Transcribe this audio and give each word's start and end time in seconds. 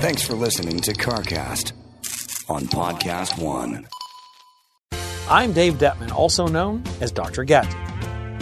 Thanks 0.00 0.22
for 0.24 0.34
listening 0.34 0.80
to 0.82 0.92
CarCast 0.92 1.72
on 2.48 2.66
Podcast 2.66 3.36
One. 3.42 3.88
I'm 5.28 5.52
Dave 5.52 5.74
Detman, 5.74 6.12
also 6.12 6.46
known 6.46 6.84
as 7.00 7.10
Dr. 7.10 7.42
Gadget. 7.42 7.74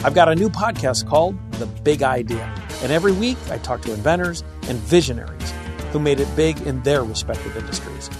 I've 0.04 0.14
got 0.14 0.28
a 0.28 0.34
new 0.34 0.50
podcast 0.50 1.08
called 1.08 1.36
The 1.52 1.64
Big 1.64 2.02
Idea, 2.02 2.44
and 2.82 2.92
every 2.92 3.12
week 3.12 3.38
I 3.50 3.56
talk 3.56 3.80
to 3.82 3.92
inventors 3.94 4.44
and 4.68 4.78
visionaries 4.80 5.50
who 5.92 5.98
made 5.98 6.20
it 6.20 6.28
big 6.36 6.60
in 6.66 6.82
their 6.82 7.02
respective 7.02 7.56
industries. 7.56 8.10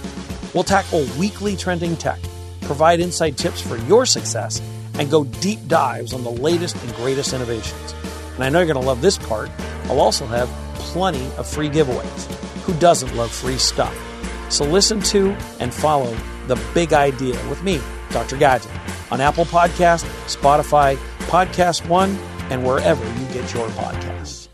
We'll 0.55 0.65
tackle 0.65 1.07
weekly 1.19 1.57
trending 1.57 1.97
tech, 1.97 2.21
provide 2.63 3.01
inside 3.01 3.37
tips 3.37 3.61
for 3.61 3.77
your 3.81 4.07
success, 4.07 4.63
and 4.95 5.11
go 5.11 5.25
deep 5.25 5.69
dives 5.69 6.15
on 6.15 6.25
the 6.25 6.31
latest 6.31 6.75
and 6.83 6.95
greatest 6.95 7.35
innovations. 7.35 7.95
And 8.35 8.45
I 8.45 8.49
know 8.49 8.61
you're 8.61 8.73
going 8.73 8.81
to 8.81 8.87
love 8.87 9.03
this 9.03 9.19
part. 9.19 9.51
I'll 9.85 10.01
also 10.01 10.25
have 10.27 10.49
plenty 10.97 11.27
of 11.37 11.47
free 11.47 11.69
giveaways. 11.69 12.25
Who 12.63 12.73
doesn't 12.79 13.15
love 13.15 13.31
free 13.31 13.59
stuff? 13.59 13.95
So 14.49 14.65
listen 14.65 15.01
to 15.13 15.37
and 15.61 15.73
follow 15.73 16.17
The 16.47 16.59
Big 16.73 16.95
Idea 16.95 17.35
with 17.51 17.63
me, 17.63 17.81
Dr. 18.13 18.39
Gadget, 18.39 18.73
on 19.11 19.21
Apple 19.21 19.45
Podcast, 19.45 20.07
Spotify, 20.25 20.97
Podcast 21.29 21.87
One, 21.87 22.17
and 22.49 22.65
wherever 22.65 23.05
you 23.05 23.27
get 23.27 23.53
your 23.53 23.69
podcasts. 23.71 24.49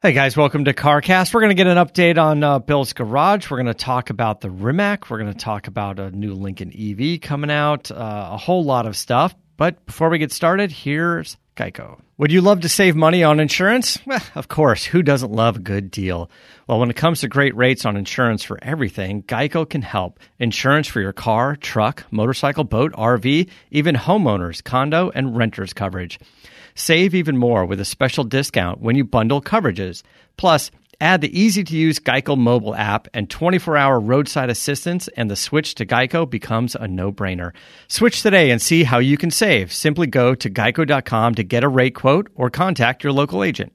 Hey 0.00 0.12
guys, 0.12 0.34
welcome 0.34 0.64
to 0.64 0.72
CarCast. 0.72 1.34
We're 1.34 1.42
going 1.42 1.54
to 1.54 1.62
get 1.62 1.66
an 1.66 1.76
update 1.76 2.16
on 2.16 2.42
uh, 2.42 2.58
Bill's 2.58 2.94
Garage. 2.94 3.50
We're 3.50 3.58
going 3.58 3.66
to 3.66 3.74
talk 3.74 4.08
about 4.08 4.40
the 4.40 4.50
Rimac. 4.50 5.10
We're 5.10 5.18
going 5.18 5.32
to 5.32 5.38
talk 5.38 5.66
about 5.66 5.98
a 5.98 6.10
new 6.10 6.32
Lincoln 6.32 6.72
EV 6.74 7.20
coming 7.20 7.50
out, 7.50 7.90
uh, 7.90 8.30
a 8.32 8.38
whole 8.38 8.64
lot 8.64 8.86
of 8.86 8.96
stuff. 8.96 9.34
But 9.58 9.84
before 9.84 10.08
we 10.08 10.16
get 10.16 10.32
started, 10.32 10.72
here's 10.72 11.36
Geico. 11.56 11.98
Would 12.18 12.32
you 12.32 12.40
love 12.40 12.60
to 12.60 12.68
save 12.68 12.94
money 12.94 13.24
on 13.24 13.40
insurance? 13.40 13.98
Well, 14.06 14.22
of 14.34 14.48
course. 14.48 14.84
Who 14.84 15.02
doesn't 15.02 15.32
love 15.32 15.56
a 15.56 15.60
good 15.60 15.90
deal? 15.90 16.30
Well, 16.66 16.78
when 16.78 16.90
it 16.90 16.96
comes 16.96 17.20
to 17.20 17.28
great 17.28 17.56
rates 17.56 17.84
on 17.84 17.96
insurance 17.96 18.42
for 18.42 18.58
everything, 18.62 19.22
Geico 19.22 19.68
can 19.68 19.82
help. 19.82 20.20
Insurance 20.38 20.86
for 20.86 21.00
your 21.00 21.12
car, 21.12 21.56
truck, 21.56 22.04
motorcycle, 22.10 22.64
boat, 22.64 22.92
RV, 22.92 23.48
even 23.70 23.94
homeowners, 23.94 24.62
condo, 24.62 25.10
and 25.14 25.36
renters 25.36 25.72
coverage. 25.72 26.18
Save 26.74 27.14
even 27.14 27.38
more 27.38 27.64
with 27.64 27.80
a 27.80 27.86
special 27.86 28.24
discount 28.24 28.80
when 28.80 28.96
you 28.96 29.04
bundle 29.04 29.40
coverages. 29.40 30.02
Plus, 30.36 30.70
add 31.00 31.20
the 31.20 31.38
easy 31.38 31.62
to 31.64 31.76
use 31.76 31.98
Geico 31.98 32.36
mobile 32.36 32.74
app 32.74 33.08
and 33.12 33.28
24 33.28 33.76
hour 33.76 34.00
roadside 34.00 34.50
assistance, 34.50 35.08
and 35.16 35.30
the 35.30 35.36
switch 35.36 35.74
to 35.76 35.86
Geico 35.86 36.28
becomes 36.28 36.74
a 36.74 36.88
no 36.88 37.12
brainer. 37.12 37.52
Switch 37.88 38.22
today 38.22 38.50
and 38.50 38.60
see 38.60 38.84
how 38.84 38.98
you 38.98 39.16
can 39.16 39.30
save. 39.30 39.72
Simply 39.72 40.06
go 40.06 40.34
to 40.34 40.50
geico.com 40.50 41.34
to 41.34 41.42
get 41.42 41.64
a 41.64 41.68
rate 41.68 41.94
quote 41.94 42.28
or 42.34 42.50
contact 42.50 43.04
your 43.04 43.12
local 43.12 43.42
agent. 43.44 43.72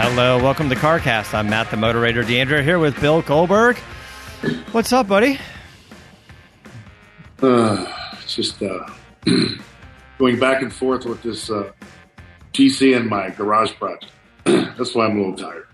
Hello, 0.00 0.42
welcome 0.42 0.68
to 0.68 0.74
CarCast. 0.74 1.32
I'm 1.34 1.48
Matt 1.48 1.70
the 1.70 1.76
Moderator 1.76 2.24
DeAndrea 2.24 2.64
here 2.64 2.80
with 2.80 3.00
Bill 3.00 3.22
Goldberg. 3.22 3.78
What's 4.72 4.92
up, 4.92 5.06
buddy? 5.06 5.38
Uh, 7.40 7.86
just 8.26 8.62
uh, 8.62 8.86
going 10.18 10.38
back 10.38 10.62
and 10.62 10.72
forth 10.72 11.04
with 11.04 11.22
this 11.22 11.50
uh, 11.50 11.70
GC 12.52 12.96
and 12.96 13.08
my 13.08 13.30
garage 13.30 13.72
project. 13.74 14.12
That's 14.44 14.94
why 14.94 15.06
I'm 15.06 15.16
a 15.16 15.20
little 15.20 15.36
tired. 15.36 15.66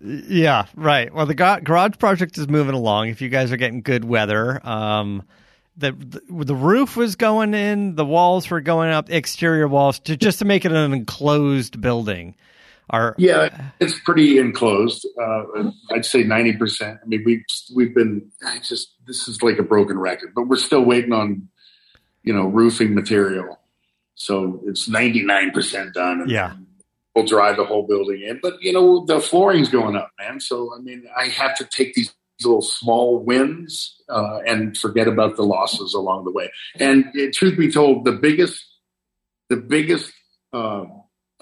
Yeah, 0.00 0.66
right. 0.74 1.14
Well, 1.14 1.26
the 1.26 1.34
garage 1.34 1.98
project 1.98 2.36
is 2.36 2.48
moving 2.48 2.74
along. 2.74 3.08
If 3.08 3.22
you 3.22 3.28
guys 3.28 3.52
are 3.52 3.56
getting 3.56 3.82
good 3.82 4.04
weather, 4.04 4.60
um, 4.66 5.22
the, 5.76 5.92
the 5.92 6.44
the 6.44 6.56
roof 6.56 6.96
was 6.96 7.14
going 7.14 7.54
in, 7.54 7.94
the 7.94 8.04
walls 8.04 8.50
were 8.50 8.60
going 8.60 8.90
up, 8.90 9.10
exterior 9.10 9.68
walls 9.68 10.00
to 10.00 10.16
just 10.16 10.40
to 10.40 10.44
make 10.44 10.64
it 10.64 10.72
an 10.72 10.92
enclosed 10.92 11.80
building. 11.80 12.34
Are 12.90 13.14
yeah, 13.16 13.70
it's 13.80 13.98
pretty 14.00 14.38
enclosed. 14.38 15.06
Uh, 15.20 15.70
I'd 15.92 16.04
say 16.04 16.24
ninety 16.24 16.52
percent. 16.54 16.98
I 17.02 17.06
mean, 17.06 17.22
we've 17.24 17.44
we've 17.74 17.94
been 17.94 18.30
I 18.44 18.58
just 18.58 18.94
this 19.06 19.28
is 19.28 19.42
like 19.42 19.58
a 19.58 19.62
broken 19.62 19.98
record, 19.98 20.32
but 20.34 20.48
we're 20.48 20.56
still 20.56 20.84
waiting 20.84 21.12
on 21.12 21.48
you 22.22 22.32
know 22.32 22.46
roofing 22.46 22.94
material. 22.94 23.58
So 24.14 24.60
it's 24.66 24.88
ninety 24.88 25.22
nine 25.22 25.52
percent 25.52 25.94
done. 25.94 26.28
yeah, 26.28 26.54
we'll 27.14 27.24
drive 27.24 27.56
the 27.56 27.64
whole 27.64 27.86
building 27.86 28.22
in. 28.22 28.40
But 28.42 28.60
you 28.60 28.72
know 28.72 29.04
the 29.06 29.20
flooring's 29.20 29.68
going 29.68 29.96
up, 29.96 30.10
man. 30.18 30.40
So 30.40 30.74
I 30.76 30.80
mean, 30.80 31.04
I 31.16 31.28
have 31.28 31.56
to 31.56 31.64
take 31.64 31.94
these 31.94 32.12
little 32.44 32.62
small 32.62 33.18
wins 33.20 34.00
uh, 34.08 34.38
and 34.46 34.76
forget 34.76 35.08
about 35.08 35.36
the 35.36 35.44
losses 35.44 35.94
along 35.94 36.24
the 36.24 36.32
way. 36.32 36.50
And 36.78 37.06
uh, 37.06 37.30
truth 37.32 37.56
be 37.56 37.70
told, 37.70 38.04
the 38.04 38.12
biggest 38.12 38.64
the 39.48 39.56
biggest 39.56 40.12
uh, 40.52 40.84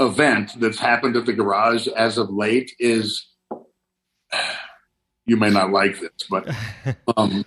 event 0.00 0.58
that's 0.58 0.78
happened 0.78 1.16
at 1.16 1.26
the 1.26 1.32
garage 1.32 1.86
as 1.88 2.18
of 2.18 2.30
late 2.30 2.72
is 2.78 3.26
you 5.26 5.36
may 5.36 5.50
not 5.50 5.70
like 5.70 6.00
this, 6.00 6.10
but 6.28 6.48
um, 7.16 7.44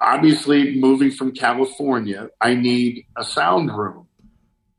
obviously 0.00 0.78
moving 0.78 1.10
from 1.10 1.32
California, 1.32 2.28
I 2.40 2.54
need 2.54 3.04
a 3.16 3.24
sound 3.24 3.76
room. 3.76 4.08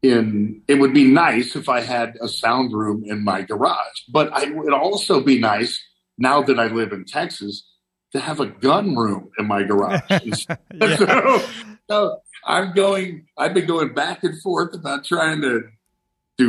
In 0.01 0.61
it 0.67 0.75
would 0.75 0.93
be 0.93 1.05
nice 1.05 1.55
if 1.55 1.69
I 1.69 1.79
had 1.79 2.17
a 2.19 2.27
sound 2.27 2.73
room 2.73 3.03
in 3.05 3.23
my 3.23 3.41
garage, 3.41 4.01
but 4.11 4.31
it 4.43 4.53
would 4.53 4.73
also 4.73 5.21
be 5.21 5.39
nice 5.39 5.81
now 6.17 6.41
that 6.41 6.59
I 6.59 6.67
live 6.67 6.91
in 6.91 7.05
Texas 7.05 7.63
to 8.11 8.19
have 8.19 8.41
a 8.41 8.47
gun 8.47 8.97
room 8.97 9.29
in 9.39 9.47
my 9.47 9.63
garage. 9.63 10.01
so, 10.33 11.45
so 11.89 12.17
I'm 12.45 12.73
going. 12.73 13.27
I've 13.37 13.53
been 13.53 13.65
going 13.65 13.93
back 13.93 14.25
and 14.25 14.41
forth 14.41 14.73
about 14.73 15.05
trying 15.05 15.41
to 15.41 15.61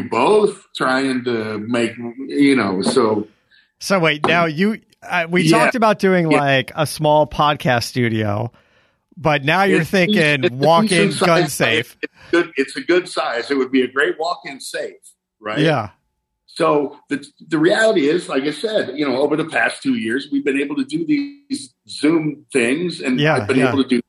do 0.02 0.08
both, 0.08 0.66
trying 0.76 1.24
to 1.24 1.58
make 1.58 1.96
you 1.96 2.56
know. 2.56 2.82
So, 2.82 3.28
so 3.80 3.98
wait, 3.98 4.26
now 4.26 4.46
you 4.46 4.80
uh, 5.02 5.26
we 5.30 5.42
yeah, 5.42 5.58
talked 5.58 5.74
about 5.74 5.98
doing 5.98 6.30
yeah. 6.30 6.40
like 6.40 6.72
a 6.74 6.86
small 6.86 7.26
podcast 7.26 7.84
studio, 7.84 8.52
but 9.16 9.44
now 9.44 9.64
you're 9.64 9.82
it's, 9.82 9.90
thinking 9.90 10.44
it's 10.44 10.50
walk-in 10.50 11.12
gun 11.12 11.48
safe. 11.48 11.96
It's, 12.02 12.12
good, 12.30 12.52
it's 12.56 12.76
a 12.76 12.80
good 12.80 13.08
size. 13.08 13.50
It 13.50 13.56
would 13.56 13.72
be 13.72 13.82
a 13.82 13.88
great 13.88 14.18
walk-in 14.18 14.60
safe, 14.60 14.96
right? 15.40 15.58
Yeah. 15.58 15.90
So 16.46 16.98
the 17.08 17.24
the 17.48 17.58
reality 17.58 18.08
is, 18.08 18.28
like 18.28 18.44
I 18.44 18.52
said, 18.52 18.96
you 18.96 19.06
know, 19.08 19.16
over 19.16 19.36
the 19.36 19.44
past 19.44 19.82
two 19.82 19.94
years, 19.94 20.28
we've 20.30 20.44
been 20.44 20.60
able 20.60 20.76
to 20.76 20.84
do 20.84 21.04
these 21.04 21.74
Zoom 21.88 22.46
things, 22.52 23.00
and 23.00 23.18
yeah, 23.18 23.34
I've 23.34 23.48
been 23.48 23.58
yeah. 23.58 23.68
able 23.68 23.82
to 23.82 23.88
do 23.88 24.00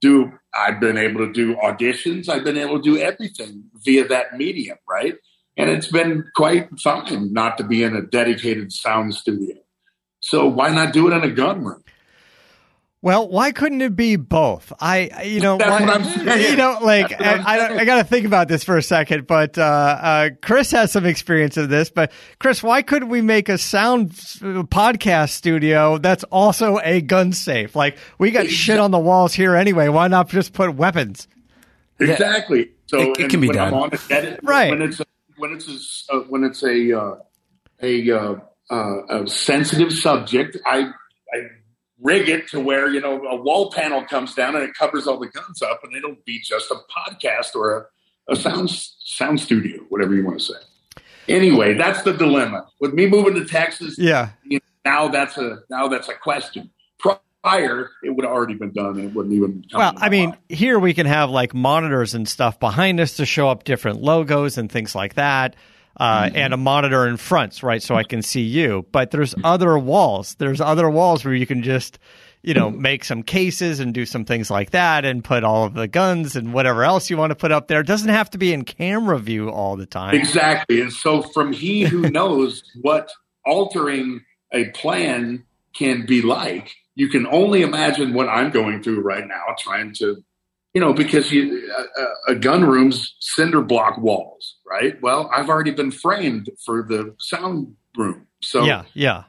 do 0.00 0.32
I've 0.54 0.80
been 0.80 0.96
able 0.96 1.26
to 1.26 1.32
do 1.32 1.56
auditions. 1.56 2.28
I've 2.28 2.44
been 2.44 2.58
able 2.58 2.80
to 2.80 2.82
do 2.82 2.98
everything 2.98 3.64
via 3.84 4.06
that 4.08 4.36
medium, 4.36 4.78
right? 4.88 5.14
And 5.56 5.70
it's 5.70 5.90
been 5.90 6.24
quite 6.36 6.68
fun 6.80 7.32
not 7.32 7.58
to 7.58 7.64
be 7.64 7.82
in 7.82 7.96
a 7.96 8.02
dedicated 8.02 8.72
sound 8.72 9.14
studio. 9.14 9.56
So 10.20 10.46
why 10.46 10.70
not 10.70 10.92
do 10.92 11.10
it 11.10 11.16
in 11.16 11.24
a 11.24 11.30
gun 11.30 11.64
room? 11.64 11.82
Well, 13.00 13.28
why 13.28 13.52
couldn't 13.52 13.80
it 13.80 13.94
be 13.94 14.16
both? 14.16 14.72
I, 14.80 15.22
you 15.22 15.40
know, 15.40 15.56
why, 15.56 16.36
you 16.36 16.56
know, 16.56 16.78
like 16.82 17.12
I, 17.20 17.36
I, 17.36 17.78
I 17.78 17.84
got 17.84 17.98
to 17.98 18.04
think 18.04 18.26
about 18.26 18.48
this 18.48 18.64
for 18.64 18.76
a 18.76 18.82
second. 18.82 19.28
But 19.28 19.56
uh, 19.56 19.62
uh, 19.62 20.30
Chris 20.42 20.72
has 20.72 20.90
some 20.90 21.06
experience 21.06 21.56
of 21.56 21.68
this. 21.68 21.90
But 21.90 22.10
Chris, 22.40 22.60
why 22.60 22.82
couldn't 22.82 23.08
we 23.08 23.20
make 23.20 23.48
a 23.48 23.56
sound 23.56 24.10
podcast 24.10 25.30
studio 25.30 25.98
that's 25.98 26.24
also 26.24 26.80
a 26.82 27.00
gun 27.00 27.32
safe? 27.32 27.76
Like 27.76 27.98
we 28.18 28.32
got 28.32 28.48
shit 28.48 28.80
on 28.80 28.90
the 28.90 28.98
walls 28.98 29.32
here 29.32 29.54
anyway. 29.54 29.86
Why 29.88 30.08
not 30.08 30.28
just 30.28 30.52
put 30.52 30.74
weapons? 30.74 31.28
Exactly. 32.00 32.70
So 32.86 32.98
it, 32.98 33.20
it 33.20 33.30
can 33.30 33.40
be 33.40 33.48
done. 33.48 33.74
On 33.74 33.90
edit, 34.10 34.40
right. 34.42 34.70
When 34.70 34.82
it's 34.82 34.98
a, 34.98 35.04
when 35.36 35.52
it's 35.52 35.68
a, 35.68 36.14
uh, 36.14 36.20
when 36.22 36.42
it's 36.42 36.64
a 36.64 36.98
uh, 36.98 37.14
a, 37.80 38.10
uh, 38.10 38.34
uh, 38.70 39.22
a 39.22 39.26
sensitive 39.28 39.92
subject, 39.92 40.56
I 40.66 40.90
I 41.32 41.38
rig 42.00 42.28
it 42.28 42.48
to 42.48 42.60
where 42.60 42.88
you 42.88 43.00
know 43.00 43.24
a 43.24 43.36
wall 43.36 43.70
panel 43.70 44.04
comes 44.04 44.34
down 44.34 44.54
and 44.54 44.64
it 44.64 44.74
covers 44.74 45.06
all 45.06 45.18
the 45.18 45.28
guns 45.28 45.62
up, 45.62 45.80
and 45.84 45.94
it'll 45.94 46.16
be 46.24 46.40
just 46.40 46.70
a 46.70 46.76
podcast 46.90 47.54
or 47.54 47.88
a, 48.28 48.32
a 48.32 48.36
sound 48.36 48.70
sound 48.70 49.40
studio, 49.40 49.78
whatever 49.88 50.14
you 50.14 50.24
want 50.24 50.38
to 50.40 50.44
say. 50.44 51.02
Anyway, 51.28 51.74
that's 51.74 52.02
the 52.02 52.12
dilemma 52.12 52.66
with 52.80 52.94
me 52.94 53.06
moving 53.06 53.34
to 53.34 53.44
Texas. 53.44 53.96
Yeah, 53.98 54.30
you 54.44 54.58
know, 54.58 54.90
now 54.90 55.08
that's 55.08 55.36
a 55.36 55.60
now 55.70 55.88
that's 55.88 56.08
a 56.08 56.14
question. 56.14 56.70
Prior, 57.44 57.90
it 58.02 58.10
would 58.10 58.24
have 58.24 58.34
already 58.34 58.54
been 58.54 58.72
done, 58.72 58.98
and 58.98 59.04
it 59.04 59.14
wouldn't 59.14 59.34
even. 59.34 59.64
well, 59.72 59.94
I 59.96 60.08
mean, 60.08 60.36
here 60.48 60.78
we 60.78 60.92
can 60.92 61.06
have 61.06 61.30
like 61.30 61.54
monitors 61.54 62.14
and 62.14 62.28
stuff 62.28 62.58
behind 62.58 62.98
us 62.98 63.16
to 63.16 63.26
show 63.26 63.48
up 63.48 63.64
different 63.64 64.02
logos 64.02 64.58
and 64.58 64.70
things 64.70 64.94
like 64.94 65.14
that 65.14 65.54
uh, 65.98 66.24
mm-hmm. 66.24 66.36
and 66.36 66.54
a 66.54 66.56
monitor 66.56 67.06
in 67.06 67.16
front, 67.16 67.62
right? 67.62 67.82
So 67.82 67.94
I 67.94 68.04
can 68.04 68.22
see 68.22 68.42
you. 68.42 68.86
But 68.92 69.10
there's 69.10 69.34
other 69.42 69.78
walls. 69.78 70.34
There's 70.36 70.60
other 70.60 70.88
walls 70.88 71.24
where 71.24 71.34
you 71.34 71.46
can 71.46 71.62
just, 71.62 71.98
you 72.42 72.54
know, 72.54 72.70
make 72.70 73.04
some 73.04 73.22
cases 73.22 73.80
and 73.80 73.92
do 73.92 74.06
some 74.06 74.24
things 74.24 74.50
like 74.50 74.70
that 74.70 75.04
and 75.04 75.24
put 75.24 75.44
all 75.44 75.64
of 75.64 75.74
the 75.74 75.88
guns 75.88 76.36
and 76.36 76.52
whatever 76.52 76.84
else 76.84 77.10
you 77.10 77.16
want 77.16 77.30
to 77.30 77.36
put 77.36 77.52
up 77.52 77.68
there. 77.68 77.80
It 77.80 77.86
doesn't 77.86 78.08
have 78.08 78.30
to 78.30 78.38
be 78.38 78.52
in 78.52 78.64
camera 78.64 79.18
view 79.18 79.50
all 79.50 79.76
the 79.76 79.86
time. 79.86 80.14
Exactly. 80.14 80.80
And 80.80 80.92
so 80.92 81.22
from 81.22 81.52
he 81.52 81.82
who 81.82 82.02
knows 82.10 82.62
what 82.80 83.10
altering 83.44 84.20
a 84.52 84.66
plan 84.70 85.44
can 85.74 86.06
be 86.06 86.22
like, 86.22 86.74
you 86.94 87.08
can 87.08 87.26
only 87.26 87.62
imagine 87.62 88.12
what 88.12 88.28
I'm 88.28 88.50
going 88.50 88.82
through 88.82 89.00
right 89.00 89.26
now, 89.26 89.42
trying 89.58 89.94
to, 89.94 90.16
you 90.74 90.80
know, 90.80 90.92
because 90.92 91.30
you, 91.30 91.70
a, 92.28 92.32
a 92.32 92.34
gun 92.34 92.64
room's 92.64 93.14
cinder 93.20 93.62
block 93.62 93.98
walls, 93.98 94.56
right? 94.68 95.00
Well, 95.02 95.30
I've 95.34 95.48
already 95.48 95.70
been 95.72 95.90
framed 95.90 96.50
for 96.64 96.82
the 96.82 97.14
sound 97.18 97.74
room, 97.96 98.26
so 98.42 98.64
yeah, 98.64 98.84
yeah. 98.94 99.24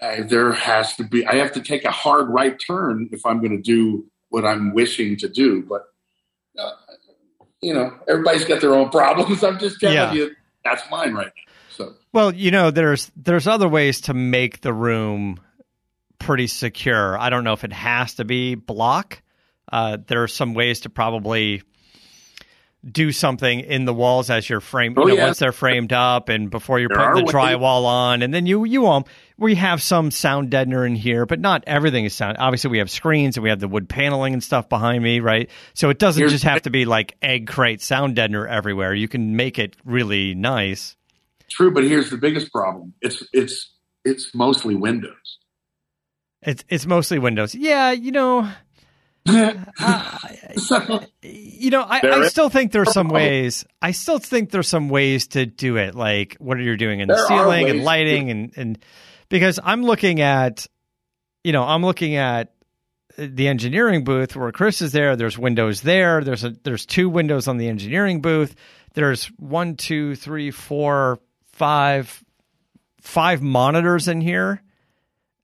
I, 0.00 0.22
there 0.22 0.52
has 0.52 0.96
to 0.96 1.04
be. 1.04 1.26
I 1.26 1.36
have 1.36 1.52
to 1.52 1.60
take 1.62 1.84
a 1.84 1.90
hard 1.90 2.28
right 2.28 2.56
turn 2.66 3.08
if 3.12 3.26
I'm 3.26 3.38
going 3.40 3.56
to 3.56 3.62
do 3.62 4.06
what 4.30 4.44
I'm 4.44 4.72
wishing 4.72 5.16
to 5.18 5.28
do. 5.28 5.62
But 5.62 5.82
uh, 6.58 6.70
you 7.60 7.74
know, 7.74 7.92
everybody's 8.08 8.44
got 8.44 8.60
their 8.60 8.74
own 8.74 8.90
problems. 8.90 9.44
I'm 9.44 9.58
just 9.58 9.80
telling 9.80 9.96
Yeah. 9.96 10.12
you, 10.12 10.30
that's 10.64 10.82
mine 10.90 11.12
right 11.12 11.26
now. 11.26 11.52
So 11.70 11.94
Well, 12.12 12.34
you 12.34 12.50
know, 12.50 12.70
there's 12.70 13.10
there's 13.16 13.46
other 13.46 13.68
ways 13.68 14.02
to 14.02 14.14
make 14.14 14.60
the 14.62 14.72
room 14.72 15.38
pretty 16.18 16.46
secure. 16.46 17.18
I 17.18 17.30
don't 17.30 17.44
know 17.44 17.52
if 17.54 17.64
it 17.64 17.72
has 17.72 18.14
to 18.14 18.24
be 18.24 18.54
block. 18.54 19.22
Uh, 19.70 19.98
there 20.06 20.22
are 20.22 20.28
some 20.28 20.54
ways 20.54 20.80
to 20.80 20.90
probably 20.90 21.62
do 22.88 23.12
something 23.12 23.60
in 23.60 23.84
the 23.84 23.92
walls 23.92 24.30
as 24.30 24.48
you're 24.48 24.60
framed. 24.60 24.96
Oh, 24.98 25.02
you 25.02 25.08
know, 25.08 25.14
yeah. 25.20 25.24
once 25.26 25.38
they're 25.38 25.52
framed 25.52 25.92
up, 25.92 26.28
and 26.30 26.50
before 26.50 26.78
you're 26.80 26.88
There 26.88 27.10
putting 27.12 27.26
the 27.26 27.32
drywall 27.32 27.84
on, 27.84 28.22
and 28.22 28.32
then 28.32 28.46
you 28.46 28.64
you 28.64 28.86
um 28.86 29.04
we 29.36 29.54
have 29.56 29.82
some 29.82 30.10
sound 30.10 30.50
deadener 30.50 30.86
in 30.86 30.94
here, 30.94 31.26
but 31.26 31.40
not 31.40 31.62
everything 31.66 32.04
is 32.04 32.14
sound. 32.14 32.36
Obviously, 32.38 32.70
we 32.70 32.78
have 32.78 32.90
screens 32.90 33.36
and 33.36 33.44
we 33.44 33.50
have 33.50 33.60
the 33.60 33.68
wood 33.68 33.88
paneling 33.88 34.32
and 34.32 34.42
stuff 34.42 34.68
behind 34.68 35.02
me, 35.02 35.20
right? 35.20 35.50
So 35.74 35.90
it 35.90 35.98
doesn't 35.98 36.20
Here's- 36.20 36.32
just 36.32 36.44
have 36.44 36.62
to 36.62 36.70
be 36.70 36.84
like 36.86 37.16
egg 37.20 37.46
crate 37.46 37.82
sound 37.82 38.16
deadener 38.16 38.48
everywhere. 38.48 38.94
You 38.94 39.08
can 39.08 39.36
make 39.36 39.58
it 39.58 39.76
really 39.84 40.34
nice. 40.34 40.96
true, 41.50 41.72
but 41.72 41.84
here's 41.84 42.08
the 42.10 42.16
biggest 42.18 42.50
problem. 42.52 42.94
It's 43.02 43.22
it's 43.32 43.74
it's 44.04 44.34
mostly 44.34 44.74
windows. 44.74 45.38
It's 46.42 46.64
it's 46.70 46.86
mostly 46.86 47.18
Windows. 47.18 47.54
Yeah, 47.54 47.90
you 47.90 48.12
know, 48.12 48.50
So, 50.56 51.00
you 51.22 51.70
know, 51.70 51.82
I, 51.82 52.00
I 52.02 52.26
still 52.28 52.48
think 52.48 52.72
there's 52.72 52.92
some 52.92 53.08
ways. 53.08 53.64
I 53.80 53.92
still 53.92 54.18
think 54.18 54.50
there's 54.50 54.68
some 54.68 54.88
ways 54.88 55.28
to 55.28 55.46
do 55.46 55.76
it, 55.76 55.94
like 55.94 56.36
what 56.40 56.58
are 56.58 56.62
you 56.62 56.76
doing 56.76 57.00
in 57.00 57.08
the 57.08 57.14
There 57.14 57.24
are 57.24 57.28
ceiling 57.28 57.70
and 57.70 57.84
lighting, 57.84 58.30
and 58.30 58.52
and 58.56 58.78
because 59.28 59.60
I'm 59.62 59.84
looking 59.84 60.20
at, 60.20 60.66
you 61.44 61.52
know, 61.52 61.62
I'm 61.62 61.82
looking 61.84 62.16
at 62.16 62.52
the 63.16 63.48
engineering 63.48 64.04
booth 64.04 64.34
where 64.34 64.50
Chris 64.52 64.82
is 64.82 64.92
there. 64.92 65.16
There's 65.16 65.38
windows 65.38 65.82
there. 65.82 66.22
There's 66.22 66.44
a 66.44 66.50
there's 66.50 66.86
two 66.86 67.08
windows 67.08 67.48
on 67.48 67.56
the 67.58 67.68
engineering 67.68 68.20
booth. 68.20 68.54
There's 68.94 69.26
one, 69.38 69.76
two, 69.76 70.16
three, 70.16 70.50
four, 70.50 71.20
five, 71.52 72.24
five 73.00 73.40
monitors 73.40 74.08
in 74.08 74.20
here. 74.20 74.62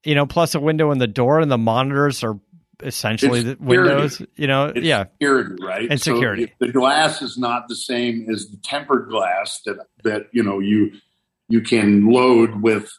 You 0.04 0.14
know, 0.14 0.26
plus 0.26 0.54
a 0.54 0.60
window 0.60 0.90
in 0.92 0.98
the 0.98 1.06
door, 1.06 1.40
and 1.40 1.50
the 1.50 1.58
monitors 1.58 2.22
are 2.22 2.38
essentially 2.82 3.40
It's 3.40 3.44
the 3.48 3.52
security. 3.52 3.90
windows. 3.94 4.22
You 4.36 4.46
know, 4.46 4.66
it's 4.66 4.86
yeah, 4.86 5.04
security, 5.12 5.54
right? 5.64 5.90
And 5.90 6.00
security. 6.00 6.44
if 6.44 6.50
the 6.58 6.72
glass 6.72 7.22
is 7.22 7.36
not 7.38 7.68
the 7.68 7.76
same 7.76 8.28
as 8.30 8.48
the 8.48 8.56
tempered 8.58 9.08
glass 9.08 9.60
that 9.66 9.78
that 10.04 10.26
you 10.32 10.42
know 10.42 10.58
you 10.58 10.92
you 11.48 11.60
can 11.60 12.06
load 12.10 12.62
with. 12.62 12.90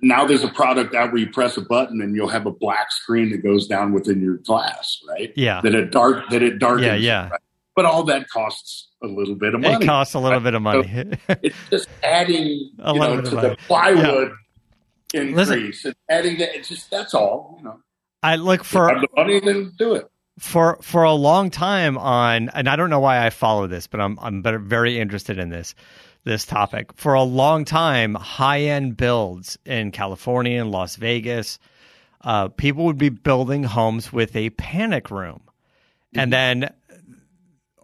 Now 0.00 0.24
there's 0.26 0.44
a 0.44 0.48
product 0.48 0.94
out 0.94 1.10
where 1.12 1.20
you 1.20 1.30
press 1.30 1.56
a 1.56 1.60
button 1.60 2.00
and 2.00 2.14
you'll 2.14 2.28
have 2.28 2.46
a 2.46 2.52
black 2.52 2.92
screen 2.92 3.30
that 3.30 3.38
goes 3.42 3.66
down 3.66 3.92
within 3.92 4.20
your 4.20 4.36
glass, 4.38 5.00
right? 5.08 5.32
yeah. 5.36 5.60
That 5.60 5.74
it 5.74 5.90
dark 5.90 6.28
that 6.30 6.42
it 6.42 6.58
darkens. 6.60 6.86
Yeah, 6.86 6.94
yeah. 6.94 7.28
right? 7.30 7.40
But 7.74 7.86
all 7.86 8.04
that 8.04 8.28
costs 8.28 8.88
a 9.02 9.06
little 9.08 9.34
bit 9.34 9.54
of 9.54 9.60
money. 9.60 9.84
It 9.84 9.86
costs 9.86 10.14
a 10.14 10.20
little 10.20 10.38
bit 10.40 10.54
of 10.54 10.62
money. 10.62 10.84
it's 11.28 11.56
just 11.70 11.88
adding 12.02 12.70
A 12.80 12.92
you 12.92 13.00
little 13.00 13.16
know 13.16 13.22
bit 13.22 13.30
to 13.30 13.36
the 13.36 13.56
plywood 13.66 14.32
Listen. 15.14 15.54
increase 15.58 15.84
and 15.84 15.94
adding 16.08 16.38
that. 16.38 16.54
It's 16.56 16.68
just 16.68 16.90
that's 16.90 17.14
all. 17.14 17.56
You 17.58 17.64
know, 17.64 17.80
I 18.22 18.36
look 18.36 18.60
you 18.60 18.64
for 18.64 18.88
have 18.88 19.00
the 19.00 19.08
money, 19.16 19.40
then 19.40 19.72
do 19.76 19.94
it. 19.94 20.10
for 20.38 20.78
for 20.82 21.02
a 21.04 21.12
long 21.12 21.50
time 21.50 21.98
on, 21.98 22.48
and 22.50 22.68
I 22.68 22.76
don't 22.76 22.90
know 22.90 23.00
why 23.00 23.24
I 23.24 23.30
follow 23.30 23.66
this, 23.66 23.86
but 23.86 24.00
I'm 24.00 24.18
I'm 24.20 24.42
very- 24.42 24.60
very 24.60 24.98
interested 25.00 25.38
in 25.38 25.48
this 25.48 25.74
this 26.24 26.44
topic. 26.46 26.92
For 26.94 27.14
a 27.14 27.22
long 27.22 27.64
time, 27.64 28.14
high 28.14 28.60
end 28.62 28.96
builds 28.96 29.58
in 29.66 29.90
California 29.90 30.60
and 30.60 30.70
Las 30.70 30.94
Vegas, 30.96 31.58
uh, 32.20 32.48
people 32.48 32.84
would 32.84 32.98
be 32.98 33.08
building 33.08 33.64
homes 33.64 34.12
with 34.12 34.36
a 34.36 34.50
panic 34.50 35.10
room, 35.10 35.40
and 36.14 36.32
then 36.32 36.72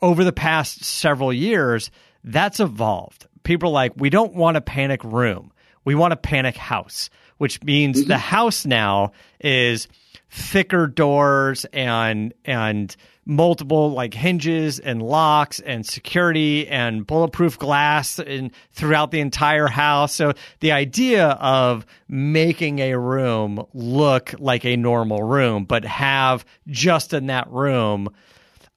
over 0.00 0.22
the 0.22 0.32
past 0.32 0.84
several 0.84 1.32
years, 1.32 1.90
that's 2.22 2.60
evolved. 2.60 3.26
People 3.42 3.70
are 3.70 3.72
like, 3.72 3.92
we 3.96 4.10
don't 4.10 4.34
want 4.34 4.56
a 4.56 4.60
panic 4.60 5.02
room. 5.02 5.50
We 5.84 5.96
want 5.96 6.12
a 6.12 6.16
panic 6.16 6.56
house, 6.56 7.10
which 7.38 7.62
means 7.64 8.04
the 8.04 8.18
house 8.18 8.64
now 8.66 9.12
is 9.40 9.88
thicker 10.30 10.86
doors 10.86 11.64
and 11.72 12.34
and 12.44 12.96
multiple 13.28 13.92
like 13.92 14.14
hinges 14.14 14.80
and 14.80 15.02
locks 15.02 15.60
and 15.60 15.84
security 15.84 16.66
and 16.66 17.06
bulletproof 17.06 17.58
glass 17.58 18.18
and 18.18 18.50
throughout 18.72 19.10
the 19.10 19.20
entire 19.20 19.66
house. 19.66 20.14
So 20.14 20.32
the 20.60 20.72
idea 20.72 21.28
of 21.28 21.84
making 22.08 22.78
a 22.78 22.98
room 22.98 23.64
look 23.74 24.34
like 24.38 24.64
a 24.64 24.76
normal 24.76 25.22
room, 25.22 25.66
but 25.66 25.84
have 25.84 26.44
just 26.66 27.12
in 27.12 27.26
that 27.26 27.50
room 27.50 28.08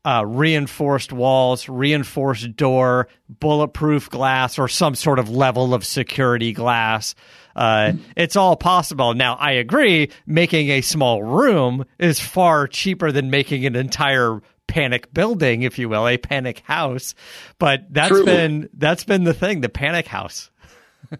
uh, 0.03 0.25
reinforced 0.25 1.13
walls, 1.13 1.69
reinforced 1.69 2.55
door, 2.55 3.07
bulletproof 3.29 4.09
glass, 4.09 4.57
or 4.57 4.67
some 4.67 4.95
sort 4.95 5.19
of 5.19 5.29
level 5.29 5.73
of 5.73 5.85
security 5.85 6.53
glass. 6.53 7.13
Uh, 7.55 7.93
it's 8.15 8.35
all 8.35 8.55
possible. 8.55 9.13
Now, 9.13 9.35
I 9.35 9.51
agree, 9.51 10.09
making 10.25 10.69
a 10.69 10.81
small 10.81 11.23
room 11.23 11.85
is 11.99 12.19
far 12.19 12.67
cheaper 12.67 13.11
than 13.11 13.29
making 13.29 13.65
an 13.65 13.75
entire 13.75 14.41
panic 14.67 15.13
building, 15.13 15.63
if 15.63 15.77
you 15.77 15.89
will, 15.89 16.07
a 16.07 16.17
panic 16.17 16.59
house. 16.59 17.13
But 17.59 17.81
that's 17.89 18.09
True. 18.09 18.25
been 18.25 18.69
that's 18.73 19.03
been 19.03 19.25
the 19.25 19.33
thing, 19.33 19.61
the 19.61 19.69
panic 19.69 20.07
house. 20.07 20.49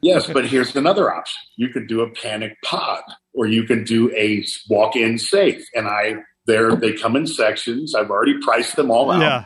Yes, 0.01 0.30
but 0.31 0.45
here's 0.45 0.74
another 0.75 1.13
option. 1.13 1.42
You 1.57 1.68
could 1.68 1.88
do 1.88 2.00
a 2.00 2.10
panic 2.10 2.56
pod, 2.63 3.04
or 3.34 3.48
you 3.48 3.63
can 3.63 3.84
do 3.84 4.10
a 4.16 4.45
walk-in 4.69 5.18
safe. 5.18 5.68
And 5.75 5.86
I, 5.88 6.16
there 6.45 6.75
they 6.77 6.94
come 6.94 7.18
in 7.18 7.27
sections. 7.27 7.94
I've 7.94 8.10
already 8.10 8.39
priced 8.42 8.77
them 8.77 8.89
all 8.89 9.12
out. 9.12 9.22
Yeah. 9.22 9.45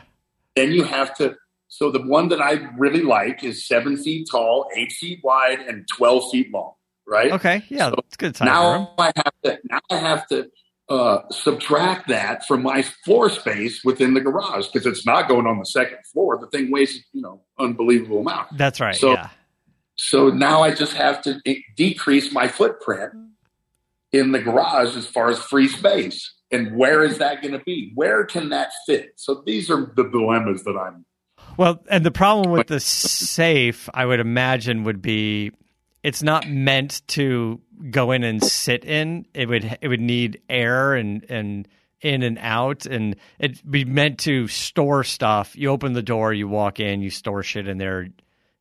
Then 0.54 0.70
you 0.70 0.84
have 0.84 1.16
to. 1.16 1.34
So 1.66 1.90
the 1.90 2.02
one 2.02 2.28
that 2.28 2.40
I 2.40 2.68
really 2.78 3.02
like 3.02 3.42
is 3.42 3.66
seven 3.66 3.96
feet 3.96 4.28
tall, 4.30 4.68
eight 4.76 4.92
feet 4.92 5.18
wide, 5.24 5.60
and 5.60 5.88
twelve 5.88 6.30
feet 6.30 6.52
long. 6.52 6.74
Right. 7.06 7.32
Okay. 7.32 7.62
Yeah, 7.68 7.90
So 7.90 7.94
it's 8.06 8.16
good 8.16 8.38
room. 8.40 8.46
now 8.46 8.94
I 8.98 9.12
have 9.16 9.32
to. 9.44 9.58
Now 9.70 9.80
I 9.90 9.96
have 9.96 10.26
to 10.28 10.50
uh, 10.88 11.18
subtract 11.30 12.08
that 12.08 12.46
from 12.46 12.62
my 12.62 12.82
floor 12.82 13.28
space 13.30 13.82
within 13.84 14.14
the 14.14 14.20
garage 14.20 14.66
because 14.68 14.86
it's 14.86 15.04
not 15.06 15.28
going 15.28 15.46
on 15.46 15.58
the 15.58 15.64
second 15.66 15.98
floor. 16.12 16.38
The 16.40 16.46
thing 16.48 16.70
weighs, 16.70 17.04
you 17.12 17.22
know, 17.22 17.42
unbelievable 17.58 18.20
amount. 18.20 18.56
That's 18.58 18.80
right. 18.80 18.94
So- 18.96 19.12
yeah. 19.12 19.28
So 19.98 20.28
now 20.28 20.62
I 20.62 20.74
just 20.74 20.92
have 20.92 21.22
to 21.22 21.40
i- 21.46 21.62
decrease 21.74 22.30
my 22.30 22.48
footprint 22.48 23.12
in 24.12 24.32
the 24.32 24.38
garage 24.38 24.94
as 24.94 25.06
far 25.06 25.30
as 25.30 25.38
free 25.38 25.68
space. 25.68 26.34
And 26.52 26.76
where 26.76 27.02
is 27.02 27.16
that 27.18 27.40
going 27.40 27.52
to 27.52 27.64
be? 27.64 27.92
Where 27.94 28.24
can 28.24 28.50
that 28.50 28.72
fit? 28.86 29.12
So 29.16 29.42
these 29.46 29.70
are 29.70 29.90
the 29.96 30.04
dilemmas 30.04 30.64
that 30.64 30.76
I'm. 30.76 31.04
Well, 31.56 31.82
and 31.88 32.04
the 32.04 32.10
problem 32.10 32.50
with 32.52 32.66
the 32.66 32.78
safe, 32.78 33.88
I 33.94 34.04
would 34.04 34.20
imagine, 34.20 34.84
would 34.84 35.00
be 35.00 35.52
it's 36.06 36.22
not 36.22 36.48
meant 36.48 37.02
to 37.08 37.60
go 37.90 38.12
in 38.12 38.22
and 38.22 38.40
sit 38.42 38.84
in. 38.84 39.26
It 39.34 39.48
would 39.48 39.78
it 39.80 39.88
would 39.88 40.00
need 40.00 40.40
air 40.48 40.94
and 40.94 41.24
and 41.28 41.66
in 42.00 42.22
and 42.22 42.38
out, 42.40 42.86
and 42.86 43.16
it'd 43.40 43.60
be 43.68 43.84
meant 43.84 44.18
to 44.20 44.46
store 44.48 45.02
stuff. 45.02 45.56
You 45.56 45.70
open 45.70 45.94
the 45.94 46.02
door, 46.02 46.32
you 46.32 46.46
walk 46.46 46.78
in, 46.78 47.00
you 47.02 47.10
store 47.10 47.42
shit 47.42 47.66
in 47.66 47.78
there, 47.78 48.08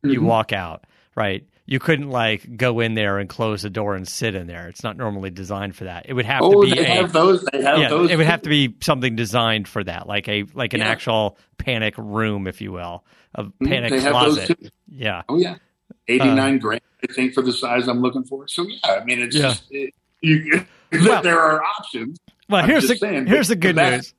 you 0.04 0.22
Mhm. 0.22 0.24
walk 0.24 0.54
out. 0.54 0.86
Right? 1.16 1.44
You 1.68 1.80
couldn't 1.80 2.10
like 2.10 2.58
go 2.58 2.80
in 2.80 2.94
there 2.94 3.18
and 3.20 3.28
close 3.30 3.62
the 3.64 3.70
door 3.70 3.96
and 3.96 4.08
sit 4.08 4.36
in 4.36 4.48
there. 4.48 4.68
It's 4.68 4.84
not 4.84 4.98
normally 4.98 5.30
designed 5.32 5.76
for 5.76 5.84
that. 5.86 6.06
It 6.08 6.14
would 6.14 6.26
have 6.26 6.42
Oh, 6.44 6.62
to 6.62 6.70
be 6.70 6.76
they 6.76 6.86
a 6.86 6.96
have 7.02 7.12
those. 7.14 7.44
They 7.52 7.62
have 7.64 7.80
yeah, 7.80 7.90
those. 7.90 8.10
it 8.12 8.18
would 8.18 8.26
have 8.28 8.42
to 8.44 8.50
be 8.50 8.76
something 8.82 9.16
designed 9.16 9.68
for 9.68 9.84
that, 9.84 10.08
like 10.08 10.28
a 10.30 10.46
like 10.54 10.74
an 10.74 10.80
Yeah. 10.82 10.90
actual 10.90 11.38
panic 11.58 11.94
room, 11.98 12.48
if 12.48 12.62
you 12.62 12.72
will, 12.72 13.04
a 13.36 13.44
Mhm, 13.46 13.68
panic 13.68 13.92
they 13.92 14.00
have 14.02 14.14
those 14.14 14.36
closet. 14.46 14.72
Yeah, 14.88 15.22
Oh 15.30 15.38
yeah, 15.38 15.56
eighty 16.08 16.30
nine 16.34 16.58
grand. 16.60 16.82
I 17.10 17.14
think 17.14 17.34
for 17.34 17.42
the 17.42 17.54
size 17.54 17.88
I'm 17.88 18.02
looking 18.02 18.24
for. 18.24 18.48
So 18.48 18.64
yeah, 18.68 18.94
I 19.02 19.04
mean 19.04 19.22
it's. 19.22 19.36
Yeah. 19.36 19.42
just 19.50 19.64
it, 19.72 19.94
you. 20.22 20.66
Well- 20.92 21.22
there 21.24 21.40
are 21.40 21.62
options. 21.64 22.18
Well, 22.48 22.64
I'm 22.64 22.70
here's 22.70 22.88
the 22.88 22.96
saying, 22.96 23.26
here's 23.28 23.48
the 23.50 23.56
good 23.56 23.76
that- 23.76 23.92
news: 23.98 24.14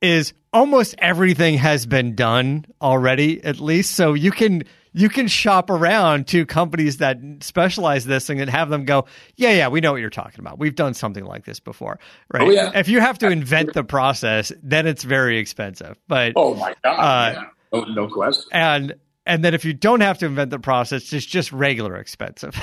is 0.00 0.32
almost 0.52 0.94
everything 0.98 1.58
has 1.58 1.84
been 1.86 2.14
done 2.14 2.64
already, 2.80 3.42
at 3.44 3.60
least. 3.60 3.92
So 3.96 4.14
you 4.14 4.30
can 4.30 4.62
you 4.92 5.08
can 5.08 5.28
shop 5.28 5.68
around 5.68 6.26
to 6.28 6.46
companies 6.46 6.96
that 6.98 7.18
specialize 7.40 8.04
this 8.06 8.26
thing 8.26 8.40
and 8.40 8.48
have 8.50 8.70
them 8.70 8.84
go, 8.84 9.06
yeah, 9.36 9.50
yeah, 9.50 9.68
we 9.68 9.80
know 9.80 9.92
what 9.92 10.00
you're 10.00 10.10
talking 10.10 10.40
about. 10.40 10.58
We've 10.58 10.74
done 10.74 10.94
something 10.94 11.24
like 11.24 11.44
this 11.44 11.60
before, 11.60 12.00
right? 12.32 12.42
Oh, 12.42 12.50
yeah. 12.50 12.72
If 12.74 12.88
you 12.88 12.98
have 13.00 13.18
to 13.18 13.28
invent 13.30 13.72
the 13.74 13.84
process, 13.84 14.50
then 14.62 14.86
it's 14.88 15.04
very 15.04 15.38
expensive. 15.38 15.96
But 16.08 16.32
Oh 16.36 16.54
my 16.54 16.74
god! 16.82 17.36
Uh, 17.36 17.40
yeah. 17.72 17.80
no, 17.80 17.84
no 18.06 18.08
question. 18.08 18.44
and 18.52 18.94
and 19.30 19.44
then 19.44 19.54
if 19.54 19.64
you 19.64 19.72
don't 19.72 20.00
have 20.00 20.18
to 20.18 20.26
invent 20.26 20.50
the 20.50 20.58
process, 20.58 21.12
it's 21.12 21.24
just 21.24 21.52
regular 21.52 21.96
expensive. 21.96 22.54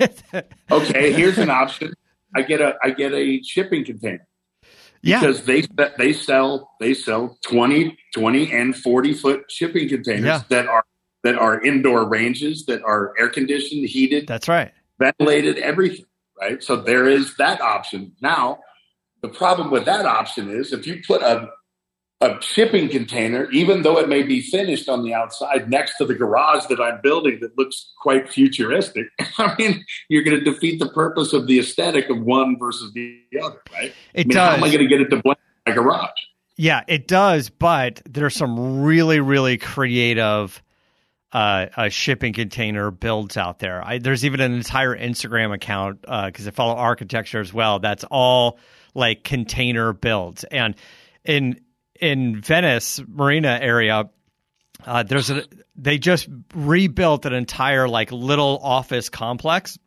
Okay, 0.70 1.12
here's 1.12 1.38
an 1.38 1.48
option. 1.50 1.92
I 2.34 2.42
get 2.42 2.60
a 2.60 2.74
I 2.82 2.90
get 2.90 3.12
a 3.12 3.40
shipping 3.42 3.84
container 3.84 4.26
Yeah. 5.02 5.20
because 5.20 5.44
they 5.44 5.62
they 5.98 6.12
sell 6.12 6.70
they 6.80 6.92
sell 6.94 7.38
20, 7.42 7.96
20 8.14 8.52
and 8.52 8.76
forty 8.76 9.14
foot 9.14 9.44
shipping 9.50 9.88
containers 9.88 10.24
Yeah. 10.24 10.42
that 10.48 10.66
are 10.66 10.84
that 11.22 11.36
are 11.36 11.60
indoor 11.64 12.06
ranges 12.08 12.66
that 12.66 12.82
are 12.82 13.14
air 13.18 13.28
conditioned, 13.28 13.88
heated, 13.88 14.26
That's 14.26 14.48
right. 14.48 14.72
ventilated, 14.98 15.58
everything. 15.58 16.06
Right. 16.40 16.62
So 16.62 16.76
there 16.76 17.08
is 17.08 17.36
that 17.36 17.60
option. 17.60 18.12
Now, 18.20 18.58
the 19.22 19.28
problem 19.28 19.70
with 19.70 19.84
that 19.86 20.04
option 20.04 20.50
is 20.50 20.72
if 20.72 20.86
you 20.86 21.00
put 21.06 21.22
a 21.22 21.48
a 22.22 22.40
shipping 22.40 22.88
container, 22.88 23.50
even 23.50 23.82
though 23.82 23.98
it 23.98 24.08
may 24.08 24.22
be 24.22 24.40
finished 24.40 24.88
on 24.88 25.04
the 25.04 25.12
outside 25.12 25.68
next 25.68 25.98
to 25.98 26.06
the 26.06 26.14
garage 26.14 26.64
that 26.66 26.80
I'm 26.80 27.00
building 27.02 27.38
that 27.42 27.56
looks 27.58 27.92
quite 28.00 28.30
futuristic, 28.30 29.06
I 29.38 29.54
mean, 29.58 29.84
you're 30.08 30.22
going 30.22 30.38
to 30.38 30.44
defeat 30.44 30.78
the 30.78 30.88
purpose 30.88 31.32
of 31.32 31.46
the 31.46 31.58
aesthetic 31.58 32.08
of 32.08 32.22
one 32.22 32.58
versus 32.58 32.92
the 32.94 33.20
other, 33.42 33.60
right? 33.72 33.92
It 34.14 34.26
I 34.26 34.28
mean, 34.28 34.36
how 34.36 34.50
am 34.52 34.64
I 34.64 34.68
going 34.68 34.80
to 34.80 34.86
get 34.86 35.00
it 35.00 35.10
to 35.10 35.20
blend 35.20 35.38
my 35.66 35.74
garage? 35.74 36.10
Yeah, 36.56 36.84
it 36.88 37.06
does, 37.06 37.50
but 37.50 38.00
there's 38.08 38.34
some 38.34 38.82
really, 38.82 39.20
really 39.20 39.58
creative 39.58 40.62
uh, 41.32 41.66
uh, 41.76 41.88
shipping 41.90 42.32
container 42.32 42.90
builds 42.90 43.36
out 43.36 43.58
there. 43.58 43.84
I, 43.84 43.98
there's 43.98 44.24
even 44.24 44.40
an 44.40 44.54
entire 44.54 44.96
Instagram 44.96 45.52
account 45.52 46.00
because 46.00 46.48
I 46.48 46.50
follow 46.50 46.76
architecture 46.76 47.40
as 47.40 47.52
well. 47.52 47.78
That's 47.78 48.04
all 48.04 48.58
like 48.94 49.22
container 49.22 49.92
builds, 49.92 50.44
and 50.44 50.74
in 51.26 51.60
in 52.00 52.40
Venice 52.40 53.00
Marina 53.06 53.58
area, 53.60 54.08
uh, 54.84 55.02
there's 55.02 55.30
a 55.30 55.44
they 55.76 55.98
just 55.98 56.28
rebuilt 56.54 57.26
an 57.26 57.32
entire 57.32 57.88
like 57.88 58.12
little 58.12 58.58
office 58.62 59.08
complex. 59.08 59.78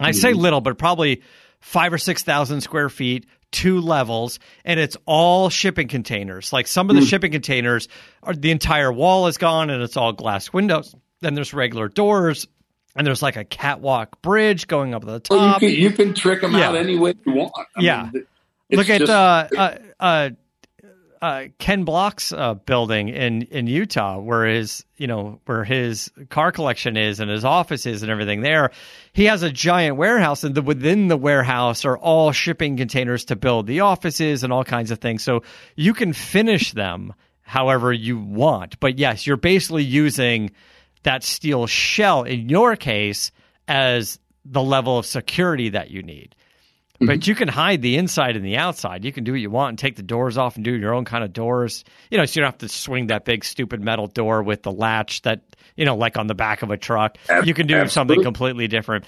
I 0.00 0.12
say 0.12 0.32
little, 0.32 0.60
but 0.60 0.78
probably 0.78 1.22
five 1.60 1.92
or 1.92 1.98
six 1.98 2.22
thousand 2.22 2.60
square 2.60 2.88
feet, 2.88 3.26
two 3.50 3.80
levels, 3.80 4.38
and 4.64 4.78
it's 4.78 4.96
all 5.06 5.50
shipping 5.50 5.88
containers. 5.88 6.52
Like 6.52 6.66
some 6.68 6.88
of 6.88 6.94
the 6.96 7.02
shipping 7.02 7.32
containers 7.32 7.88
are 8.22 8.32
the 8.34 8.52
entire 8.52 8.92
wall 8.92 9.26
is 9.26 9.38
gone 9.38 9.70
and 9.70 9.82
it's 9.82 9.96
all 9.96 10.12
glass 10.12 10.52
windows. 10.52 10.94
Then 11.20 11.34
there's 11.34 11.52
regular 11.52 11.88
doors, 11.88 12.46
and 12.94 13.04
there's 13.04 13.22
like 13.22 13.34
a 13.36 13.44
catwalk 13.44 14.22
bridge 14.22 14.68
going 14.68 14.94
up 14.94 15.02
to 15.02 15.06
the 15.06 15.20
Well, 15.30 15.40
you 15.46 15.50
top. 15.52 15.60
can, 15.60 15.70
you 15.70 15.90
can 15.90 16.14
trick 16.14 16.42
them 16.42 16.54
out 16.54 16.76
any 16.76 16.96
way 16.96 17.14
you 17.26 17.32
want. 17.32 17.52
I 17.76 17.80
Yeah. 17.80 18.10
mean, 18.12 18.24
Look 18.70 18.88
at 18.88 19.00
just- 19.00 19.10
uh, 19.10 19.48
uh, 19.98 20.30
uh, 21.20 21.44
Ken 21.58 21.84
Block's 21.84 22.32
uh, 22.32 22.54
building 22.54 23.08
in 23.08 23.42
in 23.42 23.66
Utah, 23.66 24.18
where 24.18 24.46
his 24.46 24.84
you 24.96 25.06
know 25.06 25.40
where 25.46 25.64
his 25.64 26.10
car 26.30 26.52
collection 26.52 26.96
is 26.96 27.20
and 27.20 27.30
his 27.30 27.44
office 27.44 27.86
is 27.86 28.02
and 28.02 28.10
everything 28.10 28.40
there. 28.40 28.70
He 29.12 29.24
has 29.24 29.42
a 29.42 29.50
giant 29.50 29.96
warehouse, 29.96 30.44
and 30.44 30.54
the, 30.54 30.62
within 30.62 31.08
the 31.08 31.16
warehouse 31.16 31.84
are 31.84 31.98
all 31.98 32.32
shipping 32.32 32.76
containers 32.76 33.26
to 33.26 33.36
build 33.36 33.66
the 33.66 33.80
offices 33.80 34.44
and 34.44 34.52
all 34.52 34.64
kinds 34.64 34.90
of 34.90 34.98
things. 34.98 35.22
So 35.22 35.42
you 35.76 35.94
can 35.94 36.12
finish 36.12 36.72
them 36.72 37.14
however 37.42 37.92
you 37.92 38.18
want, 38.18 38.78
but 38.78 38.98
yes, 38.98 39.26
you're 39.26 39.36
basically 39.36 39.84
using 39.84 40.50
that 41.02 41.24
steel 41.24 41.66
shell 41.66 42.24
in 42.24 42.48
your 42.48 42.76
case 42.76 43.30
as 43.66 44.18
the 44.44 44.62
level 44.62 44.98
of 44.98 45.06
security 45.06 45.70
that 45.70 45.90
you 45.90 46.02
need. 46.02 46.34
But 47.00 47.28
you 47.28 47.34
can 47.36 47.46
hide 47.46 47.80
the 47.80 47.96
inside 47.96 48.34
and 48.34 48.44
the 48.44 48.56
outside. 48.56 49.04
You 49.04 49.12
can 49.12 49.22
do 49.22 49.30
what 49.32 49.40
you 49.40 49.50
want 49.50 49.68
and 49.70 49.78
take 49.78 49.94
the 49.94 50.02
doors 50.02 50.36
off 50.36 50.56
and 50.56 50.64
do 50.64 50.74
your 50.74 50.94
own 50.94 51.04
kind 51.04 51.22
of 51.22 51.32
doors. 51.32 51.84
You 52.10 52.18
know, 52.18 52.24
so 52.24 52.40
you 52.40 52.42
don't 52.42 52.50
have 52.52 52.58
to 52.58 52.68
swing 52.68 53.06
that 53.08 53.24
big 53.24 53.44
stupid 53.44 53.80
metal 53.80 54.08
door 54.08 54.42
with 54.42 54.62
the 54.64 54.72
latch 54.72 55.22
that, 55.22 55.42
you 55.76 55.84
know, 55.84 55.94
like 55.96 56.16
on 56.16 56.26
the 56.26 56.34
back 56.34 56.62
of 56.62 56.70
a 56.72 56.76
truck. 56.76 57.16
You 57.44 57.54
can 57.54 57.68
do 57.68 57.86
something 57.86 58.20
completely 58.22 58.66
different. 58.66 59.04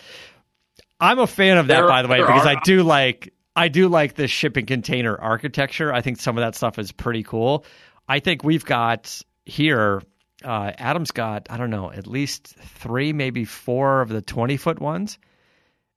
I'm 1.01 1.19
a 1.19 1.27
fan 1.27 1.59
of 1.59 1.67
that, 1.67 1.81
There- 1.81 1.89
by 1.89 2.03
the 2.03 2.09
way, 2.09 2.21
because 2.21 2.47
are- 2.47 2.57
I 2.57 2.61
do 2.63 2.83
like 2.85 3.33
I 3.57 3.67
do 3.69 3.89
like 3.89 4.15
the 4.15 4.29
shipping 4.29 4.67
container 4.67 5.17
architecture. 5.17 5.93
I 5.93 6.01
think 6.03 6.21
some 6.21 6.39
of 6.39 6.43
that 6.43 6.55
stuff 6.55 6.79
is 6.79 6.93
pretty 6.93 7.25
cool. 7.25 7.65
I 8.09 8.21
think 8.21 8.45
we've 8.45 8.65
got 8.65 9.21
here. 9.45 10.01
Uh, 10.45 10.71
Adam's 10.79 11.11
got 11.11 11.49
I 11.51 11.57
don't 11.57 11.71
know 11.71 11.91
at 11.91 12.07
least 12.07 12.55
three, 12.79 13.13
maybe 13.13 13.45
four 13.45 14.01
of 14.01 14.09
the 14.11 14.23
twenty 14.23 14.57
foot 14.59 14.81
ones. 14.81 15.19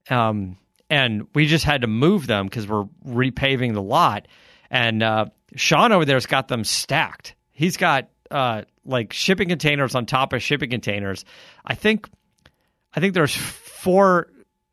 Um, 0.09 0.57
and 0.93 1.25
we 1.33 1.47
just 1.47 1.65
had 1.65 1.81
to 1.81 1.87
move 1.87 2.27
them 2.27 2.45
because 2.45 2.67
we're 2.67 2.85
repaving 3.03 3.73
the 3.73 3.81
lot. 3.81 4.27
And 4.69 5.01
uh, 5.01 5.25
Sean 5.55 5.91
over 5.91 6.05
there's 6.05 6.27
got 6.27 6.49
them 6.49 6.63
stacked. 6.63 7.33
He's 7.51 7.77
got 7.77 8.09
uh, 8.29 8.61
like 8.85 9.11
shipping 9.11 9.49
containers 9.49 9.95
on 9.95 10.05
top 10.05 10.33
of 10.33 10.43
shipping 10.43 10.69
containers. 10.69 11.25
I 11.65 11.73
think, 11.73 12.07
I 12.95 12.99
think 12.99 13.15
there's 13.15 13.35
four. 13.35 14.27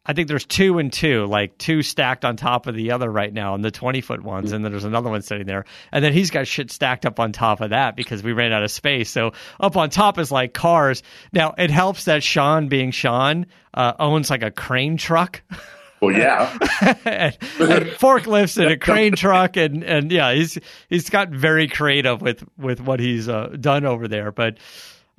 I 0.05 0.13
think 0.13 0.29
there's 0.29 0.45
two 0.45 0.79
and 0.79 0.93
two, 0.93 1.25
like 1.25 1.57
two 1.57 1.83
stacked 1.83 2.27
on 2.27 2.37
top 2.37 2.67
of 2.67 2.75
the 2.75 2.91
other 2.91 3.11
right 3.11 3.33
now, 3.33 3.55
and 3.55 3.65
the 3.65 3.71
20 3.71 4.03
foot 4.03 4.23
ones, 4.23 4.53
and 4.53 4.63
then 4.63 4.73
there's 4.73 4.85
another 4.85 5.09
one 5.09 5.23
sitting 5.23 5.47
there, 5.47 5.65
and 5.91 6.05
then 6.05 6.13
he's 6.13 6.31
got 6.31 6.47
shit 6.47 6.71
stacked 6.71 7.07
up 7.07 7.19
on 7.19 7.33
top 7.33 7.63
of 7.63 7.71
that 7.71 7.97
because 7.97 8.23
we 8.23 8.33
ran 8.33 8.53
out 8.53 8.63
of 8.63 8.71
space. 8.71 9.09
So 9.09 9.33
up 9.59 9.77
on 9.77 9.89
top 9.89 10.19
is 10.19 10.31
like 10.31 10.53
cars. 10.53 11.03
Now 11.33 11.55
it 11.57 11.71
helps 11.71 12.05
that 12.05 12.23
Sean, 12.23 12.69
being 12.69 12.91
Sean, 12.91 13.47
uh, 13.73 13.95
owns 13.99 14.29
like 14.29 14.43
a 14.43 14.51
crane 14.51 14.99
truck. 14.99 15.43
Well, 16.01 16.17
yeah. 16.17 16.57
and, 16.81 17.37
and 17.59 17.87
forklifts 17.99 18.57
and 18.57 18.71
a 18.71 18.79
crane 18.79 19.15
truck 19.15 19.57
and 19.57 19.85
and 19.85 20.11
yeah 20.11 20.33
he's 20.33 20.59
he's 20.89 21.11
got 21.11 21.29
very 21.31 21.69
creative 21.69 22.23
with 22.23 22.43
with 22.57 22.81
what 22.81 23.01
he's 23.01 23.29
uh, 23.29 23.55
done 23.61 23.85
over 23.85 24.09
there 24.09 24.33
but 24.33 24.59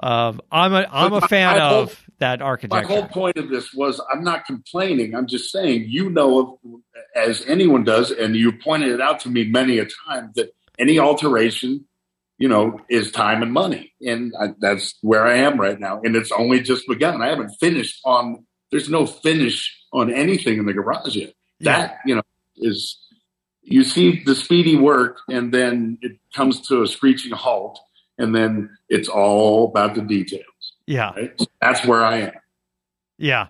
um, 0.01 0.41
I'm 0.51 0.73
a 0.73 0.87
I'm 0.91 1.13
a 1.13 1.21
fan 1.21 1.59
whole- 1.59 1.83
of 1.83 2.01
that 2.19 2.41
architecture. 2.41 2.87
My 2.87 2.93
whole 2.93 3.07
point 3.07 3.37
of 3.37 3.49
this 3.49 3.73
was 3.73 4.01
I'm 4.11 4.23
not 4.23 4.45
complaining. 4.45 5.15
I'm 5.15 5.27
just 5.27 5.51
saying, 5.51 5.85
you 5.87 6.09
know, 6.09 6.39
of, 6.39 6.81
as 7.15 7.43
anyone 7.47 7.83
does, 7.83 8.11
and 8.11 8.35
you 8.35 8.51
pointed 8.51 8.91
it 8.91 9.01
out 9.01 9.19
to 9.21 9.29
me 9.29 9.49
many 9.49 9.79
a 9.79 9.87
time 10.07 10.31
that 10.35 10.51
any 10.79 10.97
alteration, 10.99 11.85
you 12.37 12.47
know, 12.47 12.79
is 12.89 13.11
time 13.11 13.41
and 13.43 13.51
money. 13.51 13.93
And 14.01 14.33
I, 14.39 14.49
that's 14.59 14.97
where 15.01 15.25
I 15.25 15.37
am 15.37 15.59
right 15.59 15.79
now. 15.79 16.01
And 16.03 16.15
it's 16.15 16.31
only 16.31 16.61
just 16.61 16.87
begun. 16.87 17.21
I 17.21 17.27
haven't 17.29 17.55
finished 17.59 17.99
on, 18.05 18.45
there's 18.71 18.89
no 18.89 19.05
finish 19.05 19.75
on 19.91 20.11
anything 20.13 20.57
in 20.59 20.65
the 20.65 20.73
garage 20.73 21.15
yet. 21.15 21.33
That, 21.61 21.99
you 22.05 22.15
know, 22.15 22.21
is, 22.57 22.97
you 23.61 23.83
see 23.83 24.23
the 24.23 24.33
speedy 24.35 24.75
work 24.75 25.19
and 25.29 25.53
then 25.53 25.97
it 26.01 26.17
comes 26.33 26.61
to 26.67 26.81
a 26.81 26.87
screeching 26.87 27.31
halt. 27.31 27.79
And 28.17 28.35
then 28.35 28.69
it's 28.89 29.07
all 29.09 29.69
about 29.69 29.95
the 29.95 30.01
details. 30.01 30.43
yeah 30.85 31.11
Right? 31.15 31.33
So 31.39 31.45
that's 31.61 31.85
where 31.85 32.03
I 32.03 32.17
am. 32.17 32.31
yeah 33.17 33.47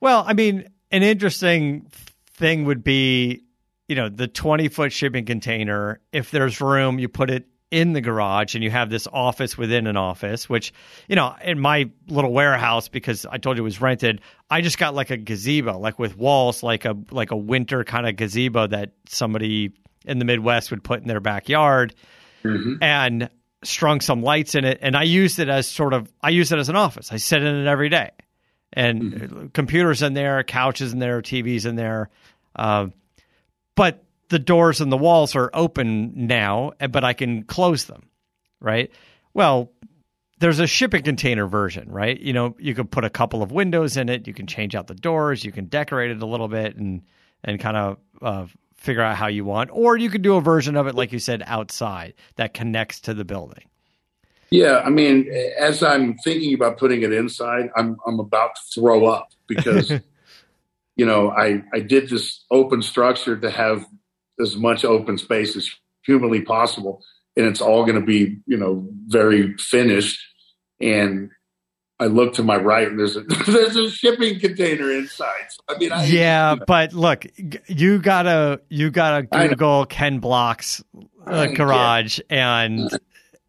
well 0.00 0.24
I 0.26 0.32
mean 0.32 0.68
an 0.90 1.02
interesting 1.02 1.86
thing 2.32 2.64
would 2.64 2.82
be 2.82 3.42
you 3.88 3.94
know 3.96 4.08
the 4.08 4.26
20 4.28 4.68
foot 4.68 4.92
shipping 4.92 5.24
container 5.24 6.00
if 6.12 6.30
there's 6.30 6.60
room 6.60 6.98
you 6.98 7.08
put 7.08 7.30
it 7.30 7.46
in 7.70 7.92
the 7.92 8.00
garage 8.00 8.54
and 8.54 8.64
you 8.64 8.70
have 8.70 8.88
this 8.88 9.06
office 9.12 9.58
within 9.58 9.86
an 9.86 9.96
office 9.96 10.48
which 10.48 10.72
you 11.06 11.14
know 11.14 11.34
in 11.44 11.60
my 11.60 11.90
little 12.08 12.32
warehouse 12.32 12.88
because 12.88 13.26
i 13.26 13.36
told 13.36 13.58
you 13.58 13.62
it 13.62 13.64
was 13.64 13.80
rented 13.80 14.22
i 14.48 14.62
just 14.62 14.78
got 14.78 14.94
like 14.94 15.10
a 15.10 15.18
gazebo 15.18 15.78
like 15.78 15.98
with 15.98 16.16
walls 16.16 16.62
like 16.62 16.86
a 16.86 16.96
like 17.10 17.30
a 17.30 17.36
winter 17.36 17.84
kind 17.84 18.08
of 18.08 18.16
gazebo 18.16 18.66
that 18.66 18.92
somebody 19.06 19.70
in 20.06 20.18
the 20.18 20.24
midwest 20.24 20.70
would 20.70 20.82
put 20.82 21.02
in 21.02 21.08
their 21.08 21.20
backyard 21.20 21.94
and 22.80 23.28
strung 23.64 24.00
some 24.00 24.22
lights 24.22 24.54
in 24.54 24.64
it. 24.64 24.78
And 24.80 24.96
i 24.96 25.02
used 25.02 25.38
it 25.38 25.48
as 25.48 25.66
sort 25.66 25.92
of 25.92 26.10
i 26.22 26.30
used 26.30 26.52
it 26.52 26.58
as 26.58 26.68
an 26.68 26.76
office. 26.76 27.12
I 27.12 27.16
sit 27.16 27.42
in 27.42 27.54
it 27.54 27.66
every 27.66 27.88
day. 27.88 28.10
And 28.72 29.52
computers 29.54 30.02
in 30.02 30.14
there 30.14 30.42
couches 30.44 30.92
in 30.92 30.98
there 30.98 31.20
tvs 31.22 31.66
in 31.66 31.76
there. 31.76 32.10
Uh, 32.54 32.88
but 33.74 34.04
the 34.28 34.38
doors 34.38 34.80
and 34.80 34.92
the 34.92 34.96
walls 34.96 35.34
are 35.34 35.50
open 35.54 36.26
now, 36.26 36.72
eh, 36.80 36.86
but 36.86 37.04
I 37.04 37.12
can 37.12 37.44
close 37.44 37.84
them, 37.84 38.08
right? 38.60 38.90
Well, 39.34 39.72
there's 40.38 40.60
a 40.60 40.66
shipping 40.66 41.02
container 41.02 41.46
version, 41.46 41.90
right? 41.90 42.18
You 42.18 42.32
know, 42.32 42.56
you 42.58 42.74
could 42.74 42.90
put 42.90 43.04
a 43.04 43.10
couple 43.10 43.42
of 43.42 43.50
windows 43.50 43.96
in 43.96 44.08
it, 44.08 44.26
you 44.26 44.34
can 44.34 44.46
change 44.46 44.74
out 44.74 44.86
the 44.86 44.94
doors, 44.94 45.44
you 45.44 45.52
can 45.52 45.66
decorate 45.66 46.10
it 46.10 46.22
a 46.22 46.26
little 46.26 46.48
bit, 46.48 46.76
and 46.76 47.02
and 47.44 47.60
kind 47.60 47.76
of 47.76 47.98
uh, 48.20 48.46
figure 48.76 49.02
out 49.02 49.16
how 49.16 49.28
you 49.28 49.44
want, 49.44 49.70
or 49.72 49.96
you 49.96 50.10
could 50.10 50.22
do 50.22 50.36
a 50.36 50.40
version 50.40 50.76
of 50.76 50.86
it, 50.86 50.94
like 50.94 51.12
you 51.12 51.18
said, 51.18 51.42
outside 51.46 52.14
that 52.36 52.54
connects 52.54 53.00
to 53.00 53.14
the 53.14 53.24
building. 53.24 53.64
Yeah, 54.50 54.82
I 54.84 54.90
mean, 54.90 55.30
as 55.58 55.82
I'm 55.82 56.16
thinking 56.18 56.54
about 56.54 56.78
putting 56.78 57.02
it 57.02 57.12
inside, 57.12 57.70
I'm 57.76 57.96
I'm 58.06 58.18
about 58.18 58.56
to 58.56 58.62
throw 58.74 59.06
up 59.06 59.32
because 59.46 59.92
you 60.96 61.06
know 61.06 61.30
I 61.30 61.62
I 61.72 61.80
did 61.80 62.08
this 62.08 62.44
open 62.50 62.82
structure 62.82 63.36
to 63.36 63.50
have 63.50 63.86
as 64.40 64.56
much 64.56 64.84
open 64.84 65.18
space 65.18 65.56
as 65.56 65.70
humanly 66.04 66.42
possible, 66.42 67.02
and 67.36 67.46
it's 67.46 67.60
all 67.60 67.84
going 67.84 68.00
to 68.00 68.06
be 68.06 68.38
you 68.46 68.56
know 68.56 68.86
very 69.06 69.54
finished. 69.58 70.20
And 70.80 71.30
I 72.00 72.06
look 72.06 72.34
to 72.34 72.42
my 72.42 72.56
right, 72.56 72.88
and 72.88 72.98
there's 72.98 73.16
a 73.16 73.22
there's 73.46 73.76
a 73.76 73.90
shipping 73.90 74.38
container 74.38 74.90
inside. 74.92 75.46
So, 75.50 75.74
I 75.74 75.78
mean, 75.78 75.92
I, 75.92 76.04
yeah, 76.06 76.54
but 76.66 76.92
look, 76.92 77.26
you 77.66 77.98
gotta 77.98 78.60
you 78.68 78.90
gotta 78.90 79.22
Google 79.26 79.86
Ken 79.86 80.20
Block's 80.20 80.82
uh, 81.26 81.46
garage 81.46 82.20
and 82.30 82.88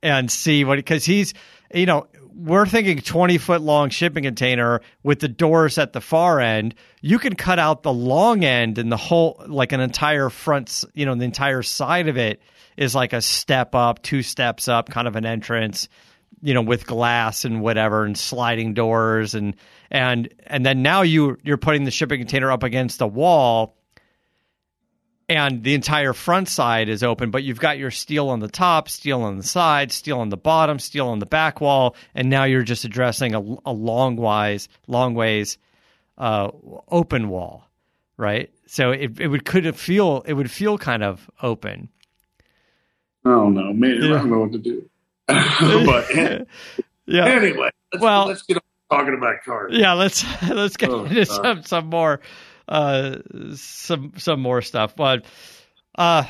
and 0.01 0.31
see 0.31 0.65
what 0.65 0.77
because 0.77 1.05
he's 1.05 1.33
you 1.73 1.85
know 1.85 2.07
we're 2.39 2.65
thinking 2.65 2.99
20 2.99 3.37
foot 3.37 3.61
long 3.61 3.89
shipping 3.89 4.23
container 4.23 4.81
with 5.03 5.19
the 5.19 5.27
doors 5.27 5.77
at 5.77 5.91
the 5.93 5.99
far 5.99 6.39
end. 6.39 6.73
You 7.01 7.19
can 7.19 7.35
cut 7.35 7.59
out 7.59 7.83
the 7.83 7.93
long 7.93 8.45
end 8.45 8.77
and 8.77 8.91
the 8.91 8.97
whole, 8.97 9.43
like 9.47 9.73
an 9.73 9.81
entire 9.81 10.29
front, 10.29 10.85
you 10.93 11.05
know, 11.05 11.15
the 11.15 11.25
entire 11.25 11.63
side 11.63 12.07
of 12.07 12.17
it 12.17 12.41
is 12.77 12.95
like 12.95 13.11
a 13.11 13.21
step 13.21 13.75
up, 13.75 14.01
two 14.01 14.23
steps 14.23 14.69
up, 14.69 14.89
kind 14.89 15.07
of 15.07 15.17
an 15.17 15.25
entrance, 15.25 15.89
you 16.41 16.53
know, 16.53 16.61
with 16.61 16.87
glass 16.87 17.43
and 17.43 17.61
whatever 17.61 18.05
and 18.05 18.17
sliding 18.17 18.73
doors 18.73 19.35
and 19.35 19.55
and 19.91 20.33
and 20.47 20.65
then 20.65 20.81
now 20.81 21.01
you 21.01 21.37
you're 21.43 21.57
putting 21.57 21.83
the 21.83 21.91
shipping 21.91 22.19
container 22.19 22.51
up 22.51 22.63
against 22.63 23.01
a 23.01 23.07
wall 23.07 23.75
and 25.29 25.63
the 25.63 25.75
entire 25.75 26.13
front 26.13 26.49
side 26.49 26.89
is 26.89 27.03
open, 27.03 27.29
but 27.29 27.43
you've 27.43 27.59
got 27.59 27.77
your 27.77 27.91
steel 27.91 28.29
on 28.29 28.39
the 28.39 28.47
top, 28.47 28.89
steel 28.89 29.21
on 29.21 29.37
the 29.37 29.43
side, 29.43 29.91
steel 29.91 30.19
on 30.19 30.29
the 30.29 30.37
bottom, 30.37 30.79
steel 30.79 31.07
on 31.07 31.19
the 31.19 31.27
back 31.27 31.61
wall, 31.61 31.95
and 32.15 32.29
now 32.29 32.45
you're 32.45 32.63
just 32.63 32.83
addressing 32.83 33.35
a, 33.35 33.39
a 33.65 33.71
long 33.71 34.15
wise, 34.15 34.67
long 34.87 35.13
ways 35.13 35.59
uh, 36.17 36.49
open 36.89 37.29
wall, 37.29 37.69
right? 38.17 38.51
So 38.65 38.91
it 38.91 39.19
it 39.19 39.27
would 39.27 39.45
could 39.45 39.75
feel 39.75 40.23
it 40.25 40.33
would 40.33 40.49
feel 40.51 40.77
kind 40.77 41.03
of 41.03 41.29
open. 41.41 41.89
I 43.23 43.29
don't 43.29 43.53
know, 43.53 43.71
man. 43.71 44.01
Yeah. 44.01 44.15
I 44.15 44.17
don't 44.17 44.31
know 44.31 44.39
what 44.39 44.51
to 44.53 44.57
do. 44.57 44.89
but 45.27 46.47
yeah. 47.05 47.25
Anyway, 47.25 47.69
let's, 47.93 48.01
well, 48.01 48.25
let's 48.25 48.41
get 48.41 48.57
talking 48.89 49.13
about 49.13 49.43
cars. 49.45 49.71
Yeah, 49.75 49.93
let's 49.93 50.25
let's 50.49 50.75
get 50.77 50.89
oh, 50.89 51.05
into 51.05 51.25
some 51.25 51.63
some 51.63 51.87
more 51.87 52.19
uh, 52.69 53.17
some 53.55 54.13
some 54.17 54.39
more 54.39 54.61
stuff. 54.61 54.95
But 54.95 55.25
uh, 55.95 56.23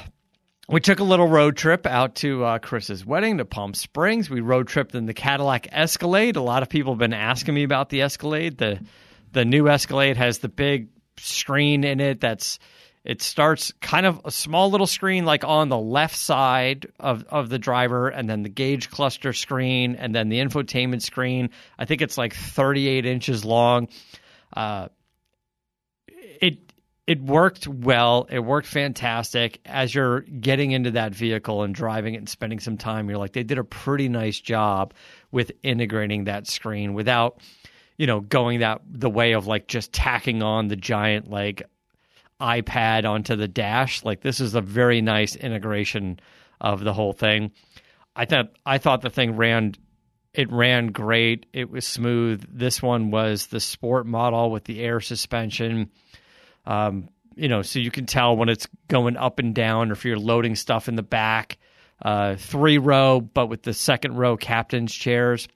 we 0.68 0.80
took 0.80 1.00
a 1.00 1.04
little 1.04 1.28
road 1.28 1.58
trip 1.58 1.86
out 1.86 2.16
to 2.16 2.44
uh, 2.44 2.60
Chris's 2.60 3.06
wedding 3.06 3.38
to 3.38 3.46
Palm 3.46 3.74
Springs. 3.74 4.30
We 4.30 4.42
road 4.42 4.68
tripped 4.68 4.96
in 4.96 5.06
the 5.06 5.14
Cadillac 5.14 5.68
Escalade. 5.72 6.38
A 6.38 6.42
lot 6.42 6.64
of 6.64 6.70
people 6.70 6.94
have 6.94 7.00
been 7.00 7.14
asking 7.14 7.54
me 7.54 7.64
about 7.64 7.90
the 7.90 8.02
Escalade. 8.02 8.58
The 8.58 8.80
the 9.32 9.46
new 9.46 9.68
Escalade 9.68 10.18
has 10.18 10.40
the 10.40 10.50
big 10.50 10.88
screen 11.18 11.84
in 11.84 12.00
it 12.00 12.22
that's 12.22 12.60
it 13.04 13.22
starts 13.22 13.74
kind 13.82 14.06
of 14.06 14.22
a 14.26 14.32
small 14.32 14.72
little 14.72 14.88
screen 14.88 15.26
like 15.26 15.44
on 15.44 15.70
the 15.70 15.78
left 15.78 16.16
side 16.16 16.88
of, 17.00 17.24
of 17.30 17.50
the 17.50 17.60
driver 17.60 18.10
and 18.10 18.30
then 18.30 18.44
the 18.44 18.50
gauge 18.50 18.90
cluster 18.90 19.34
screen 19.34 19.96
and 19.96 20.14
then 20.16 20.30
the 20.30 20.40
infotainment 20.40 21.02
screen 21.02 21.50
i 21.78 21.86
think 21.86 22.02
it's 22.02 22.18
like 22.18 22.34
38 22.34 23.06
inches 23.06 23.44
long 23.44 23.90
uh, 24.56 24.88
it 26.42 26.74
it 27.08 27.22
worked 27.22 27.68
well 27.68 28.28
it 28.30 28.40
worked 28.40 28.68
fantastic 28.68 29.60
as 29.66 29.94
you're 29.94 30.22
getting 30.22 30.72
into 30.72 30.92
that 30.92 31.14
vehicle 31.14 31.64
and 31.64 31.74
driving 31.74 32.14
it 32.14 32.18
and 32.18 32.30
spending 32.30 32.60
some 32.60 32.78
time 32.78 33.10
you're 33.10 33.18
like 33.18 33.34
they 33.34 33.44
did 33.44 33.58
a 33.58 33.64
pretty 33.64 34.10
nice 34.10 34.40
job 34.40 34.94
with 35.32 35.52
integrating 35.64 36.26
that 36.26 36.48
screen 36.48 36.94
without 36.94 37.40
you 37.98 38.06
know 38.08 38.20
going 38.20 38.60
that 38.60 38.82
the 38.90 39.10
way 39.10 39.34
of 39.34 39.48
like 39.48 39.68
just 39.68 39.92
tacking 39.92 40.44
on 40.44 40.68
the 40.68 40.76
giant 40.76 41.30
like 41.30 41.64
iPad 42.40 43.06
onto 43.10 43.36
the 43.36 43.48
dash. 43.48 44.04
Like 44.04 44.22
this 44.22 44.40
is 44.40 44.56
a 44.56 44.62
very 44.62 45.02
nice 45.02 45.36
integration 45.36 46.20
of 46.62 46.84
the 46.84 46.94
whole 46.94 47.14
thing. 47.14 47.52
I 48.16 48.26
thought 48.26 48.54
I 48.66 48.78
thought 48.78 49.02
the 49.02 49.10
thing 49.10 49.36
ran 49.36 49.74
it 50.34 50.52
ran 50.52 50.88
great. 50.88 51.48
It 51.54 51.70
was 51.70 51.86
smooth. 51.86 52.46
This 52.50 52.82
one 52.82 53.12
was 53.12 53.48
the 53.48 53.60
sport 53.60 54.06
model 54.06 54.52
with 54.52 54.64
the 54.66 54.80
air 54.80 55.00
suspension. 55.00 55.90
Um, 56.70 57.10
you 57.36 57.48
know, 57.48 57.64
so 57.64 57.80
you 57.80 57.90
can 57.90 58.06
tell 58.06 58.38
when 58.38 58.48
it's 58.48 58.68
going 58.88 59.18
up 59.18 59.40
and 59.40 59.56
down 59.56 59.90
or 59.90 59.94
if 59.94 60.06
you're 60.06 60.20
loading 60.20 60.56
stuff 60.56 60.88
in 60.88 60.96
the 60.96 61.04
back. 61.04 61.58
Uh, 62.02 62.36
three 62.36 62.78
row, 62.78 63.20
but 63.20 63.48
with 63.48 63.64
the 63.64 63.74
second 63.74 64.16
row 64.16 64.38
captain's 64.38 64.94
chairs. 64.94 65.48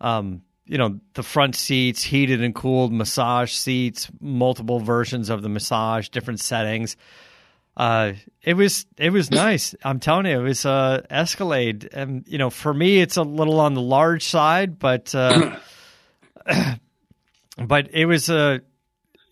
Um, 0.00 0.42
you 0.66 0.78
know 0.78 1.00
the 1.14 1.22
front 1.22 1.54
seats 1.54 2.02
heated 2.02 2.42
and 2.42 2.54
cooled 2.54 2.92
massage 2.92 3.52
seats 3.52 4.08
multiple 4.20 4.80
versions 4.80 5.28
of 5.28 5.42
the 5.42 5.48
massage 5.48 6.08
different 6.08 6.40
settings 6.40 6.96
uh, 7.76 8.12
it 8.42 8.54
was 8.54 8.86
it 8.96 9.10
was 9.10 9.30
nice 9.30 9.74
i'm 9.82 9.98
telling 9.98 10.26
you 10.26 10.38
it 10.38 10.42
was 10.42 10.64
uh 10.64 11.02
escalade 11.10 11.88
and 11.92 12.24
you 12.26 12.38
know 12.38 12.48
for 12.48 12.72
me 12.72 13.00
it's 13.00 13.16
a 13.16 13.22
little 13.22 13.60
on 13.60 13.74
the 13.74 13.80
large 13.80 14.24
side 14.24 14.78
but 14.78 15.14
uh 15.14 15.56
but 17.66 17.90
it 17.92 18.06
was 18.06 18.28
a 18.28 18.60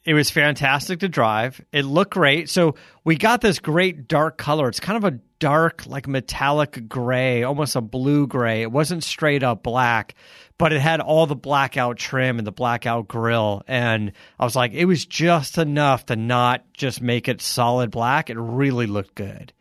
it 0.04 0.14
was 0.14 0.30
fantastic 0.30 1.00
to 1.00 1.08
drive 1.08 1.60
it 1.72 1.84
looked 1.84 2.12
great 2.12 2.48
so 2.48 2.74
we 3.04 3.16
got 3.16 3.40
this 3.40 3.58
great 3.58 4.08
dark 4.08 4.38
color 4.38 4.68
it's 4.68 4.80
kind 4.80 4.96
of 4.96 5.12
a 5.12 5.18
dark 5.38 5.86
like 5.86 6.06
metallic 6.06 6.88
gray 6.88 7.42
almost 7.42 7.76
a 7.76 7.80
blue 7.80 8.26
gray 8.26 8.62
it 8.62 8.72
wasn't 8.72 9.02
straight 9.02 9.42
up 9.42 9.62
black 9.62 10.14
but 10.60 10.74
it 10.74 10.80
had 10.82 11.00
all 11.00 11.26
the 11.26 11.34
blackout 11.34 11.96
trim 11.96 12.36
and 12.36 12.46
the 12.46 12.52
blackout 12.52 13.08
grill. 13.08 13.62
And 13.66 14.12
I 14.38 14.44
was 14.44 14.54
like, 14.54 14.74
it 14.74 14.84
was 14.84 15.06
just 15.06 15.56
enough 15.56 16.04
to 16.06 16.16
not 16.16 16.70
just 16.74 17.00
make 17.00 17.28
it 17.28 17.40
solid 17.40 17.90
black. 17.90 18.28
It 18.28 18.36
really 18.36 18.86
looked 18.86 19.14
good. 19.14 19.54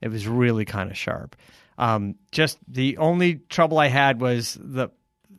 It 0.00 0.10
was 0.10 0.28
really 0.28 0.64
kind 0.64 0.92
of 0.92 0.96
sharp. 0.96 1.34
Um, 1.76 2.14
just 2.30 2.58
the 2.68 2.98
only 2.98 3.40
trouble 3.48 3.78
I 3.78 3.88
had 3.88 4.20
was 4.20 4.56
the 4.60 4.90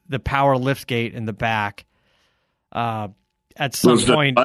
the 0.10 0.20
power 0.20 0.58
lift 0.58 0.86
gate 0.86 1.13
in 1.13 1.26
the 1.26 1.32
back. 1.32 1.86
Uh, 2.74 3.08
at 3.58 3.76
some 3.76 3.91
was 3.94 4.06
point, 4.06 4.38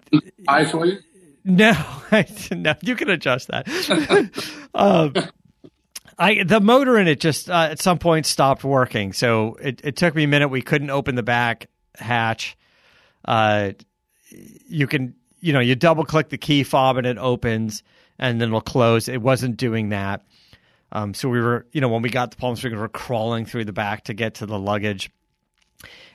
I 0.49 0.65
for 0.65 0.87
you? 0.87 0.99
No, 1.45 1.73
no, 2.51 2.75
you 2.83 2.97
can 2.97 3.11
adjust 3.11 3.49
that. 3.49 3.67
uh, 4.75 5.11
I 6.19 6.45
the 6.45 6.61
motor 6.61 6.99
in 6.99 7.09
it 7.09 7.19
just 7.19 7.49
uh, 7.49 7.69
at 7.71 7.81
some 7.81 7.99
point 7.99 8.27
stopped 8.27 8.63
working, 8.63 9.15
so 9.15 9.55
it, 9.55 9.81
it 9.83 9.97
took 9.97 10.15
me 10.15 10.25
a 10.25 10.29
minute. 10.29 10.49
We 10.49 10.61
couldn't 10.61 10.91
open 10.91 11.15
the 11.15 11.23
back 11.23 11.69
hatch. 11.97 12.59
Uh, 13.25 13.73
you 14.31 14.87
can 14.87 15.15
you 15.41 15.55
know 15.55 15.61
you 15.61 15.75
double 15.75 16.05
click 16.05 16.29
the 16.29 16.37
key 16.37 16.63
fob 16.63 16.99
and 16.99 17.07
it 17.07 17.17
opens, 17.17 17.83
and 18.19 18.39
then 18.39 18.49
it'll 18.49 18.61
close. 18.61 19.09
It 19.09 19.23
wasn't 19.23 19.57
doing 19.57 19.89
that, 19.89 20.27
um, 20.93 21.15
so 21.15 21.31
we 21.31 21.41
were 21.41 21.67
you 21.73 21.81
know 21.81 21.89
when 21.89 22.03
we 22.03 22.11
got 22.11 22.33
the 22.33 22.37
Palm 22.37 22.55
Springs, 22.55 22.75
we 22.75 22.81
were 22.81 22.89
crawling 22.89 23.47
through 23.47 23.65
the 23.65 23.73
back 23.73 24.05
to 24.05 24.15
get 24.15 24.35
to 24.37 24.47
the 24.47 24.59
luggage, 24.59 25.11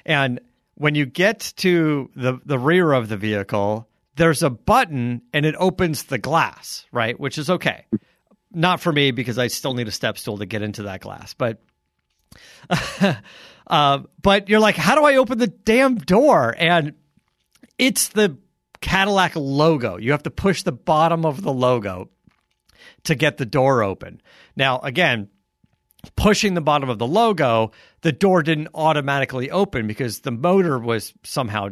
and 0.05 0.39
when 0.75 0.95
you 0.95 1.05
get 1.05 1.53
to 1.57 2.09
the 2.15 2.39
the 2.45 2.59
rear 2.59 2.91
of 2.91 3.09
the 3.09 3.17
vehicle, 3.17 3.87
there's 4.15 4.43
a 4.43 4.49
button 4.49 5.21
and 5.33 5.45
it 5.45 5.55
opens 5.57 6.03
the 6.03 6.17
glass, 6.17 6.85
right? 6.91 7.19
Which 7.19 7.37
is 7.37 7.49
okay 7.49 7.85
not 8.55 8.79
for 8.79 8.91
me 8.91 9.11
because 9.11 9.37
I 9.37 9.47
still 9.47 9.73
need 9.73 9.87
a 9.87 9.91
step 9.91 10.17
stool 10.17 10.37
to 10.37 10.45
get 10.45 10.61
into 10.61 10.83
that 10.83 11.01
glass. 11.01 11.33
But 11.33 11.61
uh, 13.67 13.99
but 14.21 14.49
you're 14.49 14.59
like, 14.59 14.77
how 14.77 14.95
do 14.95 15.03
I 15.03 15.17
open 15.17 15.37
the 15.37 15.47
damn 15.47 15.95
door? 15.95 16.55
And 16.57 16.93
it's 17.77 18.07
the 18.09 18.37
Cadillac 18.81 19.33
logo. 19.35 19.97
You 19.97 20.11
have 20.11 20.23
to 20.23 20.31
push 20.31 20.63
the 20.63 20.71
bottom 20.71 21.25
of 21.25 21.41
the 21.41 21.53
logo 21.53 22.09
to 23.03 23.15
get 23.15 23.37
the 23.37 23.45
door 23.45 23.83
open. 23.83 24.21
Now, 24.55 24.79
again, 24.79 25.29
pushing 26.15 26.53
the 26.53 26.61
bottom 26.61 26.89
of 26.89 26.99
the 26.99 27.07
logo, 27.07 27.71
the 28.01 28.11
door 28.11 28.43
didn't 28.43 28.69
automatically 28.73 29.51
open 29.51 29.87
because 29.87 30.19
the 30.19 30.31
motor 30.31 30.77
was 30.77 31.13
somehow 31.23 31.69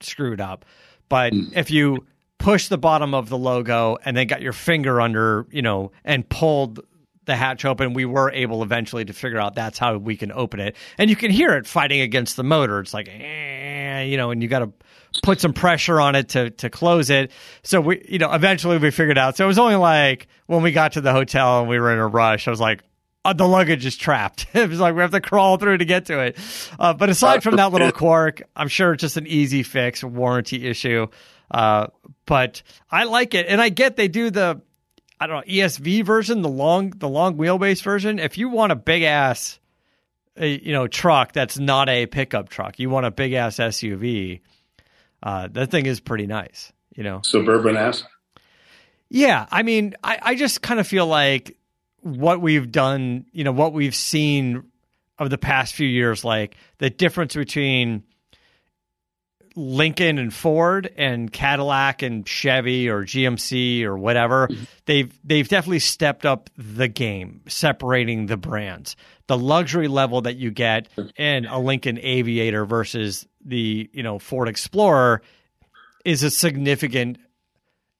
screwed 0.00 0.40
up. 0.40 0.64
But 1.08 1.32
mm. 1.32 1.56
if 1.56 1.70
you 1.70 2.06
push 2.38 2.68
the 2.68 2.78
bottom 2.78 3.14
of 3.14 3.28
the 3.28 3.38
logo 3.38 3.98
and 4.04 4.16
then 4.16 4.26
got 4.26 4.42
your 4.42 4.52
finger 4.52 5.00
under, 5.00 5.46
you 5.50 5.62
know, 5.62 5.92
and 6.04 6.28
pulled 6.28 6.80
the 7.24 7.36
hatch 7.36 7.64
open, 7.64 7.92
we 7.92 8.04
were 8.04 8.30
able 8.30 8.62
eventually 8.62 9.04
to 9.04 9.12
figure 9.12 9.38
out 9.38 9.54
that's 9.54 9.78
how 9.78 9.96
we 9.96 10.16
can 10.16 10.32
open 10.32 10.60
it. 10.60 10.76
And 10.96 11.10
you 11.10 11.16
can 11.16 11.30
hear 11.30 11.54
it 11.54 11.66
fighting 11.66 12.00
against 12.00 12.36
the 12.36 12.44
motor. 12.44 12.80
It's 12.80 12.94
like, 12.94 13.08
eh, 13.08 14.02
you 14.02 14.16
know, 14.16 14.30
and 14.30 14.42
you 14.42 14.48
got 14.48 14.60
to 14.60 14.72
put 15.22 15.40
some 15.40 15.52
pressure 15.52 16.00
on 16.00 16.14
it 16.14 16.30
to 16.30 16.50
to 16.50 16.70
close 16.70 17.10
it. 17.10 17.30
So 17.62 17.80
we, 17.80 18.04
you 18.08 18.18
know, 18.18 18.32
eventually 18.32 18.78
we 18.78 18.90
figured 18.90 19.18
out. 19.18 19.36
So 19.36 19.44
it 19.44 19.48
was 19.48 19.58
only 19.58 19.76
like 19.76 20.28
when 20.46 20.62
we 20.62 20.72
got 20.72 20.92
to 20.92 21.00
the 21.00 21.12
hotel 21.12 21.60
and 21.60 21.68
we 21.68 21.78
were 21.78 21.92
in 21.92 21.98
a 21.98 22.06
rush. 22.06 22.46
I 22.46 22.50
was 22.50 22.60
like, 22.60 22.82
uh, 23.26 23.32
the 23.32 23.46
luggage 23.46 23.84
is 23.84 23.96
trapped. 23.96 24.46
it 24.54 24.68
was 24.68 24.78
like 24.78 24.94
we 24.94 25.02
have 25.02 25.10
to 25.10 25.20
crawl 25.20 25.56
through 25.56 25.78
to 25.78 25.84
get 25.84 26.06
to 26.06 26.20
it. 26.20 26.38
Uh, 26.78 26.92
but 26.94 27.08
aside 27.08 27.42
from 27.42 27.56
that 27.56 27.72
little 27.72 27.92
quirk, 27.92 28.42
I'm 28.54 28.68
sure 28.68 28.92
it's 28.92 29.00
just 29.00 29.16
an 29.16 29.26
easy 29.26 29.62
fix, 29.62 30.04
warranty 30.04 30.66
issue. 30.66 31.08
Uh, 31.50 31.88
but 32.24 32.62
I 32.90 33.04
like 33.04 33.34
it, 33.34 33.46
and 33.48 33.60
I 33.60 33.68
get 33.68 33.96
they 33.96 34.08
do 34.08 34.30
the 34.30 34.60
I 35.18 35.26
don't 35.26 35.46
know 35.46 35.52
ESV 35.52 36.04
version, 36.04 36.42
the 36.42 36.48
long 36.48 36.90
the 36.90 37.08
long 37.08 37.36
wheelbase 37.36 37.82
version. 37.82 38.18
If 38.18 38.38
you 38.38 38.48
want 38.48 38.72
a 38.72 38.76
big 38.76 39.02
ass, 39.02 39.58
uh, 40.40 40.44
you 40.44 40.72
know, 40.72 40.86
truck 40.86 41.32
that's 41.32 41.58
not 41.58 41.88
a 41.88 42.06
pickup 42.06 42.48
truck, 42.48 42.78
you 42.78 42.90
want 42.90 43.06
a 43.06 43.10
big 43.10 43.32
ass 43.32 43.56
SUV. 43.56 44.40
Uh, 45.22 45.48
that 45.52 45.70
thing 45.70 45.86
is 45.86 45.98
pretty 45.98 46.26
nice, 46.26 46.72
you 46.94 47.02
know. 47.02 47.20
Suburban 47.24 47.76
ass. 47.76 48.04
Yeah, 49.08 49.46
I 49.50 49.62
mean, 49.62 49.94
I, 50.02 50.18
I 50.20 50.34
just 50.34 50.62
kind 50.62 50.80
of 50.80 50.86
feel 50.86 51.06
like 51.06 51.56
what 52.06 52.40
we've 52.40 52.70
done, 52.70 53.26
you 53.32 53.42
know, 53.42 53.52
what 53.52 53.72
we've 53.72 53.94
seen 53.94 54.62
of 55.18 55.28
the 55.28 55.38
past 55.38 55.74
few 55.74 55.88
years, 55.88 56.24
like 56.24 56.56
the 56.78 56.88
difference 56.88 57.34
between 57.34 58.04
Lincoln 59.56 60.18
and 60.18 60.32
Ford 60.32 60.92
and 60.96 61.32
Cadillac 61.32 62.02
and 62.02 62.28
Chevy 62.28 62.88
or 62.88 63.02
GMC 63.02 63.82
or 63.82 63.98
whatever, 63.98 64.46
mm-hmm. 64.46 64.64
they've 64.84 65.18
they've 65.24 65.48
definitely 65.48 65.80
stepped 65.80 66.24
up 66.24 66.48
the 66.56 66.86
game, 66.86 67.40
separating 67.48 68.26
the 68.26 68.36
brands. 68.36 68.94
The 69.26 69.38
luxury 69.38 69.88
level 69.88 70.20
that 70.22 70.36
you 70.36 70.52
get 70.52 70.88
in 71.16 71.46
a 71.46 71.58
Lincoln 71.58 71.98
Aviator 72.00 72.64
versus 72.64 73.26
the, 73.44 73.90
you 73.92 74.02
know, 74.04 74.20
Ford 74.20 74.48
Explorer 74.48 75.22
is 76.04 76.22
a 76.22 76.30
significant 76.30 77.18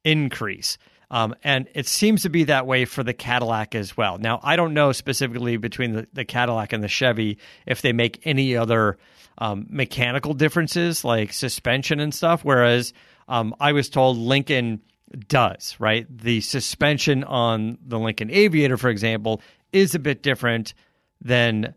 increase. 0.05 0.77
Um, 1.09 1.35
and 1.43 1.67
it 1.73 1.87
seems 1.87 2.23
to 2.23 2.29
be 2.29 2.45
that 2.45 2.67
way 2.67 2.85
for 2.85 3.01
the 3.01 3.13
Cadillac 3.13 3.75
as 3.75 3.95
well. 3.95 4.17
Now, 4.17 4.39
I 4.43 4.55
don't 4.55 4.73
know 4.73 4.91
specifically 4.91 5.55
between 5.57 5.93
the, 5.93 6.07
the 6.11 6.25
Cadillac 6.25 6.73
and 6.73 6.83
the 6.83 6.89
Chevy 6.89 7.37
if 7.65 7.81
they 7.81 7.93
make 7.93 8.19
any 8.25 8.57
other 8.57 8.97
um, 9.37 9.67
mechanical 9.69 10.33
differences 10.33 11.05
like 11.05 11.31
suspension 11.31 11.99
and 11.99 12.13
stuff. 12.13 12.43
Whereas 12.43 12.93
um, 13.27 13.55
I 13.59 13.71
was 13.71 13.89
told 13.89 14.17
Lincoln 14.17 14.81
does, 15.27 15.75
right? 15.79 16.05
The 16.09 16.41
suspension 16.41 17.23
on 17.23 17.77
the 17.85 17.99
Lincoln 17.99 18.29
Aviator, 18.29 18.77
for 18.77 18.89
example, 18.89 19.41
is 19.71 19.95
a 19.95 19.99
bit 19.99 20.23
different 20.23 20.73
than 21.21 21.73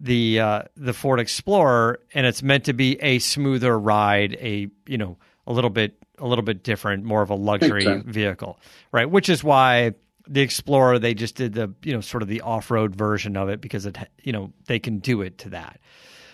the 0.00 0.40
uh, 0.40 0.62
the 0.76 0.92
Ford 0.92 1.20
Explorer, 1.20 2.00
and 2.14 2.26
it's 2.26 2.42
meant 2.42 2.64
to 2.64 2.72
be 2.72 3.00
a 3.02 3.18
smoother 3.18 3.78
ride, 3.78 4.34
a 4.40 4.68
you 4.86 4.98
know 4.98 5.18
a 5.46 5.52
little 5.52 5.70
bit 5.70 5.99
a 6.20 6.26
little 6.26 6.44
bit 6.44 6.62
different, 6.62 7.04
more 7.04 7.22
of 7.22 7.30
a 7.30 7.34
luxury 7.34 8.02
vehicle, 8.06 8.58
right? 8.92 9.10
Which 9.10 9.28
is 9.28 9.42
why 9.42 9.94
the 10.28 10.42
Explorer 10.42 10.98
they 10.98 11.14
just 11.14 11.34
did 11.34 11.54
the 11.54 11.74
you 11.82 11.92
know 11.92 12.00
sort 12.00 12.22
of 12.22 12.28
the 12.28 12.42
off 12.42 12.70
road 12.70 12.94
version 12.94 13.36
of 13.36 13.48
it 13.48 13.60
because 13.60 13.86
it 13.86 13.98
you 14.22 14.32
know 14.32 14.52
they 14.66 14.78
can 14.78 14.98
do 14.98 15.22
it 15.22 15.38
to 15.38 15.50
that. 15.50 15.80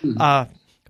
Mm-hmm. 0.03 0.21
Uh, 0.21 0.45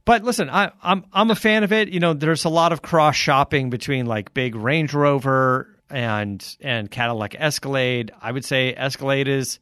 but 0.05 0.23
listen, 0.23 0.49
I, 0.49 0.73
I'm 0.83 1.05
I'm 1.13 1.31
a 1.31 1.35
fan 1.35 1.65
of 1.65 1.73
it. 1.73 1.89
You 1.89 2.01
know, 2.01 2.15
there's 2.15 2.45
a 2.45 2.49
lot 2.49 2.73
of 2.73 2.83
cross 2.83 3.17
shopping 3.17 3.71
between 3.71 4.07
like 4.07 4.35
big 4.35 4.55
Range 4.55 4.93
Rover 4.93 5.69
and 5.91 6.45
and 6.61 6.91
Cadillac 6.91 7.35
Escalade. 7.39 8.13
I 8.21 8.33
would 8.33 8.45
say 8.45 8.75
Escalade 8.75 9.29
is 9.29 9.59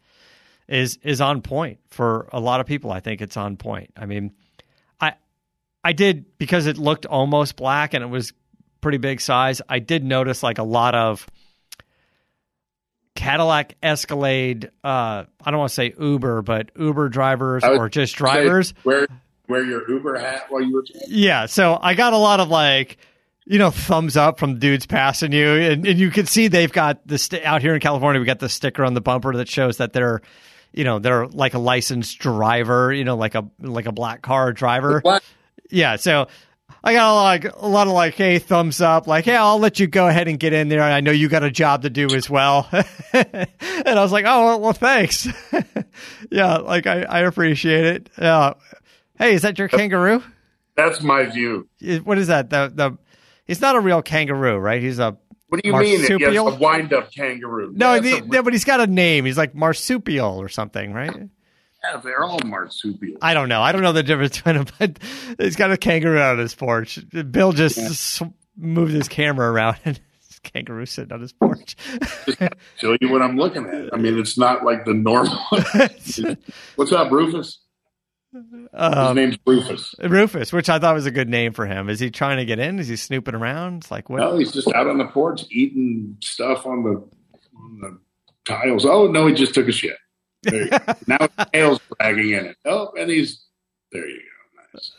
is 0.69 0.99
is 1.03 1.21
on 1.21 1.43
point 1.43 1.79
for 1.89 2.29
a 2.33 2.41
lot 2.41 2.61
of 2.61 2.67
people. 2.67 2.93
I 2.93 3.01
think 3.01 3.21
it's 3.21 3.37
on 3.37 3.57
point. 3.57 3.91
I 3.97 4.07
mean, 4.07 4.33
I 5.01 5.15
I 5.83 5.93
did 5.93 6.39
because 6.39 6.67
it 6.67 6.79
looked 6.79 7.07
almost 7.07 7.57
black 7.57 7.95
and 7.95 8.05
it 8.05 8.09
was 8.09 8.33
pretty 8.85 8.99
big 8.99 9.19
size. 9.19 9.63
I 9.67 9.79
did 9.79 10.05
notice 10.05 10.43
like 10.43 10.59
a 10.59 10.63
lot 10.63 10.95
of 10.95 11.27
Cadillac 13.15 13.77
Escalade. 13.83 14.71
Uh, 14.85 15.25
I 15.43 15.51
don't 15.51 15.59
want 15.59 15.71
to 15.71 15.75
say 15.75 15.95
Uber, 15.99 16.43
but 16.43 16.71
Uber 16.79 17.09
drivers 17.09 17.65
or 17.65 17.89
just 17.89 18.15
drivers. 18.15 18.75
Wear 18.85 19.09
wear 19.49 19.65
your 19.65 19.91
Uber 19.91 20.19
hat 20.19 20.47
while 20.51 20.61
you 20.61 20.75
were. 20.75 20.85
Yeah, 21.09 21.47
so 21.47 21.79
I 21.81 21.95
got 21.95 22.13
a 22.13 22.19
lot 22.19 22.41
of 22.41 22.51
like 22.51 22.99
you 23.47 23.59
know, 23.59 23.71
thumbs 23.71 24.19
up 24.19 24.39
from 24.39 24.59
dudes 24.59 24.87
passing 24.87 25.33
you, 25.33 25.47
and, 25.47 25.87
and 25.87 25.99
you 25.99 26.11
can 26.11 26.27
see 26.27 26.49
they've 26.49 26.73
got 26.73 27.07
the 27.07 27.19
st- 27.19 27.45
out 27.45 27.63
here 27.63 27.75
in 27.75 27.81
California. 27.81 28.21
We 28.21 28.27
got 28.27 28.39
the 28.39 28.49
sticker 28.51 28.85
on 28.85 28.93
the 28.93 29.03
bumper 29.03 29.35
that 29.37 29.49
shows 29.49 29.79
that 29.79 29.95
they're 29.95 30.21
you 30.73 30.85
know 30.85 30.99
they're 30.99 31.27
like 31.29 31.55
a 31.55 31.59
licensed 31.59 32.19
driver, 32.19 32.93
you 32.93 33.05
know, 33.05 33.17
like 33.17 33.35
a 33.35 33.49
like 33.61 33.87
a 33.87 33.93
black 33.93 34.21
car 34.21 34.53
driver. 34.53 35.03
Yeah, 35.71 35.97
so 35.97 36.29
I 36.87 36.93
got 36.93 37.11
a 37.11 37.15
lot, 37.15 37.63
a 37.63 37.67
lot 37.67 37.87
of 37.87 37.95
like, 37.95 38.15
hey, 38.15 38.39
thumbs 38.39 38.83
up, 38.83 39.07
like, 39.07 39.25
hey, 39.25 39.37
I'll 39.37 39.59
let 39.59 39.81
you 39.81 39.87
go 39.87 40.07
ahead 40.07 40.29
and 40.29 40.39
get 40.39 40.53
in 40.53 40.69
there. 40.69 40.83
I 40.83 41.01
know 41.01 41.13
you 41.13 41.31
got 41.31 41.43
a 41.43 41.51
job 41.51 41.83
to 41.83 41.91
do 41.91 42.15
as 42.15 42.29
well. 42.29 42.69
and 43.15 43.49
I 43.87 44.03
was 44.03 44.13
like, 44.13 44.27
oh, 44.29 44.45
well, 44.45 44.61
well 44.61 44.73
thanks. 44.75 45.27
yeah, 46.31 46.59
like 46.59 46.87
I, 46.87 47.05
I 47.05 47.21
appreciate 47.21 47.87
it. 47.87 48.11
Uh, 48.19 48.53
hey, 49.19 49.33
is 49.33 49.43
that 49.43 49.59
your 49.59 49.69
kangaroo? 49.69 50.23
That's 50.77 51.01
my 51.01 51.25
view. 51.25 51.69
What 52.05 52.19
is 52.19 52.27
that? 52.27 52.51
The 52.51 52.71
the 52.75 52.99
he's 53.47 53.63
not 53.63 53.77
a 53.77 53.81
real 53.81 54.03
kangaroo, 54.03 54.59
right? 54.59 54.83
He's 54.83 54.99
a 54.99 55.17
what 55.49 55.63
do 55.63 55.69
you 55.69 55.73
marsupial? 55.73 56.19
mean? 56.19 56.35
Yes, 56.35 56.55
a 56.55 56.57
wind-up 56.57 57.13
kangaroo. 57.13 57.73
No, 57.75 57.99
the, 57.99 58.19
a... 58.19 58.43
but 58.43 58.53
he's 58.53 58.65
got 58.65 58.81
a 58.81 58.87
name. 58.87 59.25
He's 59.25 59.39
like 59.39 59.55
marsupial 59.55 60.39
or 60.39 60.49
something, 60.51 60.93
right? 60.93 61.15
Yeah, 61.85 62.01
they're 62.01 62.25
all 62.25 62.39
marsupial. 62.45 63.19
I 63.21 63.35
don't 63.35 63.49
know. 63.49 63.61
I 63.63 63.73
don't 63.73 63.83
know 63.83 63.93
the 63.93 64.03
difference 64.03 64.37
between 64.43 64.57
them, 64.57 64.67
but 64.79 64.99
he's 65.39 65.57
got 65.57 65.71
a 65.71 65.77
kangaroo 65.77 66.21
on 66.21 66.39
his 66.39 66.55
porch. 66.55 66.99
Bill 67.31 67.53
just 67.53 68.21
yeah. 68.21 68.29
moved 68.57 68.93
his 68.93 69.09
camera 69.09 69.51
around 69.51 69.77
and 69.85 70.01
kangaroo 70.43 70.87
sitting 70.87 71.13
on 71.13 71.21
his 71.21 71.33
porch. 71.33 71.77
show 72.77 72.97
you 73.01 73.11
what 73.11 73.23
I'm 73.23 73.37
looking 73.37 73.67
at. 73.67 73.93
I 73.93 73.97
mean, 73.97 74.19
it's 74.19 74.39
not 74.39 74.65
like 74.65 74.85
the 74.85 74.95
normal. 74.95 75.39
What's 76.77 76.93
up, 76.93 77.11
Rufus? 77.11 77.61
Um, 78.73 79.07
His 79.09 79.15
name's 79.15 79.39
Rufus. 79.47 79.95
Rufus, 80.03 80.53
which 80.53 80.69
I 80.69 80.79
thought 80.79 80.95
was 80.95 81.07
a 81.07 81.13
good 81.13 81.29
name 81.29 81.53
for 81.53 81.67
him. 81.67 81.89
Is 81.89 82.01
he 82.01 82.11
trying 82.11 82.39
to 82.39 82.45
get 82.45 82.59
in? 82.59 82.81
Is 82.81 82.89
he 82.89 82.97
snooping 82.97 83.35
around? 83.35 83.83
It's 83.83 83.91
like 83.91 84.11
what? 84.11 84.21
No, 84.21 84.37
he's 84.37 84.53
just 84.53 84.73
out 84.73 84.89
on 84.89 84.99
the 84.99 85.05
porch 85.05 85.45
eating 85.51 86.17
stuff 86.21 86.67
on 86.67 86.83
the 86.83 86.91
on 87.57 87.79
the 87.81 87.99
tiles. 88.45 88.85
Oh 88.85 89.07
no, 89.07 89.27
he 89.27 89.35
just 89.35 89.55
took 89.55 89.69
a 89.69 89.73
shit. 89.73 89.97
Now 91.07 91.29
tail's 91.53 91.81
dragging 91.99 92.31
in 92.31 92.47
it. 92.47 92.57
Oh, 92.65 92.93
and 92.99 93.11
he's 93.11 93.45
there. 93.93 94.09
You 94.09 94.21
go. 94.21 94.25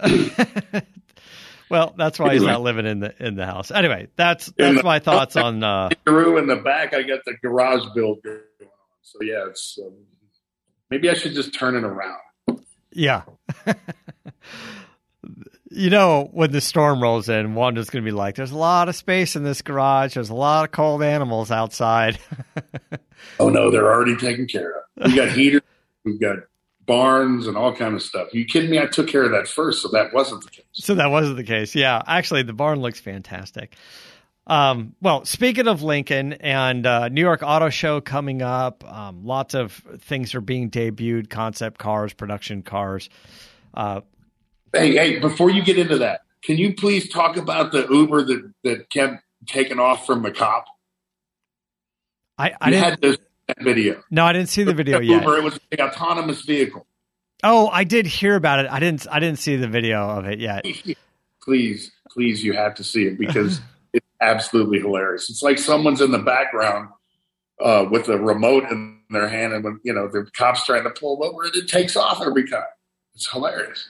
Nice. 0.07 0.83
well, 1.69 1.93
that's 1.97 2.19
why 2.19 2.33
he's 2.33 2.43
not 2.43 2.61
living 2.61 2.85
in 2.85 2.99
the 2.99 3.13
in 3.23 3.35
the 3.35 3.45
house. 3.45 3.71
Anyway, 3.71 4.07
that's 4.15 4.51
that's 4.57 4.77
the, 4.77 4.83
my 4.83 4.99
thoughts 4.99 5.35
on 5.35 5.63
uh 5.63 5.89
Peru 6.05 6.37
in 6.37 6.47
the 6.47 6.57
back. 6.57 6.93
I 6.93 7.03
got 7.03 7.19
the 7.25 7.33
garage 7.41 7.85
build 7.93 8.21
going 8.23 8.37
on. 8.61 8.67
So 9.01 9.19
yeah, 9.21 9.45
it's 9.49 9.77
um, 9.85 9.93
maybe 10.89 11.09
I 11.09 11.13
should 11.13 11.33
just 11.33 11.53
turn 11.53 11.75
it 11.75 11.83
around. 11.83 12.19
Yeah. 12.91 13.23
you 15.75 15.89
know, 15.89 16.29
when 16.31 16.51
the 16.51 16.61
storm 16.61 17.01
rolls 17.01 17.29
in, 17.29 17.53
Wanda's 17.53 17.89
going 17.89 18.03
to 18.03 18.09
be 18.09 18.15
like, 18.15 18.35
there's 18.35 18.51
a 18.51 18.57
lot 18.57 18.89
of 18.89 18.95
space 18.95 19.35
in 19.35 19.43
this 19.43 19.61
garage. 19.61 20.13
There's 20.13 20.29
a 20.29 20.35
lot 20.35 20.65
of 20.65 20.71
cold 20.71 21.03
animals 21.03 21.51
outside. 21.51 22.17
oh, 23.39 23.49
no, 23.49 23.69
they're 23.69 23.91
already 23.91 24.15
taken 24.15 24.47
care 24.47 24.71
of. 24.71 24.83
We've 25.05 25.15
got 25.15 25.29
heaters, 25.29 25.61
we've 26.03 26.19
got 26.19 26.37
barns 26.85 27.47
and 27.47 27.57
all 27.57 27.75
kind 27.75 27.95
of 27.95 28.01
stuff. 28.01 28.33
Are 28.33 28.37
you 28.37 28.45
kidding 28.45 28.69
me? 28.69 28.79
I 28.79 28.85
took 28.85 29.07
care 29.07 29.23
of 29.23 29.31
that 29.31 29.47
first, 29.47 29.81
so 29.81 29.89
that 29.89 30.13
wasn't 30.13 30.43
the 30.43 30.51
case. 30.51 30.65
So 30.73 30.95
that 30.95 31.09
wasn't 31.11 31.37
the 31.37 31.43
case. 31.43 31.75
Yeah. 31.75 32.01
Actually, 32.07 32.43
the 32.43 32.53
barn 32.53 32.79
looks 32.79 32.99
fantastic. 32.99 33.75
Um, 34.47 34.95
well, 35.01 35.25
speaking 35.25 35.67
of 35.67 35.81
Lincoln 35.81 36.33
and 36.33 36.85
uh, 36.85 37.09
New 37.09 37.21
York 37.21 37.41
Auto 37.43 37.69
Show 37.69 37.99
coming 37.99 38.41
up, 38.43 38.83
um, 38.89 39.25
lots 39.25 39.55
of 39.55 39.73
things 39.99 40.35
are 40.35 40.41
being 40.41 40.69
debuted 40.69 41.29
concept 41.29 41.79
cars, 41.79 42.13
production 42.13 42.61
cars. 42.61 43.09
Uh, 43.73 44.01
hey, 44.75 44.93
hey, 44.93 45.19
before 45.19 45.49
you 45.49 45.63
get 45.63 45.77
into 45.77 45.97
that, 45.99 46.21
can 46.43 46.57
you 46.57 46.73
please 46.73 47.09
talk 47.09 47.37
about 47.37 47.71
the 47.71 47.87
Uber 47.89 48.23
that, 48.23 48.53
that 48.63 48.89
kept 48.89 49.23
taking 49.47 49.79
off 49.79 50.05
from 50.05 50.21
the 50.21 50.31
cop? 50.31 50.65
I, 52.37 52.53
I 52.59 52.69
didn't, 52.69 52.83
had 52.83 53.01
this 53.01 53.17
video. 53.59 54.03
No, 54.11 54.25
I 54.25 54.33
didn't 54.33 54.49
see 54.49 54.63
the 54.63 54.73
video 54.73 54.99
yet. 54.99 55.21
Uber, 55.21 55.37
it 55.37 55.43
was 55.43 55.59
an 55.71 55.81
autonomous 55.81 56.41
vehicle. 56.41 56.85
Oh, 57.43 57.67
I 57.69 57.83
did 57.83 58.05
hear 58.05 58.35
about 58.35 58.59
it. 58.59 58.71
I 58.71 58.79
didn't. 58.79 59.07
I 59.09 59.19
didn't 59.19 59.39
see 59.39 59.55
the 59.55 59.67
video 59.67 60.07
of 60.07 60.25
it 60.25 60.39
yet. 60.39 60.65
please, 61.41 61.91
please, 62.09 62.43
you 62.43 62.53
have 62.53 62.75
to 62.75 62.83
see 62.83 63.05
it 63.05 63.17
because 63.17 63.61
it's 63.93 64.07
absolutely 64.21 64.79
hilarious. 64.79 65.29
It's 65.29 65.43
like 65.43 65.57
someone's 65.57 66.01
in 66.01 66.11
the 66.11 66.19
background 66.19 66.89
uh, 67.61 67.85
with 67.89 68.09
a 68.09 68.17
remote 68.17 68.65
in 68.71 69.01
their 69.09 69.29
hand, 69.29 69.53
and 69.53 69.63
when 69.63 69.79
you 69.83 69.93
know 69.93 70.07
the 70.07 70.27
cops 70.35 70.65
trying 70.65 70.83
to 70.83 70.89
pull 70.89 71.23
over, 71.23 71.43
and 71.43 71.55
it 71.55 71.67
takes 71.67 71.95
off 71.95 72.21
every 72.21 72.47
time. 72.47 72.63
It's 73.13 73.31
hilarious. 73.31 73.89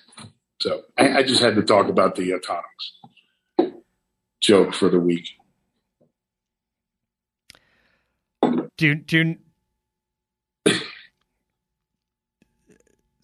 So 0.65 0.81
I, 0.97 1.17
I 1.17 1.21
just 1.21 1.43
had 1.43 1.53
to 1.57 1.61
talk 1.61 1.89
about 1.89 2.15
the 2.15 2.33
autonomous 2.33 3.83
joke 4.41 4.73
for 4.73 4.89
the 4.89 4.99
week. 4.99 5.29
Do 8.75 8.95
do 8.95 9.35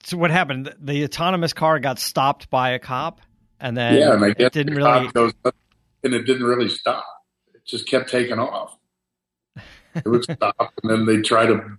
so 0.03 0.17
what 0.17 0.29
happened? 0.29 0.71
The 0.79 1.03
autonomous 1.03 1.53
car 1.53 1.79
got 1.79 1.97
stopped 1.97 2.51
by 2.51 2.73
a 2.73 2.79
cop, 2.79 3.21
and 3.59 3.75
then 3.75 3.97
yeah, 3.97 4.13
and 4.13 4.23
I 4.23 4.33
guess 4.33 4.51
didn't 4.51 4.75
really 4.75 5.07
goes 5.07 5.33
and 6.03 6.13
it 6.13 6.27
didn't 6.27 6.45
really 6.45 6.69
stop. 6.69 7.03
It 7.55 7.65
just 7.65 7.87
kept 7.87 8.11
taking 8.11 8.37
off. 8.37 8.77
It 9.95 10.05
would 10.05 10.23
stop, 10.31 10.73
and 10.83 10.91
then 10.91 11.07
they 11.07 11.21
try 11.23 11.47
to 11.47 11.77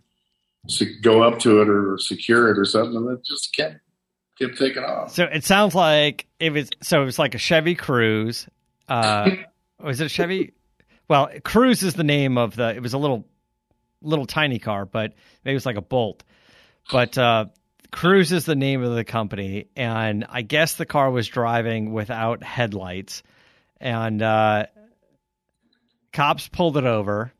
go 1.03 1.23
up 1.23 1.39
to 1.39 1.63
it 1.63 1.69
or 1.69 1.99
secure 1.99 2.51
it 2.51 2.59
or 2.59 2.65
something, 2.65 2.97
and 2.97 3.17
it 3.17 3.25
just 3.25 3.55
kept 3.55 3.77
taking 4.51 4.85
off. 4.85 5.13
So 5.13 5.25
it 5.25 5.45
sounds 5.45 5.75
like 5.75 6.27
it 6.39 6.53
was 6.53 6.71
so 6.83 7.03
it 7.03 7.05
was 7.05 7.19
like 7.19 7.35
a 7.35 7.39
Chevy 7.39 7.75
Cruise. 7.75 8.49
Uh, 8.89 9.31
was 9.83 10.01
it 10.01 10.07
a 10.07 10.09
Chevy? 10.09 10.53
Well, 11.09 11.31
Cruise 11.45 11.83
is 11.83 11.95
the 11.95 12.05
name 12.05 12.39
of 12.39 12.57
the. 12.57 12.75
It 12.75 12.83
was 12.83 12.95
a 12.95 12.99
little 12.99 13.27
little 14.01 14.27
tiny 14.27 14.59
car, 14.59 14.85
but 14.85 15.15
maybe 15.45 15.53
it 15.53 15.55
was 15.55 15.67
like 15.67 15.77
a 15.77 15.83
Bolt. 15.83 16.25
But 16.91 17.17
uh, 17.17 17.47
Cruise 17.91 18.33
is 18.33 18.45
the 18.45 18.57
name 18.57 18.83
of 18.83 18.95
the 18.95 19.05
company, 19.05 19.67
and 19.77 20.27
I 20.29 20.43
guess 20.43 20.75
the 20.75 20.87
car 20.87 21.11
was 21.11 21.29
driving 21.29 21.93
without 21.93 22.43
headlights 22.43 23.23
and 23.83 24.23
uh, 24.23 24.67
cops 26.13 26.49
pulled 26.49 26.77
it 26.77 26.85
over. 26.85 27.33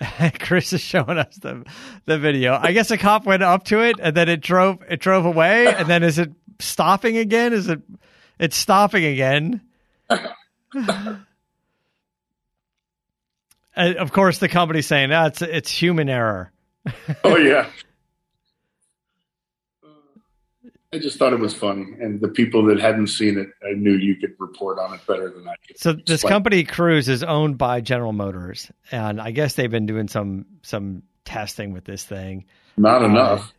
Chris 0.40 0.72
is 0.72 0.80
showing 0.80 1.18
us 1.18 1.36
the 1.36 1.64
the 2.06 2.18
video. 2.18 2.58
I 2.60 2.72
guess 2.72 2.90
a 2.90 2.98
cop 2.98 3.26
went 3.26 3.42
up 3.42 3.64
to 3.64 3.80
it 3.80 3.96
and 4.00 4.16
then 4.16 4.28
it 4.28 4.40
drove 4.40 4.78
it 4.88 5.00
drove 5.00 5.24
away 5.24 5.66
and 5.66 5.88
then 5.88 6.02
is 6.02 6.18
it 6.18 6.30
stopping 6.60 7.16
again? 7.16 7.52
Is 7.52 7.68
it 7.68 7.80
it's 8.38 8.56
stopping 8.56 9.04
again. 9.04 9.62
Of 13.76 14.10
course, 14.10 14.38
the 14.38 14.48
company's 14.48 14.88
saying, 14.88 15.12
"Ah, 15.12 15.26
it's 15.26 15.40
it's 15.40 15.70
human 15.70 16.08
error." 16.08 16.50
oh 17.22 17.36
yeah. 17.36 17.68
I 20.92 20.98
just 20.98 21.18
thought 21.18 21.34
it 21.34 21.38
was 21.38 21.52
funny, 21.52 21.82
and 22.00 22.18
the 22.18 22.28
people 22.28 22.64
that 22.66 22.80
hadn't 22.80 23.08
seen 23.08 23.36
it, 23.38 23.48
I 23.62 23.74
knew 23.74 23.92
you 23.92 24.16
could 24.16 24.34
report 24.38 24.78
on 24.78 24.94
it 24.94 25.06
better 25.06 25.28
than 25.30 25.46
I 25.46 25.54
could. 25.66 25.78
So 25.78 25.92
this 25.92 26.22
company 26.22 26.64
Cruise 26.64 27.10
is 27.10 27.22
owned 27.22 27.58
by 27.58 27.82
General 27.82 28.14
Motors, 28.14 28.72
and 28.90 29.20
I 29.20 29.30
guess 29.32 29.54
they've 29.54 29.70
been 29.70 29.84
doing 29.84 30.08
some 30.08 30.46
some 30.62 31.02
testing 31.26 31.72
with 31.74 31.84
this 31.84 32.04
thing. 32.04 32.46
not 32.78 33.02
enough. 33.02 33.52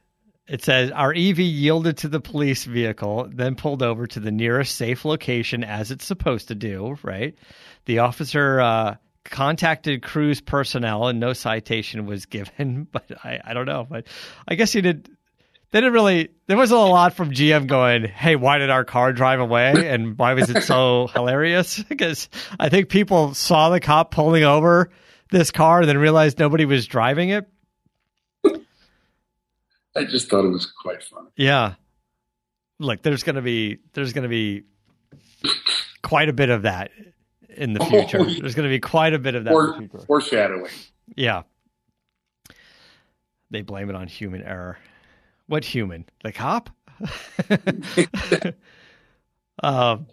It 0.48 0.64
says 0.64 0.90
our 0.90 1.14
EV 1.14 1.38
yielded 1.38 1.98
to 1.98 2.08
the 2.08 2.20
police 2.20 2.64
vehicle, 2.64 3.30
then 3.32 3.54
pulled 3.54 3.84
over 3.84 4.08
to 4.08 4.20
the 4.20 4.32
nearest 4.32 4.76
safe 4.76 5.06
location 5.06 5.64
as 5.64 5.92
it's 5.92 6.06
supposed 6.06 6.48
to 6.48 6.56
do. 6.56 6.98
Right, 7.04 7.38
the 7.86 8.00
officer 8.00 8.60
uh, 8.60 8.96
contacted 9.24 10.02
Cruise 10.02 10.42
personnel, 10.42 11.08
and 11.08 11.20
no 11.20 11.34
citation 11.34 12.08
was 12.08 12.26
given. 12.26 12.88
But 12.92 13.12
I, 13.24 13.40
I 13.44 13.54
don't 13.54 13.68
know, 13.68 13.86
but 13.88 14.08
I 14.48 14.56
guess 14.56 14.72
he 14.72 14.82
did. 14.82 15.12
They 15.72 15.82
didn't 15.82 15.94
really. 15.94 16.30
There 16.48 16.58
wasn't 16.58 16.82
a 16.82 16.86
lot 16.86 17.14
from 17.14 17.32
GM 17.32 17.68
going, 17.68 18.04
"Hey, 18.06 18.36
why 18.36 18.58
did 18.58 18.70
our 18.72 18.84
car 18.84 19.14
drive 19.14 19.40
away? 19.40 19.88
And 19.90 20.18
why 20.18 20.34
was 20.34 20.50
it 20.50 20.64
so 20.64 21.08
hilarious?" 21.14 21.84
Because 21.90 22.28
I 22.60 22.70
think 22.70 22.90
people 22.90 23.34
saw 23.36 23.70
the 23.70 23.80
cop 23.80 24.12
pulling 24.12 24.44
over 24.44 24.90
this 25.32 25.52
car 25.52 25.82
and 25.82 25.88
then 25.90 25.98
realized 26.00 26.40
nobody 26.40 26.66
was 26.66 26.88
driving 26.88 27.30
it. 27.30 27.48
I 29.96 30.06
just 30.06 30.30
thought 30.30 30.46
it 30.46 30.50
was 30.50 30.66
quite 30.82 31.04
funny. 31.04 31.28
Yeah. 31.36 31.76
Look, 32.80 33.02
there's 33.02 33.24
gonna 33.24 33.42
be 33.42 33.80
there's 33.94 34.14
gonna 34.14 34.28
be 34.30 34.64
quite 36.02 36.30
a 36.30 36.34
bit 36.34 36.50
of 36.50 36.62
that 36.64 36.92
in 37.50 37.74
the 37.74 37.84
future. 37.86 38.20
Oh. 38.22 38.24
There's 38.40 38.56
gonna 38.56 38.70
be 38.70 38.80
quite 38.80 39.14
a 39.14 39.20
bit 39.20 39.36
of 39.36 39.44
that 39.44 39.52
in 39.52 39.58
the 39.58 39.90
future. 39.90 40.06
foreshadowing. 40.06 40.72
Yeah. 41.16 41.42
They 43.52 43.62
blame 43.64 43.90
it 43.90 43.96
on 43.96 44.08
human 44.08 44.42
error. 44.44 44.78
What 45.50 45.66
human? 45.66 46.06
The 46.24 46.32
cop? 46.32 46.70
um, 49.64 50.06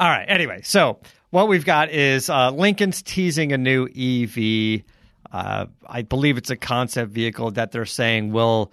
all 0.00 0.08
right. 0.08 0.24
Anyway, 0.26 0.62
so 0.62 1.00
what 1.28 1.48
we've 1.48 1.66
got 1.66 1.90
is 1.90 2.30
uh, 2.30 2.50
Lincoln's 2.50 3.02
teasing 3.02 3.52
a 3.52 3.58
new 3.58 3.84
EV. 3.84 4.84
Uh, 5.30 5.66
I 5.86 6.00
believe 6.00 6.38
it's 6.38 6.48
a 6.48 6.56
concept 6.56 7.12
vehicle 7.12 7.50
that 7.52 7.72
they're 7.72 7.84
saying 7.84 8.32
will 8.32 8.72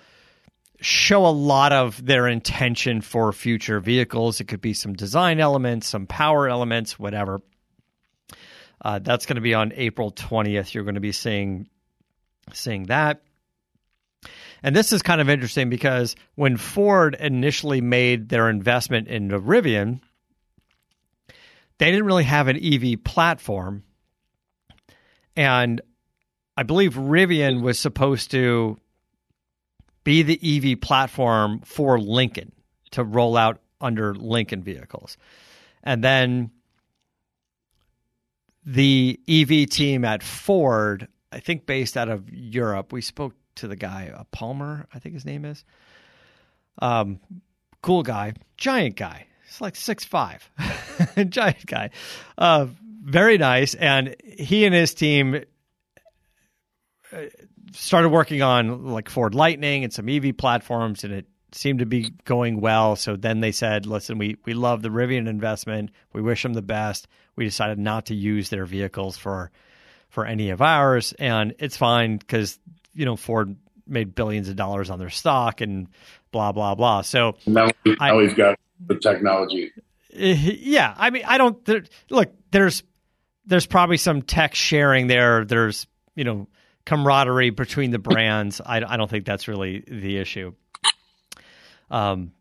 show 0.79 1.25
a 1.25 1.27
lot 1.27 1.73
of 1.73 2.03
their 2.05 2.25
intention 2.29 3.01
for 3.01 3.33
future 3.33 3.81
vehicles. 3.81 4.39
It 4.39 4.45
could 4.45 4.61
be 4.61 4.73
some 4.73 4.93
design 4.93 5.41
elements, 5.41 5.87
some 5.87 6.07
power 6.07 6.47
elements, 6.47 6.97
whatever. 6.97 7.41
Uh, 8.81 8.99
that's 8.99 9.25
going 9.25 9.35
to 9.35 9.41
be 9.41 9.53
on 9.53 9.73
April 9.75 10.13
20th. 10.13 10.73
You're 10.73 10.85
going 10.85 10.95
to 10.95 11.01
be 11.01 11.11
seeing 11.11 11.67
seeing 12.53 12.83
that. 12.83 13.24
And 14.63 14.75
this 14.75 14.91
is 14.91 15.01
kind 15.01 15.21
of 15.21 15.29
interesting 15.29 15.69
because 15.69 16.15
when 16.35 16.57
Ford 16.57 17.15
initially 17.19 17.81
made 17.81 18.29
their 18.29 18.49
investment 18.49 19.07
in 19.07 19.29
Rivian, 19.29 19.99
they 21.77 21.91
didn't 21.91 22.05
really 22.05 22.23
have 22.23 22.47
an 22.47 22.57
EV 22.61 23.03
platform. 23.03 23.83
And 25.35 25.81
I 26.57 26.63
believe 26.63 26.93
Rivian 26.93 27.61
was 27.61 27.77
supposed 27.77 28.31
to 28.31 28.77
be 30.03 30.23
the 30.23 30.39
EV 30.73 30.79
platform 30.79 31.61
for 31.65 31.99
Lincoln 31.99 32.51
to 32.91 33.03
roll 33.03 33.35
out 33.35 33.59
under 33.81 34.15
Lincoln 34.15 34.63
vehicles. 34.63 35.17
And 35.83 36.03
then 36.03 36.51
the 38.65 39.19
EV 39.27 39.69
team 39.69 40.05
at 40.05 40.23
Ford, 40.23 41.07
I 41.31 41.39
think 41.39 41.65
based 41.65 41.97
out 41.97 42.09
of 42.09 42.29
Europe, 42.31 42.93
we 42.93 43.01
spoke 43.01 43.33
to 43.55 43.67
the 43.67 43.75
guy, 43.75 44.11
uh, 44.15 44.23
Palmer, 44.31 44.87
I 44.93 44.99
think 44.99 45.15
his 45.15 45.25
name 45.25 45.45
is. 45.45 45.63
Um, 46.79 47.19
cool 47.81 48.03
guy, 48.03 48.33
giant 48.57 48.95
guy. 48.95 49.27
He's 49.45 49.61
like 49.61 49.75
six 49.75 50.03
five, 50.03 50.49
giant 51.29 51.65
guy. 51.65 51.91
Uh, 52.37 52.67
very 53.03 53.37
nice, 53.37 53.75
and 53.75 54.15
he 54.23 54.65
and 54.65 54.73
his 54.73 54.93
team 54.93 55.43
uh, 57.11 57.17
started 57.73 58.09
working 58.09 58.41
on 58.41 58.85
like 58.85 59.09
Ford 59.09 59.35
Lightning 59.35 59.83
and 59.83 59.93
some 59.93 60.09
EV 60.09 60.35
platforms, 60.37 61.03
and 61.03 61.13
it 61.13 61.27
seemed 61.51 61.79
to 61.79 61.85
be 61.85 62.11
going 62.25 62.59
well. 62.59 62.95
So 62.95 63.15
then 63.15 63.39
they 63.39 63.51
said, 63.51 63.85
"Listen, 63.85 64.17
we 64.17 64.37
we 64.45 64.53
love 64.53 64.81
the 64.81 64.89
Rivian 64.89 65.27
investment. 65.27 65.91
We 66.11 66.21
wish 66.21 66.43
them 66.43 66.53
the 66.53 66.61
best. 66.61 67.07
We 67.35 67.45
decided 67.45 67.77
not 67.77 68.07
to 68.07 68.15
use 68.15 68.49
their 68.49 68.65
vehicles 68.65 69.17
for 69.17 69.51
for 70.09 70.25
any 70.25 70.49
of 70.49 70.61
ours, 70.61 71.13
and 71.19 71.53
it's 71.59 71.77
fine 71.77 72.17
because 72.17 72.57
you 72.95 73.05
know 73.05 73.15
Ford 73.15 73.55
made 73.87 74.15
billions 74.15 74.49
of 74.49 74.55
dollars 74.55 74.89
on 74.89 74.97
their 74.97 75.09
stock 75.11 75.61
and 75.61 75.87
blah 76.31 76.51
blah 76.51 76.73
blah. 76.75 77.01
So 77.01 77.35
Now, 77.45 77.69
now 77.85 77.95
I- 77.99 78.15
we've 78.15 78.35
got 78.35 78.57
the 78.85 78.95
technology. 78.95 79.71
yeah, 80.09 80.93
I 80.97 81.09
mean, 81.09 81.23
I 81.25 81.37
don't 81.37 81.63
there, 81.65 81.83
look. 82.09 82.31
There's 82.51 82.83
there's 83.45 83.65
probably 83.65 83.97
some 83.97 84.21
tech 84.21 84.55
sharing 84.55 85.07
there. 85.07 85.45
There's 85.45 85.87
you 86.15 86.23
know 86.23 86.47
camaraderie 86.85 87.49
between 87.49 87.91
the 87.91 87.99
brands. 87.99 88.61
I, 88.61 88.77
I 88.77 88.95
don't 88.97 89.09
think 89.09 89.25
that's 89.25 89.47
really 89.47 89.83
the 89.87 90.17
issue. 90.17 90.53
Um, 91.91 92.31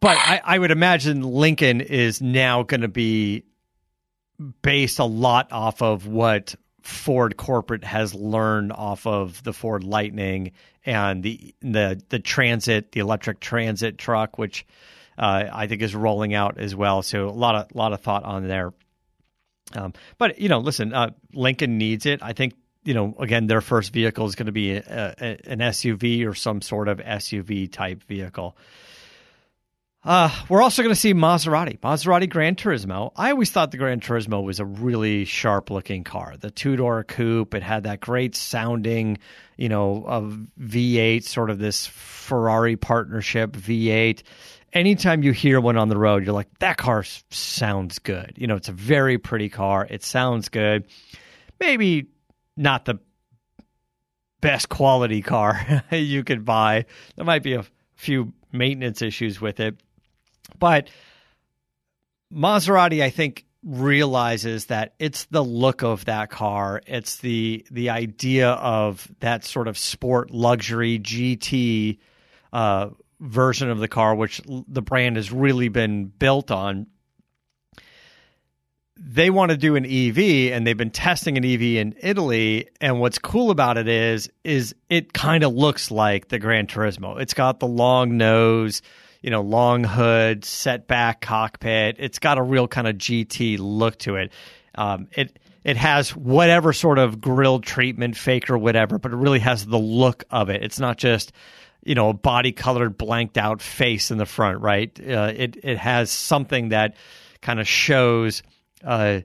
but 0.00 0.16
I, 0.16 0.40
I 0.44 0.58
would 0.58 0.70
imagine 0.70 1.22
Lincoln 1.22 1.80
is 1.80 2.20
now 2.20 2.62
going 2.64 2.82
to 2.82 2.88
be 2.88 3.44
based 4.62 4.98
a 4.98 5.04
lot 5.04 5.52
off 5.52 5.82
of 5.82 6.06
what 6.06 6.54
Ford 6.82 7.36
corporate 7.36 7.84
has 7.84 8.14
learned 8.14 8.72
off 8.72 9.06
of 9.06 9.42
the 9.42 9.52
Ford 9.52 9.84
Lightning 9.84 10.52
and 10.84 11.22
the 11.22 11.54
the 11.60 12.00
the 12.08 12.18
transit, 12.18 12.92
the 12.92 13.00
electric 13.00 13.40
transit 13.40 13.98
truck, 13.98 14.38
which 14.38 14.66
uh, 15.18 15.44
I 15.52 15.66
think 15.66 15.82
is 15.82 15.94
rolling 15.94 16.34
out 16.34 16.58
as 16.58 16.74
well. 16.74 17.02
So 17.02 17.28
a 17.28 17.30
lot 17.30 17.54
of 17.54 17.74
lot 17.74 17.92
of 17.92 18.00
thought 18.00 18.24
on 18.24 18.48
there. 18.48 18.72
Um, 19.74 19.92
but 20.18 20.38
you 20.38 20.48
know, 20.48 20.58
listen, 20.58 20.92
uh, 20.92 21.10
Lincoln 21.32 21.78
needs 21.78 22.06
it. 22.06 22.22
I 22.22 22.32
think 22.32 22.54
you 22.84 22.94
know, 22.94 23.14
again, 23.18 23.46
their 23.46 23.60
first 23.60 23.92
vehicle 23.92 24.26
is 24.26 24.34
going 24.34 24.46
to 24.46 24.52
be 24.52 24.72
a, 24.72 25.14
a, 25.20 25.50
an 25.50 25.60
SUV 25.60 26.26
or 26.26 26.34
some 26.34 26.60
sort 26.60 26.88
of 26.88 26.98
SUV 26.98 27.70
type 27.70 28.02
vehicle. 28.04 28.56
Uh, 30.04 30.30
we're 30.48 30.62
also 30.62 30.82
going 30.82 30.92
to 30.92 31.00
see 31.00 31.14
Maserati, 31.14 31.78
Maserati 31.78 32.28
Gran 32.28 32.56
Turismo. 32.56 33.12
I 33.14 33.30
always 33.30 33.52
thought 33.52 33.70
the 33.70 33.76
Gran 33.76 34.00
Turismo 34.00 34.42
was 34.42 34.58
a 34.58 34.64
really 34.64 35.24
sharp 35.24 35.70
looking 35.70 36.02
car. 36.02 36.34
The 36.40 36.50
two 36.50 36.74
door 36.74 37.04
coupe, 37.04 37.54
it 37.54 37.62
had 37.62 37.84
that 37.84 38.00
great 38.00 38.34
sounding, 38.34 39.18
you 39.56 39.68
know, 39.68 40.04
of 40.04 40.40
V8, 40.60 41.22
sort 41.22 41.50
of 41.50 41.60
this 41.60 41.86
Ferrari 41.86 42.74
partnership 42.76 43.52
V8. 43.52 44.22
Anytime 44.72 45.22
you 45.22 45.30
hear 45.30 45.60
one 45.60 45.76
on 45.76 45.88
the 45.88 45.98
road, 45.98 46.24
you're 46.24 46.34
like, 46.34 46.48
that 46.58 46.78
car 46.78 47.04
sounds 47.30 48.00
good. 48.00 48.32
You 48.36 48.48
know, 48.48 48.56
it's 48.56 48.68
a 48.68 48.72
very 48.72 49.18
pretty 49.18 49.50
car. 49.50 49.86
It 49.88 50.02
sounds 50.02 50.48
good. 50.48 50.86
Maybe 51.60 52.08
not 52.56 52.86
the 52.86 52.98
best 54.40 54.68
quality 54.68 55.22
car 55.22 55.84
you 55.92 56.24
could 56.24 56.44
buy. 56.44 56.86
There 57.14 57.24
might 57.24 57.44
be 57.44 57.54
a 57.54 57.64
few 57.94 58.32
maintenance 58.50 59.00
issues 59.00 59.40
with 59.40 59.60
it. 59.60 59.76
But 60.58 60.88
Maserati, 62.32 63.02
I 63.02 63.10
think, 63.10 63.46
realizes 63.64 64.66
that 64.66 64.94
it's 64.98 65.26
the 65.26 65.42
look 65.44 65.82
of 65.82 66.04
that 66.06 66.30
car. 66.30 66.82
It's 66.86 67.16
the 67.18 67.64
the 67.70 67.90
idea 67.90 68.50
of 68.50 69.08
that 69.20 69.44
sort 69.44 69.68
of 69.68 69.78
sport 69.78 70.30
luxury 70.30 70.98
GT 70.98 71.98
uh, 72.52 72.90
version 73.20 73.70
of 73.70 73.78
the 73.78 73.88
car, 73.88 74.14
which 74.14 74.40
the 74.46 74.82
brand 74.82 75.16
has 75.16 75.30
really 75.32 75.68
been 75.68 76.06
built 76.06 76.50
on. 76.50 76.86
They 78.96 79.30
want 79.30 79.50
to 79.50 79.56
do 79.56 79.74
an 79.74 79.84
EV, 79.84 80.52
and 80.52 80.66
they've 80.66 80.76
been 80.76 80.90
testing 80.90 81.36
an 81.36 81.44
EV 81.44 81.62
in 81.62 81.94
Italy. 82.00 82.68
And 82.80 83.00
what's 83.00 83.18
cool 83.18 83.50
about 83.50 83.76
it 83.76 83.88
is, 83.88 84.30
is 84.44 84.74
it 84.88 85.12
kind 85.12 85.42
of 85.42 85.52
looks 85.54 85.90
like 85.90 86.28
the 86.28 86.38
Gran 86.38 86.66
Turismo. 86.68 87.20
It's 87.20 87.34
got 87.34 87.58
the 87.58 87.66
long 87.66 88.16
nose, 88.16 88.80
you 89.22 89.30
know, 89.30 89.40
long 89.40 89.84
hood, 89.84 90.44
set 90.44 90.86
back 90.86 91.20
cockpit. 91.20 91.96
It's 91.98 92.18
got 92.18 92.38
a 92.38 92.42
real 92.42 92.68
kind 92.68 92.86
of 92.88 92.96
GT 92.96 93.56
look 93.60 93.98
to 94.00 94.16
it. 94.16 94.32
Um, 94.74 95.08
it 95.12 95.38
it 95.64 95.76
has 95.76 96.14
whatever 96.14 96.72
sort 96.72 96.98
of 96.98 97.20
grill 97.20 97.60
treatment, 97.60 98.16
fake 98.16 98.50
or 98.50 98.58
whatever, 98.58 98.98
but 98.98 99.12
it 99.12 99.16
really 99.16 99.38
has 99.38 99.64
the 99.64 99.78
look 99.78 100.24
of 100.30 100.50
it. 100.50 100.62
It's 100.62 100.80
not 100.80 100.98
just 100.98 101.32
you 101.84 101.94
know 101.94 102.10
a 102.10 102.14
body 102.14 102.52
colored, 102.52 102.98
blanked 102.98 103.38
out 103.38 103.62
face 103.62 104.10
in 104.10 104.18
the 104.18 104.26
front, 104.26 104.60
right? 104.60 104.90
Uh, 105.00 105.32
it 105.34 105.56
it 105.62 105.78
has 105.78 106.10
something 106.10 106.70
that 106.70 106.96
kind 107.40 107.60
of 107.60 107.68
shows 107.68 108.42
uh, 108.84 109.20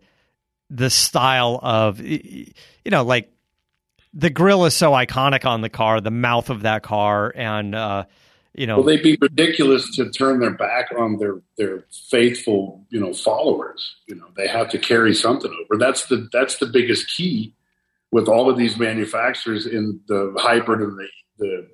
the 0.70 0.90
style 0.90 1.60
of 1.62 2.00
you 2.00 2.54
know 2.86 3.04
like 3.04 3.32
the 4.14 4.30
grill 4.30 4.66
is 4.66 4.74
so 4.74 4.92
iconic 4.92 5.46
on 5.46 5.62
the 5.62 5.70
car, 5.70 6.02
the 6.02 6.12
mouth 6.12 6.50
of 6.50 6.64
that 6.64 6.84
car, 6.84 7.32
and 7.36 7.76
uh, 7.76 8.06
you 8.58 8.66
know, 8.66 8.78
well, 8.78 8.86
they'd 8.86 9.04
be 9.04 9.18
ridiculous 9.22 9.96
to 9.96 10.10
turn 10.10 10.40
their 10.40 10.52
back 10.52 10.88
on 10.98 11.18
their 11.18 11.42
their 11.58 11.86
faithful, 12.10 12.84
you 12.90 13.00
know, 13.00 13.14
followers. 13.14 13.96
You 14.08 14.16
know, 14.16 14.26
they 14.36 14.48
have 14.48 14.70
to 14.70 14.80
carry 14.80 15.14
something 15.14 15.52
over. 15.52 15.80
That's 15.80 16.08
the 16.08 16.28
that's 16.34 16.58
the 16.58 16.66
biggest 16.66 17.16
key 17.16 17.54
with 18.12 18.28
all 18.28 18.50
of 18.50 18.58
these 18.58 18.78
manufacturers 18.78 19.68
in 19.68 20.00
the 20.08 20.34
hybrid 20.38 20.82
and 20.82 20.98
the, 21.40 21.68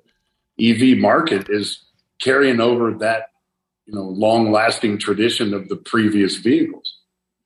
the 0.58 0.92
EV 0.92 0.98
market 0.98 1.48
is 1.48 1.84
carrying 2.20 2.60
over 2.60 2.92
that, 2.98 3.30
you 3.86 3.94
know, 3.94 4.02
long 4.02 4.52
lasting 4.52 4.98
tradition 4.98 5.54
of 5.54 5.68
the 5.68 5.76
previous 5.76 6.36
vehicles 6.36 6.98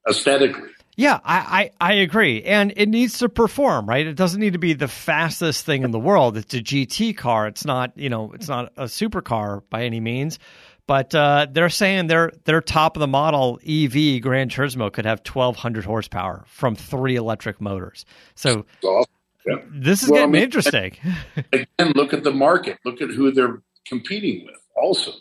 aesthetically. 0.09 0.71
Yeah, 0.99 1.21
I, 1.25 1.71
I, 1.81 1.93
I, 1.93 1.93
agree. 1.93 2.43
And 2.43 2.73
it 2.77 2.89
needs 2.89 3.19
to 3.19 3.29
perform, 3.29 3.87
right? 3.87 4.05
It 4.05 4.17
doesn't 4.17 4.41
need 4.41 4.55
to 4.55 4.59
be 4.59 4.73
the 4.73 4.89
fastest 4.89 5.65
thing 5.65 5.85
in 5.85 5.93
the 5.93 5.99
world. 5.99 6.37
It's 6.37 6.53
a 6.55 6.59
GT 6.59 7.17
car. 7.17 7.47
It's 7.47 7.65
not, 7.65 7.97
you 7.97 8.11
know, 8.11 8.33
it's 8.33 8.49
not 8.49 8.73
a 8.77 8.87
supercar 8.87 9.63
by 9.71 9.85
any 9.85 10.01
means. 10.01 10.41
But 10.89 11.15
uh, 11.15 11.47
they're 11.53 11.69
saying 11.69 12.09
their 12.09 12.33
their 12.47 12.61
top 12.61 12.97
of 12.97 13.01
the 13.01 13.07
model 13.07 13.61
EV 13.63 14.21
Gran 14.23 14.49
Turismo 14.49 14.93
could 14.93 15.05
have 15.05 15.21
1,200 15.21 15.85
horsepower 15.85 16.45
from 16.49 16.75
three 16.75 17.15
electric 17.15 17.61
motors. 17.61 18.05
So 18.35 18.67
awesome. 18.83 19.13
yeah. 19.47 19.55
this 19.71 20.03
is 20.03 20.09
well, 20.09 20.23
getting 20.23 20.31
I 20.31 20.33
mean, 20.33 20.43
interesting. 20.43 20.97
Again, 21.53 21.93
look 21.95 22.13
at 22.13 22.25
the 22.25 22.33
market. 22.33 22.79
Look 22.85 23.01
at 23.01 23.11
who 23.11 23.31
they're 23.31 23.63
competing 23.87 24.47
with. 24.47 24.57
Also, 24.75 25.13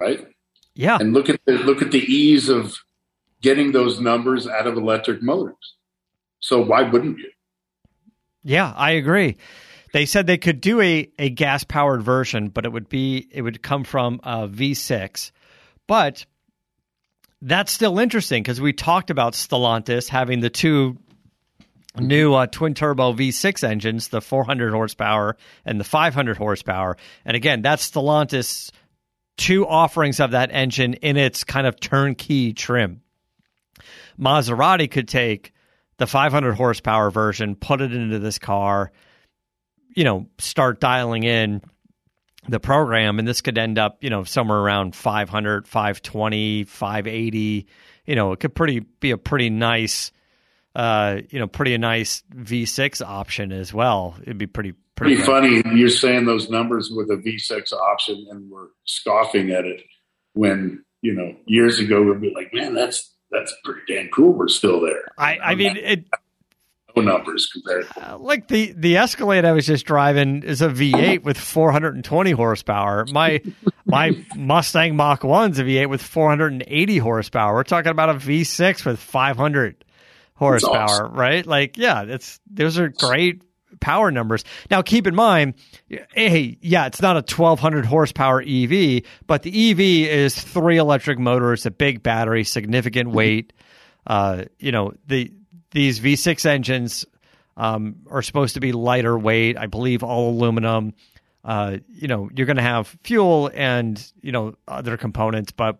right? 0.00 0.26
Yeah, 0.74 0.96
and 0.98 1.12
look 1.12 1.28
at 1.28 1.38
the 1.44 1.52
look 1.58 1.82
at 1.82 1.90
the 1.90 2.00
ease 2.00 2.48
of 2.48 2.78
getting 3.42 3.72
those 3.72 4.00
numbers 4.00 4.46
out 4.46 4.66
of 4.66 4.76
electric 4.76 5.22
motors. 5.22 5.74
So 6.40 6.64
why 6.64 6.82
wouldn't 6.82 7.18
you? 7.18 7.30
Yeah, 8.42 8.72
I 8.76 8.92
agree. 8.92 9.36
They 9.92 10.06
said 10.06 10.26
they 10.26 10.38
could 10.38 10.60
do 10.60 10.80
a, 10.80 11.10
a 11.18 11.30
gas 11.30 11.64
powered 11.64 12.02
version, 12.02 12.48
but 12.48 12.64
it 12.64 12.72
would 12.72 12.88
be 12.88 13.26
it 13.30 13.42
would 13.42 13.62
come 13.62 13.84
from 13.84 14.20
a 14.22 14.48
V6. 14.48 15.30
But 15.86 16.26
that's 17.40 17.72
still 17.72 17.98
interesting 17.98 18.42
because 18.42 18.60
we 18.60 18.72
talked 18.72 19.10
about 19.10 19.32
Stellantis 19.32 20.08
having 20.08 20.40
the 20.40 20.50
two 20.50 20.98
new 21.98 22.34
uh, 22.34 22.46
twin 22.46 22.74
turbo 22.74 23.12
V6 23.12 23.64
engines, 23.64 24.08
the 24.08 24.20
400 24.20 24.72
horsepower 24.72 25.36
and 25.64 25.80
the 25.80 25.84
500 25.84 26.36
horsepower. 26.36 26.96
And 27.24 27.36
again, 27.36 27.62
that's 27.62 27.90
Stellantis 27.90 28.70
two 29.36 29.66
offerings 29.66 30.20
of 30.20 30.32
that 30.32 30.50
engine 30.52 30.94
in 30.94 31.16
its 31.16 31.44
kind 31.44 31.66
of 31.66 31.80
turnkey 31.80 32.52
trim. 32.52 33.00
Maserati 34.18 34.90
could 34.90 35.08
take 35.08 35.52
the 35.98 36.06
500 36.06 36.52
horsepower 36.52 37.10
version, 37.10 37.56
put 37.56 37.80
it 37.80 37.92
into 37.92 38.18
this 38.18 38.38
car, 38.38 38.92
you 39.94 40.04
know, 40.04 40.28
start 40.38 40.80
dialing 40.80 41.24
in 41.24 41.62
the 42.48 42.60
program, 42.60 43.18
and 43.18 43.28
this 43.28 43.40
could 43.40 43.58
end 43.58 43.78
up, 43.78 43.98
you 44.02 44.10
know, 44.10 44.24
somewhere 44.24 44.58
around 44.58 44.94
500, 44.94 45.66
520, 45.66 46.64
580. 46.64 47.66
You 48.06 48.14
know, 48.14 48.32
it 48.32 48.40
could 48.40 48.54
pretty 48.54 48.80
be 48.80 49.10
a 49.10 49.18
pretty 49.18 49.50
nice, 49.50 50.12
uh, 50.74 51.18
you 51.30 51.38
know, 51.38 51.46
pretty 51.46 51.76
nice 51.76 52.22
V6 52.34 53.04
option 53.06 53.52
as 53.52 53.74
well. 53.74 54.16
It'd 54.22 54.38
be 54.38 54.46
pretty 54.46 54.72
pretty, 54.94 55.16
pretty 55.16 55.26
funny. 55.26 55.78
You're 55.78 55.90
saying 55.90 56.24
those 56.24 56.48
numbers 56.48 56.90
with 56.90 57.10
a 57.10 57.16
V6 57.16 57.72
option, 57.72 58.26
and 58.30 58.50
we're 58.50 58.68
scoffing 58.84 59.50
at 59.50 59.64
it 59.64 59.82
when 60.32 60.84
you 61.02 61.14
know 61.14 61.36
years 61.46 61.80
ago 61.80 62.02
we'd 62.02 62.20
be 62.20 62.32
like, 62.34 62.54
man, 62.54 62.74
that's 62.74 63.14
that's 63.30 63.54
pretty 63.64 63.80
damn 63.88 64.08
cool. 64.08 64.32
We're 64.32 64.48
still 64.48 64.80
there. 64.80 65.08
I, 65.16 65.38
I 65.38 65.54
mean, 65.54 65.76
it, 65.76 66.04
no 66.96 67.02
numbers 67.02 67.48
compared. 67.52 67.86
Uh, 67.96 68.18
like 68.18 68.48
the 68.48 68.72
the 68.76 68.96
Escalade 68.96 69.44
I 69.44 69.52
was 69.52 69.66
just 69.66 69.86
driving 69.86 70.42
is 70.42 70.62
a 70.62 70.68
V8 70.68 71.22
with 71.24 71.38
420 71.38 72.30
horsepower. 72.32 73.06
My 73.10 73.42
my 73.84 74.12
Mustang 74.36 74.96
Mach 74.96 75.24
One's 75.24 75.58
a 75.58 75.64
V8 75.64 75.88
with 75.88 76.02
480 76.02 76.98
horsepower. 76.98 77.54
We're 77.54 77.64
talking 77.64 77.90
about 77.90 78.10
a 78.10 78.14
V6 78.14 78.84
with 78.84 78.98
500 78.98 79.84
horsepower, 80.34 80.84
awesome. 80.84 81.14
right? 81.14 81.46
Like, 81.46 81.76
yeah, 81.76 82.04
it's 82.04 82.40
those 82.50 82.78
are 82.78 82.88
great 82.88 83.42
power 83.80 84.10
numbers. 84.10 84.44
Now, 84.70 84.82
keep 84.82 85.06
in 85.06 85.14
mind, 85.14 85.54
hey, 86.14 86.58
yeah, 86.60 86.86
it's 86.86 87.02
not 87.02 87.16
a 87.16 87.20
1200 87.20 87.84
horsepower 87.84 88.42
EV, 88.42 89.02
but 89.26 89.42
the 89.42 89.70
EV 89.70 89.80
is 89.80 90.34
three 90.34 90.78
electric 90.78 91.18
motors, 91.18 91.66
a 91.66 91.70
big 91.70 92.02
battery, 92.02 92.44
significant 92.44 93.10
weight. 93.10 93.52
Uh, 94.06 94.44
you 94.58 94.72
know, 94.72 94.92
the 95.06 95.32
these 95.70 96.00
V6 96.00 96.46
engines 96.46 97.04
um, 97.56 97.96
are 98.10 98.22
supposed 98.22 98.54
to 98.54 98.60
be 98.60 98.72
lighter 98.72 99.18
weight. 99.18 99.58
I 99.58 99.66
believe 99.66 100.02
all 100.02 100.30
aluminum. 100.30 100.94
Uh, 101.44 101.78
you 101.88 102.08
know, 102.08 102.30
you're 102.34 102.46
going 102.46 102.56
to 102.56 102.62
have 102.62 102.96
fuel 103.02 103.50
and 103.54 104.12
you 104.22 104.32
know 104.32 104.54
other 104.66 104.96
components, 104.96 105.52
but 105.52 105.78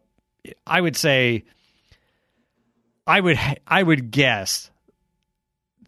I 0.67 0.81
would 0.81 0.97
say, 0.97 1.45
I 3.07 3.21
would 3.21 3.39
I 3.67 3.83
would 3.83 4.11
guess 4.11 4.71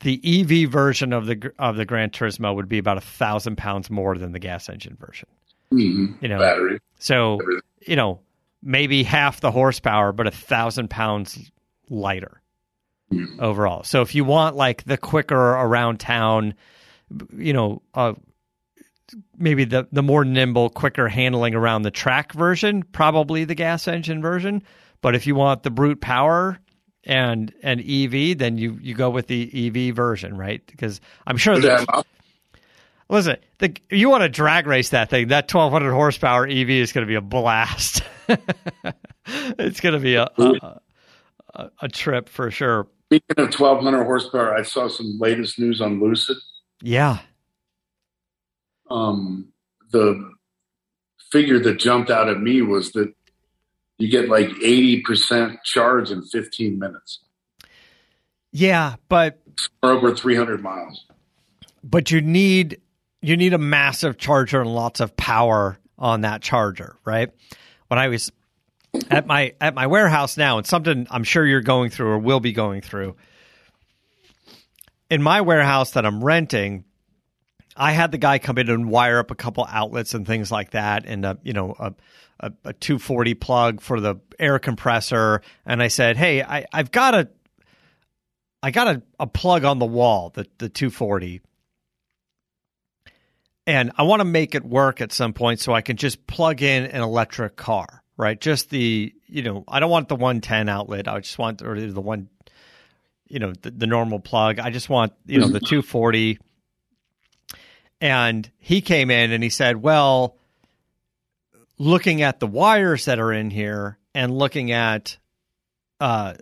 the 0.00 0.20
EV 0.24 0.70
version 0.70 1.12
of 1.12 1.26
the 1.26 1.52
of 1.58 1.76
the 1.76 1.84
Gran 1.84 2.10
Turismo 2.10 2.54
would 2.54 2.68
be 2.68 2.78
about 2.78 2.98
a 2.98 3.02
thousand 3.02 3.56
pounds 3.56 3.90
more 3.90 4.16
than 4.16 4.32
the 4.32 4.38
gas 4.38 4.68
engine 4.68 4.96
version. 4.98 5.28
Mm-hmm. 5.72 6.22
You 6.22 6.28
know, 6.28 6.38
battery. 6.38 6.80
So 6.98 7.34
Everything. 7.40 7.62
you 7.86 7.96
know, 7.96 8.20
maybe 8.62 9.02
half 9.02 9.40
the 9.40 9.50
horsepower, 9.50 10.12
but 10.12 10.26
a 10.26 10.30
thousand 10.30 10.90
pounds 10.90 11.50
lighter 11.88 12.40
mm-hmm. 13.12 13.40
overall. 13.40 13.84
So 13.84 14.02
if 14.02 14.14
you 14.14 14.24
want 14.24 14.56
like 14.56 14.84
the 14.84 14.96
quicker 14.96 15.36
around 15.36 16.00
town, 16.00 16.54
you 17.36 17.52
know, 17.52 17.82
uh, 17.94 18.14
maybe 19.36 19.64
the 19.64 19.88
the 19.92 20.02
more 20.02 20.24
nimble, 20.24 20.70
quicker 20.70 21.08
handling 21.08 21.54
around 21.54 21.82
the 21.82 21.90
track 21.90 22.32
version, 22.32 22.82
probably 22.82 23.44
the 23.44 23.54
gas 23.54 23.88
engine 23.88 24.22
version. 24.22 24.62
But 25.02 25.14
if 25.14 25.26
you 25.26 25.34
want 25.34 25.62
the 25.62 25.70
brute 25.70 26.00
power, 26.00 26.58
and 27.04 27.52
an 27.62 27.80
EV, 27.80 28.38
then 28.38 28.58
you 28.58 28.78
you 28.80 28.94
go 28.94 29.10
with 29.10 29.26
the 29.26 29.68
EV 29.88 29.94
version, 29.94 30.36
right? 30.36 30.64
Because 30.66 31.00
I'm 31.26 31.36
sure 31.36 31.58
that. 31.58 32.04
Listen, 33.08 33.38
the, 33.58 33.74
you 33.90 34.08
want 34.08 34.22
to 34.22 34.28
drag 34.28 34.68
race 34.68 34.90
that 34.90 35.10
thing. 35.10 35.28
That 35.28 35.52
1200 35.52 35.92
horsepower 35.92 36.46
EV 36.46 36.70
is 36.70 36.92
going 36.92 37.04
to 37.04 37.08
be 37.08 37.16
a 37.16 37.20
blast. 37.20 38.02
it's 39.26 39.80
going 39.80 39.94
to 39.94 39.98
be 39.98 40.14
a, 40.14 40.28
a, 40.38 40.80
a, 41.54 41.70
a 41.82 41.88
trip 41.88 42.28
for 42.28 42.52
sure. 42.52 42.86
Speaking 43.08 43.44
of 43.44 43.46
1200 43.46 44.04
horsepower, 44.04 44.54
I 44.54 44.62
saw 44.62 44.86
some 44.86 45.18
latest 45.18 45.58
news 45.58 45.80
on 45.80 46.00
Lucid. 46.00 46.36
Yeah. 46.80 47.18
Um, 48.88 49.48
the 49.90 50.30
figure 51.32 51.58
that 51.58 51.80
jumped 51.80 52.10
out 52.10 52.28
at 52.28 52.40
me 52.40 52.62
was 52.62 52.92
that 52.92 53.12
you 54.00 54.08
get 54.08 54.28
like 54.28 54.48
80% 54.48 55.62
charge 55.62 56.10
in 56.10 56.22
15 56.22 56.78
minutes. 56.78 57.20
Yeah, 58.52 58.96
but 59.08 59.40
over 59.82 60.14
300 60.14 60.62
miles. 60.62 61.04
But 61.84 62.10
you 62.10 62.20
need 62.20 62.80
you 63.22 63.36
need 63.36 63.52
a 63.52 63.58
massive 63.58 64.16
charger 64.16 64.62
and 64.62 64.74
lots 64.74 65.00
of 65.00 65.16
power 65.16 65.78
on 65.98 66.22
that 66.22 66.40
charger, 66.40 66.96
right? 67.04 67.30
When 67.88 67.98
I 67.98 68.08
was 68.08 68.32
at 69.10 69.26
my 69.26 69.54
at 69.60 69.74
my 69.74 69.86
warehouse 69.86 70.36
now, 70.36 70.58
and 70.58 70.66
something 70.66 71.06
I'm 71.10 71.24
sure 71.24 71.46
you're 71.46 71.60
going 71.60 71.90
through 71.90 72.08
or 72.08 72.18
will 72.18 72.40
be 72.40 72.52
going 72.52 72.80
through. 72.80 73.16
In 75.10 75.22
my 75.22 75.42
warehouse 75.42 75.92
that 75.92 76.06
I'm 76.06 76.24
renting, 76.24 76.84
I 77.76 77.92
had 77.92 78.12
the 78.12 78.18
guy 78.18 78.38
come 78.38 78.58
in 78.58 78.68
and 78.68 78.90
wire 78.90 79.18
up 79.18 79.30
a 79.30 79.34
couple 79.34 79.66
outlets 79.68 80.14
and 80.14 80.26
things 80.26 80.50
like 80.50 80.70
that, 80.70 81.06
and 81.06 81.24
a, 81.24 81.38
you 81.42 81.52
know 81.52 81.74
a, 81.78 81.94
a, 82.40 82.52
a 82.64 82.72
240 82.72 83.34
plug 83.34 83.80
for 83.80 84.00
the 84.00 84.16
air 84.38 84.58
compressor, 84.58 85.42
and 85.64 85.82
I 85.82 85.88
said, 85.88 86.16
"Hey, 86.16 86.42
I, 86.42 86.66
I've 86.72 86.90
got 86.90 87.14
a, 87.14 87.28
I 88.62 88.70
got 88.70 88.88
a, 88.88 89.02
a 89.18 89.26
plug 89.26 89.64
on 89.64 89.78
the 89.78 89.86
wall, 89.86 90.30
the 90.34 90.46
the 90.58 90.68
240, 90.68 91.40
and 93.66 93.92
I 93.96 94.02
want 94.02 94.20
to 94.20 94.24
make 94.24 94.54
it 94.54 94.64
work 94.64 95.00
at 95.00 95.12
some 95.12 95.32
point 95.32 95.60
so 95.60 95.72
I 95.72 95.80
can 95.80 95.96
just 95.96 96.26
plug 96.26 96.62
in 96.62 96.84
an 96.84 97.02
electric 97.02 97.56
car, 97.56 98.02
right? 98.16 98.40
Just 98.40 98.70
the, 98.70 99.14
you 99.26 99.42
know, 99.42 99.64
I 99.68 99.78
don't 99.78 99.90
want 99.90 100.08
the 100.08 100.16
110 100.16 100.68
outlet. 100.68 101.06
I 101.06 101.20
just 101.20 101.38
want 101.38 101.62
or 101.62 101.80
the 101.80 102.00
one, 102.00 102.28
you 103.28 103.38
know, 103.38 103.52
the, 103.62 103.70
the 103.70 103.86
normal 103.86 104.18
plug. 104.18 104.58
I 104.58 104.70
just 104.70 104.88
want, 104.88 105.12
you 105.24 105.38
know, 105.38 105.46
the 105.46 105.60
mm-hmm. 105.60 105.66
240." 105.66 106.38
And 108.00 108.50
he 108.58 108.80
came 108.80 109.10
in 109.10 109.32
and 109.32 109.42
he 109.42 109.50
said, 109.50 109.82
"Well." 109.82 110.36
looking 111.80 112.20
at 112.20 112.38
the 112.38 112.46
wires 112.46 113.06
that 113.06 113.18
are 113.18 113.32
in 113.32 113.48
here 113.50 113.98
and 114.14 114.36
looking 114.36 114.70
at 114.70 115.16
uh, 115.98 116.34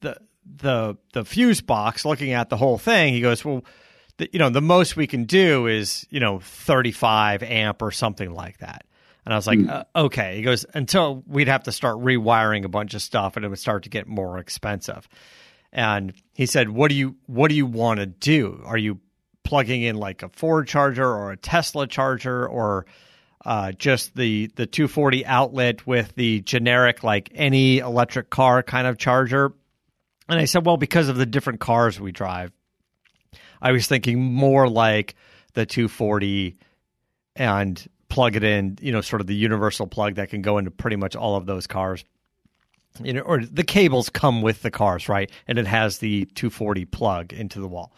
the 0.00 0.18
the 0.44 0.96
the 1.12 1.24
fuse 1.24 1.60
box, 1.62 2.04
looking 2.04 2.32
at 2.32 2.50
the 2.50 2.56
whole 2.56 2.78
thing, 2.78 3.14
he 3.14 3.20
goes, 3.20 3.44
"Well, 3.44 3.64
the, 4.18 4.28
you 4.32 4.38
know, 4.38 4.50
the 4.50 4.62
most 4.62 4.94
we 4.94 5.06
can 5.06 5.24
do 5.24 5.66
is 5.66 6.06
you 6.10 6.20
know 6.20 6.38
35 6.40 7.42
amp 7.42 7.82
or 7.82 7.90
something 7.90 8.32
like 8.32 8.58
that." 8.58 8.86
And 9.24 9.32
I 9.32 9.36
was 9.36 9.46
like, 9.46 9.58
mm. 9.58 9.70
uh, 9.70 9.84
"Okay." 9.96 10.36
He 10.36 10.42
goes, 10.42 10.66
"Until 10.74 11.24
we'd 11.26 11.48
have 11.48 11.64
to 11.64 11.72
start 11.72 11.96
rewiring 11.96 12.64
a 12.64 12.68
bunch 12.68 12.94
of 12.94 13.02
stuff, 13.02 13.36
and 13.36 13.44
it 13.44 13.48
would 13.48 13.58
start 13.58 13.84
to 13.84 13.90
get 13.90 14.06
more 14.06 14.38
expensive." 14.38 15.08
And 15.72 16.12
he 16.34 16.46
said, 16.46 16.68
"What 16.68 16.88
do 16.88 16.94
you 16.94 17.16
what 17.26 17.48
do 17.48 17.54
you 17.54 17.66
want 17.66 18.00
to 18.00 18.06
do? 18.06 18.62
Are 18.64 18.78
you 18.78 19.00
plugging 19.46 19.82
in 19.82 19.96
like 19.96 20.22
a 20.22 20.28
Ford 20.28 20.68
charger 20.68 21.08
or 21.08 21.30
a 21.30 21.36
Tesla 21.36 21.86
charger 21.86 22.46
or 22.46 22.84
uh, 23.44 23.72
just 23.72 24.14
the 24.16 24.50
the 24.56 24.66
240 24.66 25.24
outlet 25.24 25.86
with 25.86 26.14
the 26.16 26.40
generic 26.40 27.04
like 27.04 27.30
any 27.32 27.78
electric 27.78 28.28
car 28.28 28.62
kind 28.62 28.86
of 28.86 28.98
charger. 28.98 29.52
And 30.28 30.40
I 30.40 30.46
said, 30.46 30.66
well, 30.66 30.76
because 30.76 31.08
of 31.08 31.16
the 31.16 31.26
different 31.26 31.60
cars 31.60 32.00
we 32.00 32.10
drive, 32.10 32.50
I 33.62 33.70
was 33.70 33.86
thinking 33.86 34.20
more 34.20 34.68
like 34.68 35.14
the 35.54 35.64
240 35.64 36.56
and 37.36 37.88
plug 38.08 38.34
it 38.34 38.42
in, 38.42 38.78
you 38.80 38.90
know, 38.90 39.00
sort 39.00 39.20
of 39.20 39.28
the 39.28 39.36
universal 39.36 39.86
plug 39.86 40.16
that 40.16 40.30
can 40.30 40.42
go 40.42 40.58
into 40.58 40.72
pretty 40.72 40.96
much 40.96 41.14
all 41.14 41.36
of 41.36 41.46
those 41.46 41.68
cars. 41.68 42.04
You 43.00 43.12
know, 43.12 43.20
or 43.20 43.44
the 43.44 43.62
cables 43.62 44.08
come 44.08 44.42
with 44.42 44.62
the 44.62 44.70
cars, 44.72 45.08
right? 45.08 45.30
And 45.46 45.58
it 45.58 45.66
has 45.68 45.98
the 45.98 46.24
240 46.34 46.86
plug 46.86 47.32
into 47.32 47.60
the 47.60 47.68
wall. 47.68 47.92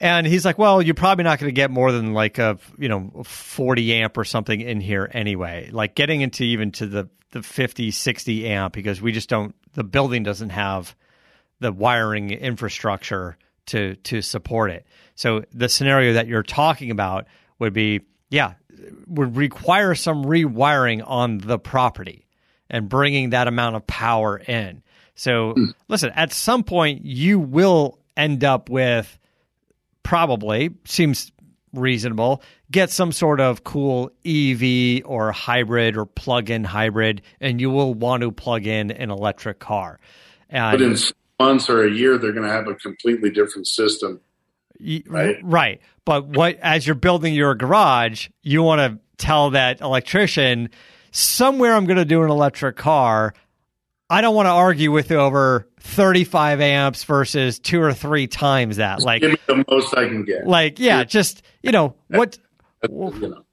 And 0.00 0.26
he's 0.26 0.44
like, 0.44 0.58
well, 0.58 0.82
you're 0.82 0.94
probably 0.94 1.24
not 1.24 1.38
going 1.38 1.48
to 1.48 1.54
get 1.54 1.70
more 1.70 1.90
than 1.90 2.12
like 2.12 2.38
a, 2.38 2.58
you 2.76 2.88
know, 2.88 3.22
40 3.24 3.94
amp 3.94 4.18
or 4.18 4.24
something 4.24 4.60
in 4.60 4.80
here 4.80 5.10
anyway. 5.12 5.70
Like 5.72 5.94
getting 5.94 6.20
into 6.20 6.44
even 6.44 6.70
to 6.72 6.86
the, 6.86 7.08
the 7.30 7.42
50, 7.42 7.90
60 7.90 8.46
amp 8.48 8.74
because 8.74 9.00
we 9.00 9.12
just 9.12 9.28
don't, 9.28 9.54
the 9.72 9.84
building 9.84 10.22
doesn't 10.22 10.50
have 10.50 10.94
the 11.60 11.72
wiring 11.72 12.30
infrastructure 12.30 13.38
to, 13.66 13.96
to 13.96 14.20
support 14.20 14.70
it. 14.70 14.86
So 15.14 15.44
the 15.52 15.68
scenario 15.68 16.12
that 16.14 16.26
you're 16.26 16.42
talking 16.42 16.90
about 16.90 17.26
would 17.58 17.72
be, 17.72 18.02
yeah, 18.28 18.54
would 19.06 19.36
require 19.36 19.94
some 19.94 20.24
rewiring 20.24 21.02
on 21.06 21.38
the 21.38 21.58
property 21.58 22.26
and 22.68 22.88
bringing 22.88 23.30
that 23.30 23.48
amount 23.48 23.76
of 23.76 23.86
power 23.86 24.36
in. 24.36 24.82
So 25.14 25.52
hmm. 25.52 25.64
listen, 25.88 26.10
at 26.14 26.32
some 26.32 26.64
point 26.64 27.04
you 27.04 27.38
will 27.40 27.98
end 28.16 28.44
up 28.44 28.68
with, 28.68 29.18
probably 30.06 30.70
seems 30.84 31.32
reasonable 31.72 32.40
get 32.70 32.90
some 32.90 33.10
sort 33.10 33.40
of 33.40 33.64
cool 33.64 34.08
ev 34.24 34.62
or 35.04 35.32
hybrid 35.32 35.96
or 35.96 36.06
plug-in 36.06 36.62
hybrid 36.62 37.20
and 37.40 37.60
you 37.60 37.70
will 37.70 37.92
want 37.92 38.22
to 38.22 38.30
plug 38.30 38.66
in 38.66 38.92
an 38.92 39.10
electric 39.10 39.58
car 39.58 39.98
and 40.48 40.78
But 40.78 40.82
in 40.82 40.96
months 41.40 41.68
or 41.68 41.84
a 41.84 41.90
year, 41.90 42.18
they're 42.18 42.32
going 42.32 42.46
to 42.46 42.52
have 42.52 42.68
a 42.68 42.76
completely 42.76 43.30
different 43.30 43.66
system. 43.66 44.20
right. 45.08 45.38
right 45.42 45.80
but 46.04 46.28
what 46.28 46.56
as 46.60 46.86
you're 46.86 46.94
building 46.94 47.34
your 47.34 47.56
garage 47.56 48.28
you 48.42 48.62
want 48.62 48.78
to 48.78 49.00
tell 49.18 49.50
that 49.50 49.80
electrician 49.80 50.70
somewhere 51.10 51.74
i'm 51.74 51.86
going 51.86 51.96
to 51.96 52.04
do 52.04 52.22
an 52.22 52.30
electric 52.30 52.76
car 52.76 53.34
i 54.10 54.20
don't 54.20 54.34
want 54.34 54.46
to 54.46 54.50
argue 54.50 54.90
with 54.92 55.10
you 55.10 55.16
over 55.18 55.68
35 55.80 56.60
amps 56.60 57.04
versus 57.04 57.58
two 57.58 57.80
or 57.80 57.92
three 57.94 58.26
times 58.26 58.76
that 58.76 59.02
like 59.02 59.22
Give 59.22 59.32
me 59.32 59.38
the 59.46 59.64
most 59.70 59.96
I 59.96 60.06
can 60.08 60.24
get. 60.24 60.46
like 60.46 60.78
yeah 60.78 61.04
just 61.04 61.42
you 61.62 61.72
know 61.72 61.94
what 62.08 62.38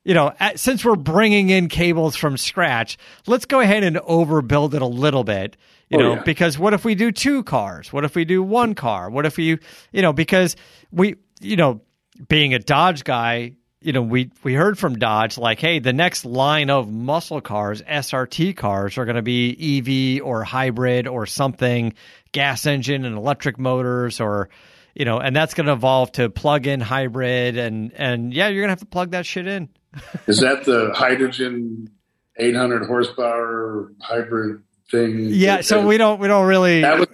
you 0.03 0.13
know. 0.13 0.33
since 0.55 0.83
we're 0.85 0.95
bringing 0.95 1.49
in 1.49 1.69
cables 1.69 2.15
from 2.15 2.37
scratch, 2.37 2.97
let's 3.25 3.45
go 3.45 3.61
ahead 3.61 3.83
and 3.83 3.95
overbuild 3.95 4.73
it 4.73 4.81
a 4.81 4.85
little 4.87 5.23
bit. 5.23 5.57
You 5.89 5.97
Oh, 5.97 6.01
know, 6.01 6.13
yeah. 6.15 6.23
because 6.23 6.59
what 6.59 6.73
if 6.73 6.83
we 6.85 6.93
do 6.93 7.11
two 7.11 7.41
cars? 7.43 7.91
What 7.93 8.03
if 8.03 8.15
we 8.15 8.25
do 8.25 8.43
one 8.43 8.75
car? 8.75 9.09
What 9.09 9.25
if 9.25 9.37
we, 9.37 9.57
you 9.91 10.01
know, 10.01 10.11
because 10.13 10.55
we, 10.91 11.15
you 11.39 11.55
know, 11.55 11.81
being 12.27 12.53
a 12.53 12.59
Dodge 12.59 13.03
guy, 13.05 13.53
you 13.83 13.93
know, 13.93 14.01
we 14.01 14.31
we 14.43 14.53
heard 14.53 14.77
from 14.77 14.95
Dodge 14.97 15.37
like, 15.37 15.59
hey, 15.59 15.79
the 15.79 15.93
next 15.93 16.25
line 16.25 16.69
of 16.69 16.91
muscle 16.91 17.41
cars, 17.41 17.81
SRT 17.81 18.55
cars, 18.55 18.97
are 18.97 19.05
going 19.05 19.17
to 19.17 19.21
be 19.21 20.17
EV 20.19 20.25
or 20.25 20.43
hybrid 20.43 21.07
or 21.07 21.25
something, 21.25 21.93
gas 22.31 22.65
engine 22.65 23.05
and 23.05 23.17
electric 23.17 23.59
motors, 23.59 24.19
or 24.19 24.49
you 24.93 25.05
know, 25.05 25.19
and 25.19 25.35
that's 25.35 25.53
going 25.53 25.67
to 25.67 25.73
evolve 25.73 26.11
to 26.13 26.29
plug-in 26.29 26.79
hybrid, 26.79 27.57
and 27.57 27.91
and 27.95 28.33
yeah, 28.33 28.47
you're 28.47 28.61
going 28.61 28.69
to 28.69 28.71
have 28.71 28.79
to 28.79 28.85
plug 28.85 29.11
that 29.11 29.25
shit 29.25 29.47
in. 29.47 29.69
Is 30.27 30.39
that 30.39 30.63
the 30.65 30.91
hydrogen 30.93 31.89
800 32.37 32.87
horsepower 32.87 33.91
hybrid 34.01 34.63
thing? 34.89 35.27
Yeah, 35.29 35.61
so 35.61 35.85
we 35.85 35.97
don't 35.97 36.19
we 36.19 36.27
don't 36.27 36.47
really. 36.47 36.81
That 36.81 36.99
was 36.99 37.07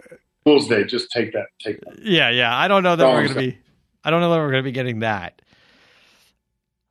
Fool's 0.46 0.68
Day. 0.68 0.84
Just 0.84 1.12
take 1.12 1.34
that. 1.34 1.48
Take 1.62 1.82
that. 1.82 2.00
Yeah, 2.04 2.30
yeah. 2.30 2.56
I 2.56 2.68
don't 2.68 2.84
know 2.84 2.96
that 2.96 3.06
Oh, 3.06 3.12
we're 3.12 3.24
going 3.24 3.34
to 3.34 3.40
be. 3.40 3.58
I 4.04 4.12
don't 4.12 4.22
know 4.22 4.32
that 4.32 4.38
we're 4.38 4.52
going 4.52 4.64
to 4.64 4.68
be 4.68 4.72
getting 4.72 5.00
that. 5.00 5.42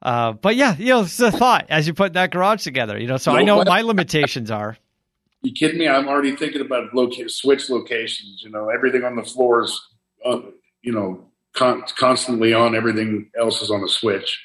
Uh, 0.01 0.33
but 0.33 0.57
yeah, 0.57 0.77
you 0.77 0.87
know, 0.87 1.01
it's 1.03 1.19
a 1.21 1.31
thought 1.31 1.67
as 1.69 1.87
you 1.87 1.95
put 1.95 2.13
that 2.13 2.31
garage 2.31 2.63
together. 2.63 2.99
You 2.99 3.09
know, 3.09 3.17
so 3.17 3.33
I 3.33 3.43
know 3.43 3.57
what 3.57 3.69
my 3.69 3.83
limitations 3.83 4.51
are. 4.51 4.77
You 5.41 5.53
kidding 5.53 5.79
me? 5.79 5.87
I'm 5.87 6.09
already 6.09 6.35
thinking 6.35 6.63
about 6.63 6.93
loca- 6.93 7.29
switch 7.29 7.71
locations. 7.71 8.43
You 8.43 8.51
know, 8.51 8.71
everything 8.71 9.05
on 9.05 9.15
the 9.15 9.23
floors, 9.23 9.81
uh, 10.25 10.41
you 10.83 10.91
know, 10.91 11.29
con- 11.55 11.85
constantly 11.97 12.53
on. 12.53 12.75
Everything 12.75 13.31
else 13.39 13.63
is 13.63 13.71
on 13.71 13.85
a 13.85 13.89
switch. 13.89 14.37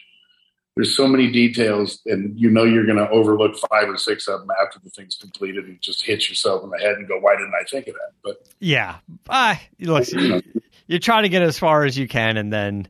There's 0.75 0.95
so 0.95 1.07
many 1.07 1.31
details, 1.31 1.99
and 2.05 2.39
you 2.39 2.51
know 2.51 2.63
you're 2.63 2.85
going 2.85 2.99
to 2.99 3.09
overlook 3.09 3.57
five 3.71 3.89
or 3.89 3.97
six 3.97 4.27
of 4.27 4.41
them 4.41 4.49
after 4.63 4.79
the 4.83 4.91
thing's 4.91 5.15
completed, 5.15 5.65
and 5.65 5.81
just 5.81 6.05
hit 6.05 6.29
yourself 6.29 6.63
in 6.63 6.69
the 6.69 6.77
head 6.77 6.95
and 6.97 7.07
go, 7.07 7.19
"Why 7.19 7.35
didn't 7.37 7.53
I 7.59 7.63
think 7.63 7.87
of 7.87 7.95
that?" 7.95 8.11
But 8.23 8.47
Yeah, 8.59 8.97
uh, 9.27 9.55
look, 9.79 10.11
you, 10.11 10.43
you 10.85 10.99
try 10.99 11.23
to 11.23 11.29
get 11.29 11.41
as 11.41 11.57
far 11.57 11.85
as 11.85 11.97
you 11.97 12.07
can, 12.07 12.37
and 12.37 12.53
then 12.53 12.87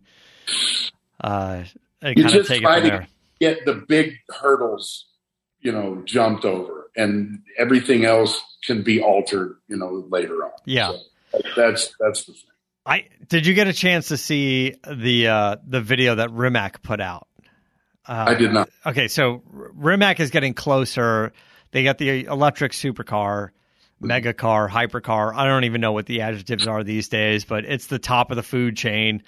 uh, 1.22 1.64
and 2.04 2.18
you 2.18 2.24
kind 2.24 2.36
of 2.36 2.46
just 2.46 2.62
try 2.62 2.80
to 2.82 3.08
get 3.40 3.66
the 3.66 3.74
big 3.88 4.14
hurdles, 4.30 5.06
you 5.62 5.72
know, 5.72 6.02
jumped 6.06 6.46
over, 6.46 6.90
and 6.96 7.40
everything 7.58 8.06
else 8.06 8.42
can 8.66 8.84
be 8.84 9.02
altered, 9.02 9.58
you 9.68 9.78
know, 9.78 10.06
later 10.10 10.44
on. 10.44 10.52
Yeah. 10.66 10.92
So 11.32 11.42
that's 11.56 11.96
that's 12.00 12.26
the 12.26 12.34
thing. 12.34 12.44
I 12.86 13.06
did 13.30 13.46
you 13.46 13.54
get 13.54 13.68
a 13.68 13.74
chance 13.74 14.10
to 14.10 14.18
see 14.18 14.76
the 14.90 15.28
uh, 15.28 15.56
the 15.66 15.82
video 15.82 16.16
that 16.16 16.32
Rimac 16.32 16.82
put 16.84 17.00
out? 17.00 17.28
Uh, 18.06 18.26
I 18.28 18.36
did 18.36 18.52
not. 18.52 18.70
Okay, 18.86 19.08
so 19.08 19.42
Rimac 19.50 20.20
is 20.20 20.30
getting 20.30 20.54
closer. 20.54 21.32
They 21.72 21.84
got 21.84 21.98
the 21.98 22.26
electric 22.26 22.74
supercar, 22.74 23.50
mega 24.02 24.34
car, 24.34 24.68
hypercar. 24.68 25.34
I 25.34 25.48
don't 25.48 25.64
even 25.64 25.80
know 25.80 25.94
what 25.94 26.06
the 26.06 26.22
adjectives 26.22 26.68
are 26.68 26.84
these 26.84 27.08
days, 27.08 27.46
but 27.46 27.64
it's 27.64 27.88
the 27.88 28.00
top 28.00 28.32
of 28.32 28.36
the 28.36 28.44
food 28.44 28.76
chain. 28.76 29.24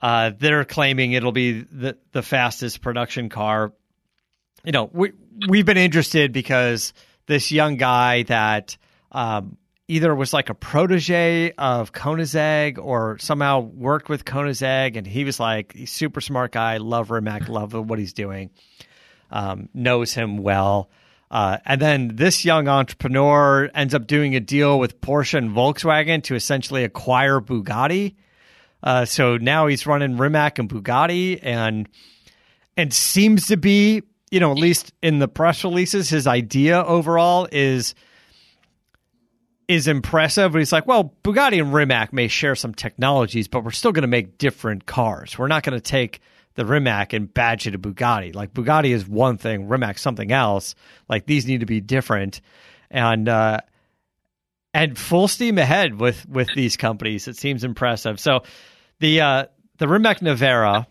Uh, 0.00 0.32
they're 0.38 0.64
claiming 0.64 1.12
it'll 1.12 1.32
be 1.32 1.60
the 1.60 1.96
the 2.12 2.22
fastest 2.22 2.80
production 2.80 3.28
car. 3.28 3.72
You 4.64 4.72
know, 4.72 4.90
we 4.92 5.12
we've 5.48 5.66
been 5.66 5.76
interested 5.76 6.32
because 6.32 6.92
this 7.26 7.52
young 7.52 7.76
guy 7.76 8.22
that 8.24 8.76
um, 9.12 9.56
either 9.88 10.14
was 10.14 10.32
like 10.32 10.50
a 10.50 10.54
protege 10.54 11.52
of 11.52 11.92
Koenigsegg 11.92 12.78
or 12.78 13.18
somehow 13.18 13.60
worked 13.60 14.08
with 14.08 14.24
Koenigsegg, 14.24 14.96
and 14.96 15.06
he 15.06 15.24
was 15.24 15.40
like 15.40 15.74
super 15.86 16.20
smart 16.20 16.52
guy, 16.52 16.76
love 16.76 17.10
Rimac, 17.10 17.48
love 17.48 17.74
what 17.74 17.98
he's 17.98 18.12
doing, 18.12 18.50
um, 19.30 19.68
knows 19.74 20.12
him 20.14 20.38
well. 20.38 20.90
Uh, 21.30 21.58
and 21.64 21.80
then 21.80 22.16
this 22.16 22.44
young 22.44 22.68
entrepreneur 22.68 23.70
ends 23.74 23.94
up 23.94 24.06
doing 24.06 24.34
a 24.34 24.40
deal 24.40 24.78
with 24.78 25.00
Porsche 25.00 25.38
and 25.38 25.50
Volkswagen 25.50 26.22
to 26.24 26.34
essentially 26.34 26.84
acquire 26.84 27.40
Bugatti. 27.40 28.14
Uh, 28.82 29.04
so 29.04 29.36
now 29.36 29.66
he's 29.66 29.86
running 29.86 30.16
Rimac 30.16 30.58
and 30.58 30.68
Bugatti, 30.68 31.38
and 31.42 31.88
and 32.76 32.92
seems 32.92 33.48
to 33.48 33.56
be, 33.56 34.02
you 34.30 34.40
know, 34.40 34.50
at 34.52 34.58
least 34.58 34.92
in 35.02 35.18
the 35.18 35.28
press 35.28 35.64
releases, 35.64 36.08
his 36.08 36.26
idea 36.26 36.82
overall 36.82 37.48
is 37.52 37.94
is 39.68 39.86
impressive. 39.86 40.52
But 40.52 40.58
he's 40.58 40.72
like, 40.72 40.86
well, 40.86 41.14
Bugatti 41.22 41.60
and 41.60 41.72
Rimac 41.72 42.12
may 42.12 42.28
share 42.28 42.54
some 42.54 42.74
technologies, 42.74 43.48
but 43.48 43.64
we're 43.64 43.70
still 43.70 43.92
going 43.92 44.02
to 44.02 44.08
make 44.08 44.38
different 44.38 44.86
cars. 44.86 45.38
We're 45.38 45.48
not 45.48 45.62
going 45.62 45.78
to 45.78 45.80
take 45.80 46.20
the 46.54 46.64
Rimac 46.64 47.12
and 47.12 47.32
badge 47.32 47.66
it 47.66 47.72
to 47.72 47.78
Bugatti. 47.78 48.34
Like 48.34 48.52
Bugatti 48.52 48.90
is 48.90 49.06
one 49.06 49.38
thing, 49.38 49.68
Rimac 49.68 49.98
something 49.98 50.32
else. 50.32 50.74
Like 51.08 51.26
these 51.26 51.46
need 51.46 51.60
to 51.60 51.66
be 51.66 51.80
different, 51.80 52.40
and 52.90 53.28
uh, 53.28 53.60
and 54.74 54.98
full 54.98 55.28
steam 55.28 55.58
ahead 55.58 56.00
with 56.00 56.28
with 56.28 56.48
these 56.54 56.76
companies. 56.76 57.28
It 57.28 57.36
seems 57.36 57.64
impressive. 57.64 58.18
So 58.18 58.42
the 59.00 59.20
uh, 59.20 59.46
the 59.78 59.88
Rimac 59.88 60.20
Nevera 60.20 60.86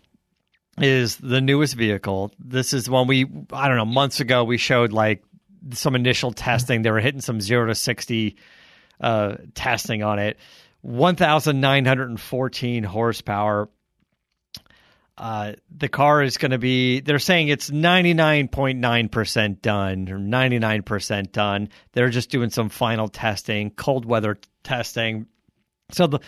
is 0.78 1.18
the 1.18 1.42
newest 1.42 1.76
vehicle. 1.76 2.32
This 2.40 2.74
is 2.74 2.90
one 2.90 3.08
we 3.08 3.26
I 3.52 3.68
don't 3.68 3.78
know 3.78 3.86
months 3.86 4.20
ago 4.20 4.44
we 4.44 4.58
showed 4.58 4.92
like 4.92 5.24
some 5.72 5.96
initial 5.96 6.34
testing. 6.34 6.82
They 6.82 6.92
were 6.92 7.00
hitting 7.00 7.22
some 7.22 7.40
zero 7.40 7.68
to 7.68 7.76
sixty 7.76 8.38
uh, 9.00 9.36
testing 9.54 10.04
on 10.04 10.20
it. 10.20 10.38
One 10.82 11.16
thousand 11.16 11.62
nine 11.62 11.86
hundred 11.86 12.10
and 12.10 12.20
fourteen 12.20 12.84
horsepower. 12.84 13.70
Uh, 15.18 15.54
the 15.70 15.90
car 15.90 16.24
is 16.24 16.38
going 16.38 16.52
to 16.52 16.58
be, 16.58 17.02
they're 17.02 17.20
saying 17.20 17.50
it's 17.50 17.70
99.9% 17.70 19.62
done 19.62 20.08
or 20.08 20.18
99% 20.18 21.32
done. 21.34 21.68
They're 21.92 22.08
just 22.08 22.30
doing 22.30 22.52
some 22.52 22.70
final 22.70 23.10
testing, 23.10 23.72
cold 23.72 24.06
weather 24.06 24.38
testing. 24.64 25.26
So 25.92 26.08
the, 26.08 26.20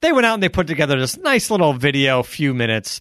they 0.00 0.12
went 0.12 0.26
out 0.26 0.34
and 0.34 0.42
they 0.42 0.48
put 0.48 0.66
together 0.66 0.98
this 0.98 1.16
nice 1.16 1.50
little 1.50 1.72
video, 1.72 2.22
few 2.22 2.54
minutes. 2.54 3.00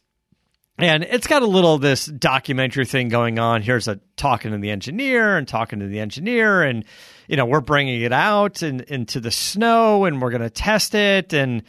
And 0.77 1.03
it's 1.03 1.27
got 1.27 1.41
a 1.41 1.47
little 1.47 1.77
this 1.77 2.05
documentary 2.05 2.85
thing 2.85 3.09
going 3.09 3.37
on. 3.37 3.61
Here's 3.61 3.89
a 3.89 3.99
talking 4.15 4.51
to 4.51 4.57
the 4.57 4.71
engineer 4.71 5.37
and 5.37 5.45
talking 5.45 5.79
to 5.79 5.87
the 5.87 5.99
engineer, 5.99 6.61
and 6.63 6.85
you 7.27 7.35
know 7.35 7.45
we're 7.45 7.59
bringing 7.59 8.01
it 8.01 8.13
out 8.13 8.61
and 8.61 8.79
into 8.81 9.19
the 9.19 9.31
snow, 9.31 10.05
and 10.05 10.21
we're 10.21 10.31
going 10.31 10.41
to 10.41 10.49
test 10.49 10.95
it, 10.95 11.33
and 11.33 11.63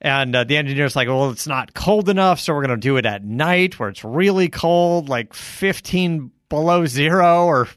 And 0.00 0.34
uh, 0.34 0.44
the 0.44 0.56
engineer's 0.56 0.94
like, 0.96 1.08
well, 1.08 1.30
it's 1.30 1.46
not 1.46 1.74
cold 1.74 2.08
enough, 2.08 2.40
so 2.40 2.54
we're 2.54 2.64
going 2.64 2.80
to 2.80 2.88
do 2.88 2.96
it 2.96 3.04
at 3.04 3.24
night 3.24 3.78
where 3.78 3.88
it's 3.88 4.04
really 4.04 4.48
cold, 4.48 5.08
like 5.08 5.34
15 5.34 6.30
below 6.48 6.86
zero 6.86 7.44
or 7.46 7.68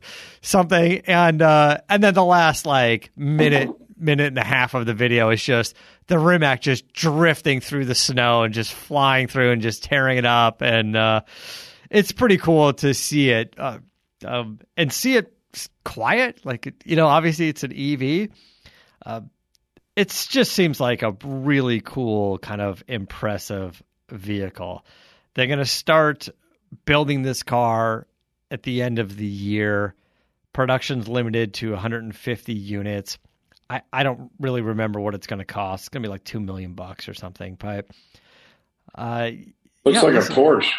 something. 0.42 1.02
And 1.08 1.42
uh, 1.42 1.80
and 1.90 2.04
then 2.04 2.14
the 2.14 2.24
last 2.24 2.66
like 2.66 3.12
minute, 3.16 3.70
minute 4.02 4.28
and 4.28 4.38
a 4.38 4.44
half 4.44 4.74
of 4.74 4.86
the 4.86 4.94
video 4.94 5.30
is 5.30 5.44
just 5.44 5.76
the 6.08 6.18
Rimac 6.18 6.62
just 6.62 6.92
drifting 6.92 7.62
through 7.62 7.86
the 7.86 7.96
snow 7.96 8.44
and 8.44 8.54
just 8.54 8.74
flying 8.74 9.28
through 9.28 9.52
and 9.52 9.62
just 9.62 9.84
tearing 9.84 10.18
it 10.18 10.26
up. 10.26 10.62
And 10.62 10.96
uh, 10.96 11.22
it's 11.90 12.12
pretty 12.12 12.38
cool 12.38 12.74
to 12.74 12.94
see 12.94 13.30
it 13.30 13.56
uh, 13.58 13.80
um, 14.26 14.60
and 14.76 14.92
see 14.92 15.16
it 15.16 15.34
quiet. 15.84 16.46
Like, 16.46 16.74
you 16.86 16.96
know, 16.96 17.08
obviously 17.08 17.50
it's 17.50 17.64
an 17.64 17.74
EV. 17.74 18.30
Uh, 19.06 19.22
it 19.96 20.28
just 20.30 20.54
seems 20.54 20.80
like 20.80 21.02
a 21.04 21.16
really 21.24 21.82
cool, 21.82 22.38
kind 22.38 22.62
of 22.62 22.84
impressive 22.88 23.82
vehicle. 24.10 24.86
They're 25.34 25.48
going 25.48 25.60
to 25.60 25.66
start 25.66 26.30
building 26.86 27.22
this 27.22 27.44
car 27.44 28.08
at 28.50 28.64
the 28.64 28.82
end 28.82 29.00
of 29.00 29.16
the 29.16 29.26
year. 29.26 29.96
Production's 30.54 31.08
limited 31.08 31.54
to 31.56 31.72
150 31.72 32.54
units. 32.54 33.18
I, 33.72 33.82
I 33.94 34.04
don't 34.04 34.30
really 34.38 34.60
remember 34.60 35.00
what 35.00 35.16
it's 35.16 35.28
going 35.28 35.40
to 35.40 35.46
cost. 35.46 35.84
It's 35.84 35.90
going 35.90 36.04
to 36.04 36.08
be 36.08 36.12
like 36.12 36.26
two 36.26 36.42
million 36.42 36.74
bucks 36.74 37.08
or 37.08 37.14
something. 37.14 37.56
But 37.56 37.88
uh, 38.94 39.32
looks 39.86 39.96
yeah, 39.96 40.02
like 40.02 40.16
a 40.16 40.28
Porsche. 40.28 40.70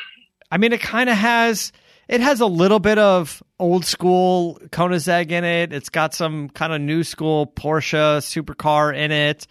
I 0.51 0.59
mean, 0.59 0.75
it 0.75 0.83
kind 0.83 1.09
of 1.09 1.17
has. 1.17 1.73
It 2.07 2.21
has 2.21 2.41
a 2.41 2.47
little 2.47 2.81
bit 2.81 2.99
of 2.99 3.43
old 3.59 3.87
school 3.87 4.61
Koenigsegg 4.69 5.31
in 5.31 5.45
it. 5.45 5.73
It's 5.73 5.89
got 5.89 6.13
some 6.13 6.51
kind 6.51 6.75
of 6.75 6.83
new 6.83 7.03
school 7.03 7.47
Porsche 7.47 8.19
supercar 8.19 8.95
in 8.95 9.11
it. 9.11 9.47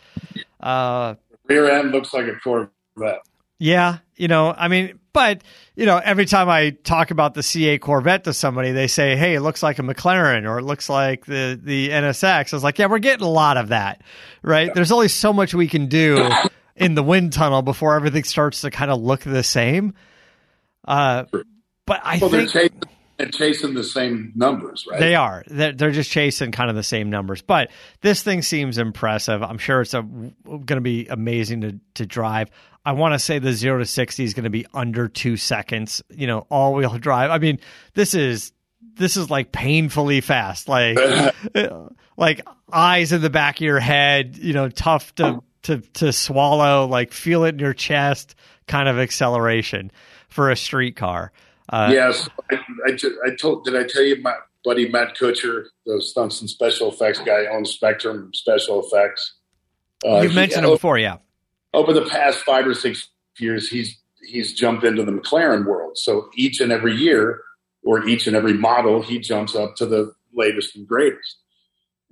Uh, 0.59 1.15
Rear 1.45 1.71
end 1.71 1.91
looks 1.91 2.13
like 2.13 2.27
a 2.27 2.35
Corvette. 2.35 3.21
Yeah, 3.63 3.99
you 4.15 4.27
know, 4.27 4.51
I 4.57 4.69
mean, 4.69 4.99
but 5.13 5.43
you 5.75 5.85
know, 5.85 5.97
every 6.03 6.25
time 6.25 6.49
I 6.49 6.71
talk 6.71 7.11
about 7.11 7.35
the 7.35 7.41
C8 7.41 7.79
Corvette 7.79 8.23
to 8.23 8.33
somebody, 8.33 8.71
they 8.71 8.87
say, 8.87 9.15
"Hey, 9.15 9.35
it 9.35 9.41
looks 9.41 9.61
like 9.61 9.77
a 9.77 9.83
McLaren 9.83 10.49
or 10.49 10.57
it 10.57 10.63
looks 10.63 10.89
like 10.89 11.27
the 11.27 11.59
the 11.61 11.89
NSX." 11.89 12.51
I 12.51 12.55
was 12.55 12.63
like, 12.63 12.79
"Yeah, 12.79 12.87
we're 12.87 12.97
getting 12.97 13.23
a 13.23 13.29
lot 13.29 13.57
of 13.57 13.67
that, 13.67 14.01
right?" 14.41 14.73
There's 14.73 14.91
only 14.91 15.09
so 15.09 15.31
much 15.31 15.53
we 15.53 15.67
can 15.67 15.85
do 15.85 16.27
in 16.75 16.95
the 16.95 17.03
wind 17.03 17.33
tunnel 17.33 17.61
before 17.61 17.95
everything 17.95 18.23
starts 18.23 18.61
to 18.61 18.71
kind 18.71 18.89
of 18.89 18.99
look 18.99 19.19
the 19.19 19.43
same. 19.43 19.93
Uh, 20.87 21.25
but 21.85 22.01
I 22.03 22.17
Well, 22.17 22.31
think 22.31 22.73
chasing, 23.25 23.53
chasing 23.53 23.73
the 23.73 23.83
same 23.83 24.31
numbers, 24.35 24.85
right? 24.89 24.99
they 24.99 25.15
are. 25.15 25.43
They're, 25.47 25.71
they're 25.71 25.91
just 25.91 26.11
chasing 26.11 26.51
kind 26.51 26.69
of 26.69 26.75
the 26.75 26.83
same 26.83 27.09
numbers. 27.09 27.41
But 27.41 27.71
this 28.01 28.21
thing 28.21 28.41
seems 28.41 28.77
impressive. 28.77 29.43
I'm 29.43 29.57
sure 29.57 29.81
it's 29.81 29.93
going 29.93 30.33
to 30.45 30.81
be 30.81 31.07
amazing 31.07 31.61
to, 31.61 31.79
to 31.95 32.05
drive. 32.05 32.49
I 32.83 32.93
want 32.93 33.13
to 33.13 33.19
say 33.19 33.39
the 33.39 33.53
zero 33.53 33.79
to 33.79 33.85
60 33.85 34.23
is 34.23 34.33
going 34.33 34.45
to 34.45 34.49
be 34.49 34.65
under 34.73 35.07
two 35.07 35.37
seconds, 35.37 36.01
you 36.09 36.27
know, 36.27 36.47
all 36.49 36.73
wheel 36.73 36.97
drive. 36.97 37.31
I 37.31 37.37
mean, 37.37 37.59
this 37.93 38.13
is. 38.13 38.51
This 38.93 39.15
is 39.15 39.29
like 39.29 39.53
painfully 39.53 40.19
fast, 40.19 40.67
like 40.67 40.97
like 42.17 42.41
eyes 42.71 43.13
in 43.13 43.21
the 43.21 43.29
back 43.29 43.55
of 43.55 43.61
your 43.61 43.79
head, 43.79 44.37
you 44.37 44.53
know, 44.53 44.67
tough 44.67 45.15
to 45.15 45.41
to 45.63 45.79
to 45.93 46.11
swallow, 46.11 46.87
like 46.87 47.13
feel 47.13 47.45
it 47.45 47.55
in 47.55 47.59
your 47.59 47.73
chest, 47.73 48.35
kind 48.67 48.89
of 48.89 48.99
acceleration 48.99 49.91
for 50.27 50.49
a 50.49 50.55
street 50.55 50.95
car. 50.95 51.31
Uh, 51.71 51.89
yes, 51.91 52.29
I, 52.51 52.55
I, 52.85 52.97
I 53.25 53.35
told. 53.35 53.65
Did 53.65 53.75
I 53.75 53.83
tell 53.83 54.03
you 54.03 54.21
my 54.21 54.35
buddy 54.63 54.89
Matt 54.89 55.15
Kutcher, 55.15 55.65
the 55.85 56.01
stunts 56.01 56.41
and 56.41 56.49
special 56.49 56.91
effects 56.91 57.19
guy, 57.19 57.45
owns 57.47 57.71
Spectrum 57.71 58.31
Special 58.33 58.85
Effects. 58.85 59.35
Uh, 60.05 60.21
You've 60.21 60.31
he- 60.31 60.35
mentioned 60.35 60.65
him 60.65 60.71
before, 60.71 60.97
yeah. 60.97 61.17
over 61.73 61.93
the 61.93 62.05
past 62.05 62.39
five 62.39 62.65
or 62.67 62.73
six 62.73 63.09
years, 63.37 63.69
he's 63.69 63.97
he's 64.23 64.53
jumped 64.53 64.83
into 64.83 65.03
the 65.03 65.11
McLaren 65.11 65.65
world. 65.65 65.97
So 65.97 66.29
each 66.35 66.61
and 66.61 66.71
every 66.71 66.95
year, 66.95 67.41
or 67.83 68.07
each 68.07 68.27
and 68.27 68.35
every 68.35 68.53
model, 68.53 69.01
he 69.01 69.19
jumps 69.19 69.55
up 69.55 69.75
to 69.77 69.85
the 69.85 70.13
latest 70.33 70.75
and 70.75 70.87
greatest. 70.87 71.37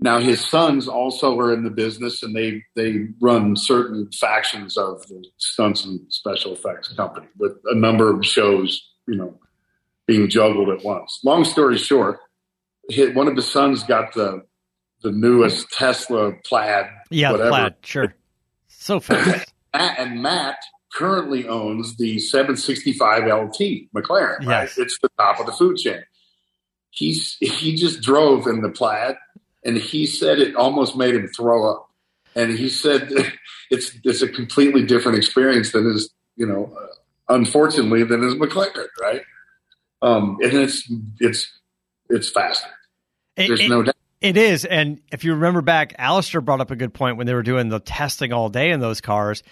Now 0.01 0.19
his 0.19 0.45
sons 0.45 0.87
also 0.87 1.37
are 1.39 1.53
in 1.53 1.63
the 1.63 1.69
business, 1.69 2.23
and 2.23 2.35
they 2.35 2.63
they 2.75 3.07
run 3.19 3.55
certain 3.55 4.09
factions 4.11 4.77
of 4.77 5.05
the 5.07 5.25
stunts 5.37 5.83
and 5.83 6.01
special 6.09 6.53
effects 6.53 6.93
company 6.93 7.27
with 7.37 7.57
a 7.65 7.75
number 7.75 8.13
of 8.13 8.25
shows, 8.25 8.89
you 9.07 9.15
know, 9.15 9.37
being 10.09 10.27
juggled 10.27 10.69
at 10.69 10.83
once. 10.83 11.19
Long 11.23 11.45
story 11.45 11.77
short, 11.77 12.17
hit, 12.89 13.13
one 13.13 13.27
of 13.27 13.35
the 13.35 13.43
sons 13.43 13.83
got 13.83 14.13
the 14.15 14.43
the 15.03 15.11
newest 15.11 15.71
Tesla 15.71 16.33
Plaid, 16.43 16.87
Yeah, 17.11 17.31
whatever. 17.31 17.51
plaid, 17.51 17.75
sure. 17.83 18.13
So 18.67 18.99
fast. 18.99 19.53
Matt, 19.73 19.99
and 19.99 20.21
Matt 20.21 20.57
currently 20.93 21.47
owns 21.47 21.95
the 21.95 22.17
765 22.19 23.23
LT 23.23 23.59
McLaren. 23.95 24.39
Right? 24.39 24.63
Yes. 24.63 24.77
It's 24.79 24.97
the 24.99 25.09
top 25.17 25.39
of 25.39 25.45
the 25.45 25.51
food 25.53 25.77
chain. 25.77 26.03
He's 26.89 27.37
he 27.39 27.75
just 27.75 28.01
drove 28.01 28.47
in 28.47 28.61
the 28.61 28.69
plaid, 28.69 29.15
and 29.63 29.77
he 29.77 30.07
said 30.07 30.39
it 30.39 30.55
almost 30.55 30.97
made 30.97 31.13
him 31.13 31.27
throw 31.27 31.71
up. 31.71 31.87
And 32.35 32.51
he 32.51 32.67
said 32.67 33.11
it's 33.69 33.95
it's 34.03 34.23
a 34.23 34.27
completely 34.27 34.83
different 34.83 35.19
experience 35.19 35.71
than 35.71 35.85
his 35.85 36.09
you 36.35 36.47
know, 36.47 36.75
uh, 36.75 37.35
unfortunately 37.35 38.03
than 38.03 38.23
his 38.23 38.33
McLaren, 38.33 38.87
right? 38.99 39.21
Um, 40.01 40.37
and 40.41 40.53
it's 40.53 40.91
it's 41.19 41.51
it's 42.09 42.29
faster. 42.29 42.69
It- 43.35 43.47
There's 43.47 43.61
it- 43.61 43.69
no 43.69 43.83
doubt. 43.83 43.95
It 44.21 44.35
is, 44.35 44.65
and 44.65 44.99
if 45.13 45.23
you 45.23 45.33
remember 45.33 45.61
back, 45.61 45.95
Alistair 45.97 46.41
brought 46.41 46.59
up 46.59 46.71
a 46.71 46.75
good 46.75 46.93
point 46.93 47.15
when 47.15 47.25
they 47.25 47.33
were 47.33 47.41
doing 47.41 47.69
the 47.69 47.79
testing 47.79 48.33
all 48.33 48.49
day 48.49 48.71
in 48.71 48.81
those 48.81 48.99
cars. 48.99 49.43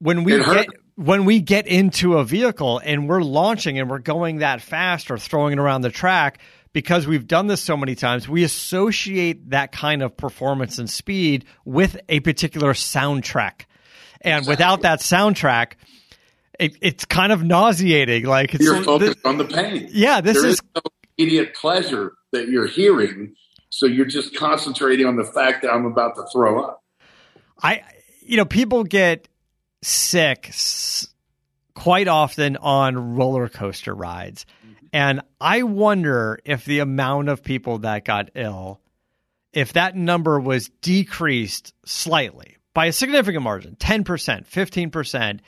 When 0.00 0.22
we 0.24 0.32
get 0.32 0.66
when 0.96 1.24
we 1.24 1.40
get 1.40 1.66
into 1.66 2.18
a 2.18 2.24
vehicle 2.24 2.78
and 2.84 3.08
we're 3.08 3.22
launching 3.22 3.78
and 3.78 3.88
we're 3.88 4.00
going 4.00 4.38
that 4.38 4.60
fast 4.60 5.10
or 5.10 5.16
throwing 5.16 5.54
it 5.54 5.58
around 5.58 5.80
the 5.80 5.90
track 5.90 6.40
because 6.74 7.06
we've 7.06 7.26
done 7.26 7.46
this 7.46 7.62
so 7.62 7.74
many 7.74 7.94
times, 7.94 8.28
we 8.28 8.44
associate 8.44 9.48
that 9.50 9.72
kind 9.72 10.02
of 10.02 10.14
performance 10.14 10.78
and 10.78 10.90
speed 10.90 11.46
with 11.64 11.96
a 12.10 12.20
particular 12.20 12.74
soundtrack. 12.74 13.62
And 14.20 14.46
without 14.46 14.82
that 14.82 15.00
soundtrack, 15.00 15.72
it, 16.58 16.76
it's 16.80 17.04
kind 17.04 17.32
of 17.32 17.42
nauseating. 17.42 18.24
Like 18.24 18.54
it's 18.54 18.64
You're 18.64 18.82
focused 18.82 19.18
on 19.24 19.38
the 19.38 19.44
pain. 19.44 19.88
yeah, 19.92 20.20
this 20.20 20.36
There 20.40 20.46
is 20.46 20.54
is 20.54 20.62
no 20.74 20.82
immediate 21.18 21.54
pleasure 21.54 22.12
that 22.32 22.48
you're 22.48 22.66
hearing. 22.66 23.34
So 23.70 23.86
you're 23.86 24.06
just 24.06 24.36
concentrating 24.36 25.06
on 25.06 25.16
the 25.16 25.24
fact 25.24 25.62
that 25.62 25.72
I'm 25.72 25.84
about 25.84 26.14
to 26.16 26.24
throw 26.32 26.62
up. 26.62 26.82
I, 27.60 27.82
you 28.20 28.36
know, 28.36 28.44
people 28.44 28.84
get 28.84 29.28
sick 29.82 30.46
s- 30.48 31.08
quite 31.74 32.06
often 32.08 32.56
on 32.56 33.16
roller 33.16 33.48
coaster 33.48 33.92
rides. 33.94 34.46
Mm-hmm. 34.64 34.86
And 34.92 35.20
I 35.40 35.62
wonder 35.64 36.38
if 36.44 36.64
the 36.64 36.78
amount 36.80 37.28
of 37.30 37.42
people 37.42 37.78
that 37.78 38.04
got 38.04 38.30
ill, 38.36 38.80
if 39.52 39.72
that 39.72 39.96
number 39.96 40.38
was 40.38 40.68
decreased 40.80 41.74
slightly 41.84 42.56
by 42.74 42.86
a 42.86 42.92
significant 42.92 43.42
margin 43.42 43.76
10%, 43.76 44.04
15%, 44.48 45.40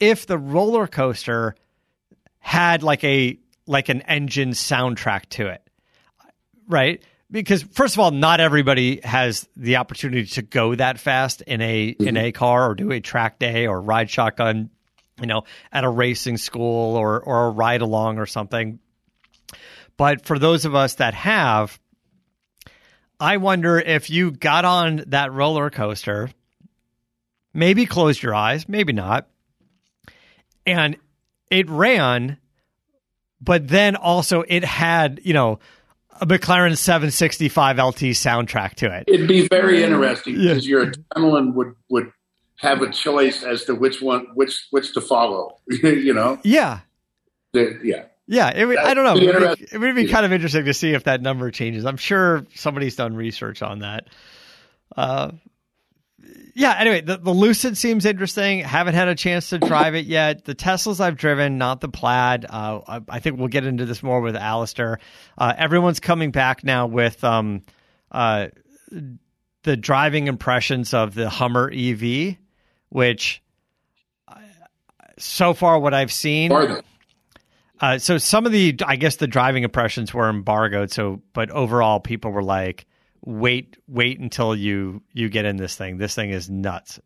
if 0.00 0.26
the 0.26 0.38
roller 0.38 0.86
coaster 0.86 1.54
had 2.38 2.82
like 2.82 3.02
a 3.04 3.38
like 3.66 3.88
an 3.88 4.02
engine 4.02 4.50
soundtrack 4.50 5.26
to 5.30 5.48
it 5.48 5.66
right? 6.68 7.02
Because 7.30 7.62
first 7.62 7.94
of 7.94 8.00
all, 8.00 8.10
not 8.12 8.40
everybody 8.40 9.00
has 9.02 9.48
the 9.56 9.76
opportunity 9.76 10.26
to 10.26 10.42
go 10.42 10.74
that 10.74 11.00
fast 11.00 11.42
in 11.42 11.60
a 11.60 11.88
in 11.88 11.96
mm-hmm. 11.96 12.16
a 12.16 12.32
car 12.32 12.70
or 12.70 12.74
do 12.74 12.92
a 12.92 13.00
track 13.00 13.38
day 13.38 13.66
or 13.66 13.80
ride 13.80 14.08
shotgun, 14.10 14.70
you 15.20 15.26
know, 15.26 15.42
at 15.72 15.84
a 15.84 15.88
racing 15.88 16.36
school 16.36 16.96
or 16.96 17.20
or 17.20 17.46
a 17.46 17.50
ride 17.50 17.80
along 17.80 18.18
or 18.18 18.26
something. 18.26 18.78
But 19.96 20.24
for 20.24 20.38
those 20.38 20.64
of 20.66 20.74
us 20.74 20.96
that 20.96 21.14
have, 21.14 21.80
I 23.18 23.38
wonder 23.38 23.78
if 23.78 24.08
you 24.08 24.30
got 24.30 24.64
on 24.64 25.04
that 25.08 25.32
roller 25.32 25.70
coaster, 25.70 26.30
maybe 27.52 27.86
closed 27.86 28.22
your 28.22 28.34
eyes, 28.34 28.68
maybe 28.68 28.92
not, 28.92 29.26
and 30.66 30.96
it 31.50 31.68
ran, 31.70 32.38
but 33.40 33.68
then 33.68 33.96
also 33.96 34.42
it 34.46 34.64
had, 34.64 35.20
you 35.22 35.32
know, 35.34 35.58
a 36.20 36.26
McLaren 36.26 36.76
765 36.76 37.76
LT 37.78 37.96
soundtrack 38.14 38.74
to 38.76 38.86
it. 38.96 39.04
It'd 39.06 39.28
be 39.28 39.46
very 39.48 39.82
interesting 39.82 40.34
Yeah. 40.40 40.48
because 40.54 40.66
your 40.66 40.86
adrenaline 40.86 41.54
would 41.54 41.74
would 41.90 42.10
have 42.58 42.80
a 42.80 42.90
choice 42.90 43.42
as 43.42 43.64
to 43.64 43.74
which 43.74 44.00
one 44.00 44.28
which 44.34 44.66
which 44.70 44.94
to 44.94 45.00
follow. 45.00 45.58
you 45.68 46.14
know, 46.14 46.38
Yeah. 46.42 46.80
The- 47.52 47.78
yeah. 47.82 48.04
Yeah, 48.28 48.50
it, 48.56 48.64
would- 48.64 48.78
I 48.78 48.92
don't 48.94 49.04
know. 49.04 49.16
It 49.22 49.40
would, 49.40 49.58
be, 49.58 49.66
it 49.72 49.78
would 49.78 49.94
be 49.94 50.08
kind 50.08 50.26
of 50.26 50.32
interesting 50.32 50.64
to 50.64 50.74
see 50.74 50.92
if 50.94 51.04
that 51.04 51.22
number 51.22 51.50
changes. 51.52 51.84
I'm 51.86 51.96
sure 51.96 52.44
somebody's 52.56 52.96
done 52.96 53.14
research 53.14 53.62
on 53.62 53.80
that. 53.80 54.08
Uh, 54.96 55.30
yeah. 56.56 56.74
Anyway, 56.78 57.02
the, 57.02 57.18
the 57.18 57.32
Lucid 57.32 57.76
seems 57.76 58.06
interesting. 58.06 58.60
Haven't 58.60 58.94
had 58.94 59.08
a 59.08 59.14
chance 59.14 59.50
to 59.50 59.58
drive 59.58 59.94
it 59.94 60.06
yet. 60.06 60.46
The 60.46 60.54
Teslas 60.54 61.00
I've 61.00 61.16
driven, 61.16 61.58
not 61.58 61.82
the 61.82 61.90
Plaid. 61.90 62.46
Uh, 62.48 62.80
I, 62.88 63.00
I 63.10 63.20
think 63.20 63.38
we'll 63.38 63.48
get 63.48 63.66
into 63.66 63.84
this 63.84 64.02
more 64.02 64.22
with 64.22 64.36
Alistair. 64.36 64.98
Uh, 65.36 65.52
everyone's 65.54 66.00
coming 66.00 66.30
back 66.30 66.64
now 66.64 66.86
with 66.86 67.22
um, 67.22 67.60
uh, 68.10 68.46
the 69.64 69.76
driving 69.76 70.28
impressions 70.28 70.94
of 70.94 71.14
the 71.14 71.28
Hummer 71.28 71.70
EV, 71.70 72.36
which 72.88 73.42
uh, 74.26 74.36
so 75.18 75.52
far 75.52 75.78
what 75.78 75.92
I've 75.92 76.12
seen. 76.12 76.50
Uh, 77.78 77.98
so 77.98 78.16
some 78.16 78.46
of 78.46 78.52
the, 78.52 78.74
I 78.86 78.96
guess, 78.96 79.16
the 79.16 79.26
driving 79.26 79.62
impressions 79.62 80.14
were 80.14 80.30
embargoed. 80.30 80.90
So, 80.90 81.20
but 81.34 81.50
overall, 81.50 82.00
people 82.00 82.30
were 82.30 82.42
like, 82.42 82.86
"Wait, 83.26 83.76
wait 83.86 84.18
until 84.20 84.54
you 84.56 85.02
you 85.12 85.28
get 85.28 85.44
in 85.44 85.56
this 85.58 85.76
thing. 85.76 85.98
This 85.98 86.14
thing 86.14 86.30
is 86.30 86.48
nuts." 86.48 86.98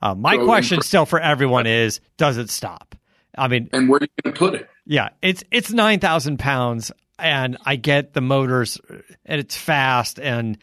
Uh, 0.00 0.14
my 0.14 0.36
So 0.36 0.44
question 0.44 0.76
in- 0.76 0.82
still 0.82 1.06
for 1.06 1.18
everyone 1.18 1.66
is, 1.66 2.00
does 2.16 2.36
it 2.36 2.50
stop? 2.50 2.94
I 3.36 3.48
mean, 3.48 3.68
And 3.72 3.88
where 3.88 3.98
are 3.98 4.04
you 4.04 4.22
going 4.22 4.34
to 4.34 4.38
put 4.38 4.54
it? 4.54 4.68
yeah, 4.86 5.08
it's 5.22 5.42
it's 5.50 5.72
nine 5.72 5.98
thousand 6.00 6.38
pounds, 6.38 6.92
and 7.18 7.56
I 7.64 7.76
get 7.76 8.12
the 8.12 8.20
motors, 8.20 8.78
and 9.24 9.40
it's 9.40 9.56
fast, 9.56 10.18
and 10.20 10.58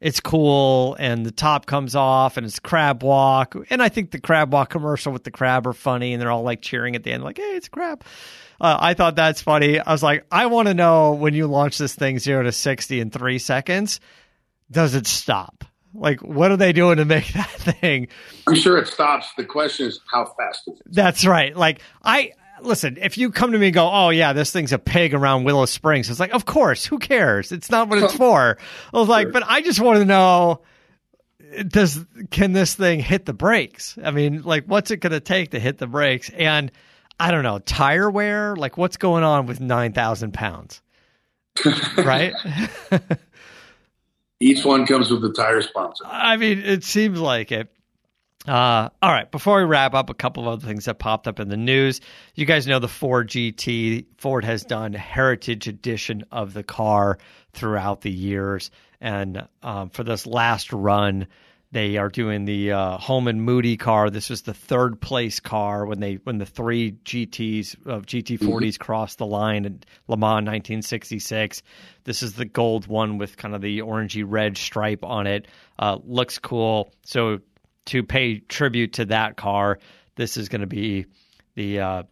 it's 0.00 0.20
cool, 0.20 0.96
and 0.98 1.24
the 1.26 1.30
top 1.30 1.66
comes 1.66 1.94
off, 1.96 2.36
and 2.36 2.46
it's 2.46 2.58
crab 2.60 3.02
walk, 3.02 3.54
and 3.70 3.82
I 3.82 3.88
think 3.88 4.10
the 4.10 4.20
crab 4.20 4.52
walk 4.52 4.70
commercial 4.70 5.12
with 5.12 5.24
the 5.24 5.30
crab 5.30 5.66
are 5.66 5.72
funny, 5.72 6.12
and 6.12 6.20
they're 6.22 6.30
all 6.30 6.42
like 6.42 6.62
cheering 6.62 6.94
at 6.96 7.02
the 7.04 7.12
end, 7.12 7.22
like, 7.24 7.36
"Hey, 7.38 7.56
it's 7.56 7.66
a 7.66 7.70
crab." 7.70 8.02
Uh, 8.60 8.76
I 8.80 8.94
thought 8.94 9.16
that's 9.16 9.42
funny. 9.42 9.80
I 9.80 9.90
was 9.90 10.02
like, 10.02 10.24
I 10.30 10.46
want 10.46 10.68
to 10.68 10.74
know 10.74 11.12
when 11.14 11.34
you 11.34 11.48
launch 11.48 11.76
this 11.76 11.94
thing 11.94 12.18
zero 12.20 12.44
to 12.44 12.52
sixty 12.52 13.00
in 13.00 13.10
three 13.10 13.38
seconds, 13.38 13.98
does 14.70 14.94
it 14.94 15.06
stop? 15.06 15.64
Like, 15.94 16.20
what 16.20 16.50
are 16.50 16.56
they 16.56 16.72
doing 16.72 16.96
to 16.96 17.04
make 17.04 17.32
that 17.34 17.50
thing? 17.50 18.08
I'm 18.46 18.56
sure 18.56 18.78
it 18.78 18.88
stops. 18.88 19.28
The 19.36 19.44
question 19.44 19.86
is 19.86 20.00
how 20.10 20.26
fast 20.36 20.68
is 20.68 20.80
it? 20.80 20.86
That's 20.86 21.24
right. 21.24 21.56
Like 21.56 21.80
I 22.02 22.32
listen, 22.60 22.98
if 23.00 23.18
you 23.18 23.30
come 23.30 23.52
to 23.52 23.58
me 23.58 23.68
and 23.68 23.74
go, 23.74 23.88
"Oh 23.90 24.10
yeah, 24.10 24.32
this 24.32 24.50
thing's 24.50 24.72
a 24.72 24.78
pig 24.78 25.14
around 25.14 25.44
Willow 25.44 25.66
Springs," 25.66 26.10
it's 26.10 26.20
like, 26.20 26.34
of 26.34 26.44
course, 26.44 26.84
who 26.84 26.98
cares? 26.98 27.52
It's 27.52 27.70
not 27.70 27.88
what 27.88 28.02
it's 28.02 28.14
for. 28.16 28.58
I 28.92 28.98
was 28.98 29.08
like, 29.08 29.32
but 29.32 29.44
I 29.46 29.60
just 29.60 29.80
want 29.80 29.98
to 29.98 30.04
know. 30.04 30.62
Does 31.68 32.04
can 32.30 32.52
this 32.52 32.74
thing 32.74 32.98
hit 32.98 33.26
the 33.26 33.32
brakes? 33.32 33.96
I 34.02 34.10
mean, 34.10 34.42
like, 34.42 34.64
what's 34.64 34.90
it 34.90 34.96
going 34.96 35.12
to 35.12 35.20
take 35.20 35.52
to 35.52 35.60
hit 35.60 35.78
the 35.78 35.86
brakes? 35.86 36.28
And 36.30 36.72
I 37.20 37.30
don't 37.30 37.44
know, 37.44 37.60
tire 37.60 38.10
wear. 38.10 38.56
Like, 38.56 38.76
what's 38.76 38.96
going 38.96 39.22
on 39.22 39.46
with 39.46 39.60
nine 39.60 39.92
thousand 39.92 40.34
pounds? 40.34 40.82
right? 41.96 42.32
Each 44.44 44.62
one 44.62 44.84
comes 44.84 45.10
with 45.10 45.24
a 45.24 45.32
tire 45.32 45.62
sponsor. 45.62 46.04
I 46.06 46.36
mean, 46.36 46.58
it 46.58 46.84
seems 46.84 47.18
like 47.18 47.50
it. 47.50 47.70
Uh, 48.46 48.90
all 49.00 49.10
right. 49.10 49.30
Before 49.30 49.56
we 49.56 49.64
wrap 49.64 49.94
up, 49.94 50.10
a 50.10 50.14
couple 50.14 50.42
of 50.42 50.52
other 50.52 50.66
things 50.66 50.84
that 50.84 50.98
popped 50.98 51.26
up 51.26 51.40
in 51.40 51.48
the 51.48 51.56
news. 51.56 52.02
You 52.34 52.44
guys 52.44 52.66
know 52.66 52.78
the 52.78 52.86
Ford 52.86 53.30
GT. 53.30 54.04
Ford 54.18 54.44
has 54.44 54.62
done 54.62 54.92
heritage 54.92 55.66
edition 55.66 56.24
of 56.30 56.52
the 56.52 56.62
car 56.62 57.16
throughout 57.54 58.02
the 58.02 58.10
years, 58.10 58.70
and 59.00 59.48
um, 59.62 59.88
for 59.88 60.04
this 60.04 60.26
last 60.26 60.74
run, 60.74 61.26
they 61.74 61.96
are 61.96 62.08
doing 62.08 62.44
the 62.44 62.70
uh, 62.70 62.98
Holman 62.98 63.40
Moody 63.40 63.76
car. 63.76 64.08
This 64.08 64.30
was 64.30 64.42
the 64.42 64.54
third 64.54 65.00
place 65.00 65.40
car 65.40 65.84
when 65.84 65.98
they 65.98 66.20
when 66.22 66.38
the 66.38 66.46
three 66.46 66.92
GTs 66.92 67.84
of 67.84 68.06
GT40s 68.06 68.78
crossed 68.78 69.18
the 69.18 69.26
line 69.26 69.64
in 69.64 69.80
Le 70.06 70.16
Mans 70.16 70.46
1966. 70.46 71.62
This 72.04 72.22
is 72.22 72.34
the 72.34 72.44
gold 72.44 72.86
one 72.86 73.18
with 73.18 73.36
kind 73.36 73.56
of 73.56 73.60
the 73.60 73.80
orangey 73.80 74.24
red 74.24 74.56
stripe 74.56 75.04
on 75.04 75.26
it. 75.26 75.48
Uh, 75.76 75.98
looks 76.04 76.38
cool. 76.38 76.94
So 77.02 77.40
to 77.86 78.04
pay 78.04 78.38
tribute 78.38 78.92
to 78.94 79.06
that 79.06 79.36
car, 79.36 79.80
this 80.14 80.36
is 80.36 80.48
going 80.48 80.60
to 80.60 80.68
be 80.68 81.06
the 81.56 81.80
uh, 81.80 82.02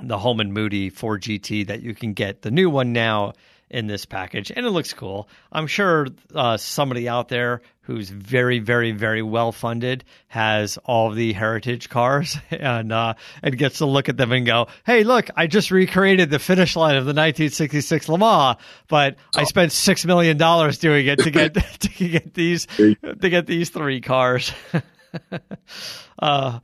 the 0.00 0.18
Holman 0.18 0.52
Moody 0.52 0.88
Ford 0.90 1.20
GT 1.20 1.66
that 1.66 1.82
you 1.82 1.96
can 1.96 2.12
get 2.12 2.42
the 2.42 2.52
new 2.52 2.70
one 2.70 2.92
now 2.92 3.32
in 3.70 3.86
this 3.86 4.04
package, 4.04 4.50
and 4.54 4.66
it 4.66 4.70
looks 4.70 4.92
cool. 4.92 5.28
I'm 5.52 5.66
sure 5.66 6.06
uh, 6.34 6.56
somebody 6.56 7.08
out 7.08 7.28
there 7.28 7.62
who's 7.82 8.10
very, 8.10 8.58
very, 8.58 8.92
very 8.92 9.22
well 9.22 9.50
funded 9.50 10.04
has 10.28 10.78
all 10.84 11.10
the 11.10 11.32
heritage 11.32 11.88
cars 11.88 12.36
and 12.50 12.92
uh, 12.92 13.14
and 13.42 13.56
gets 13.56 13.78
to 13.78 13.86
look 13.86 14.08
at 14.08 14.16
them 14.16 14.32
and 14.32 14.46
go, 14.46 14.68
"Hey, 14.84 15.04
look, 15.04 15.28
I 15.36 15.46
just 15.46 15.70
recreated 15.70 16.30
the 16.30 16.38
finish 16.38 16.76
line 16.76 16.96
of 16.96 17.04
the 17.04 17.10
1966 17.10 18.08
Le 18.08 18.18
Mans, 18.18 18.56
but 18.88 19.16
I 19.36 19.44
spent 19.44 19.72
six 19.72 20.04
million 20.04 20.36
dollars 20.36 20.78
doing 20.78 21.06
it 21.06 21.18
to 21.20 21.30
get 21.30 21.54
to 21.80 22.08
get 22.08 22.34
these 22.34 22.66
to 22.66 22.96
get 23.28 23.46
these 23.46 23.70
three 23.70 24.00
cars." 24.00 24.52
uh, 26.18 26.60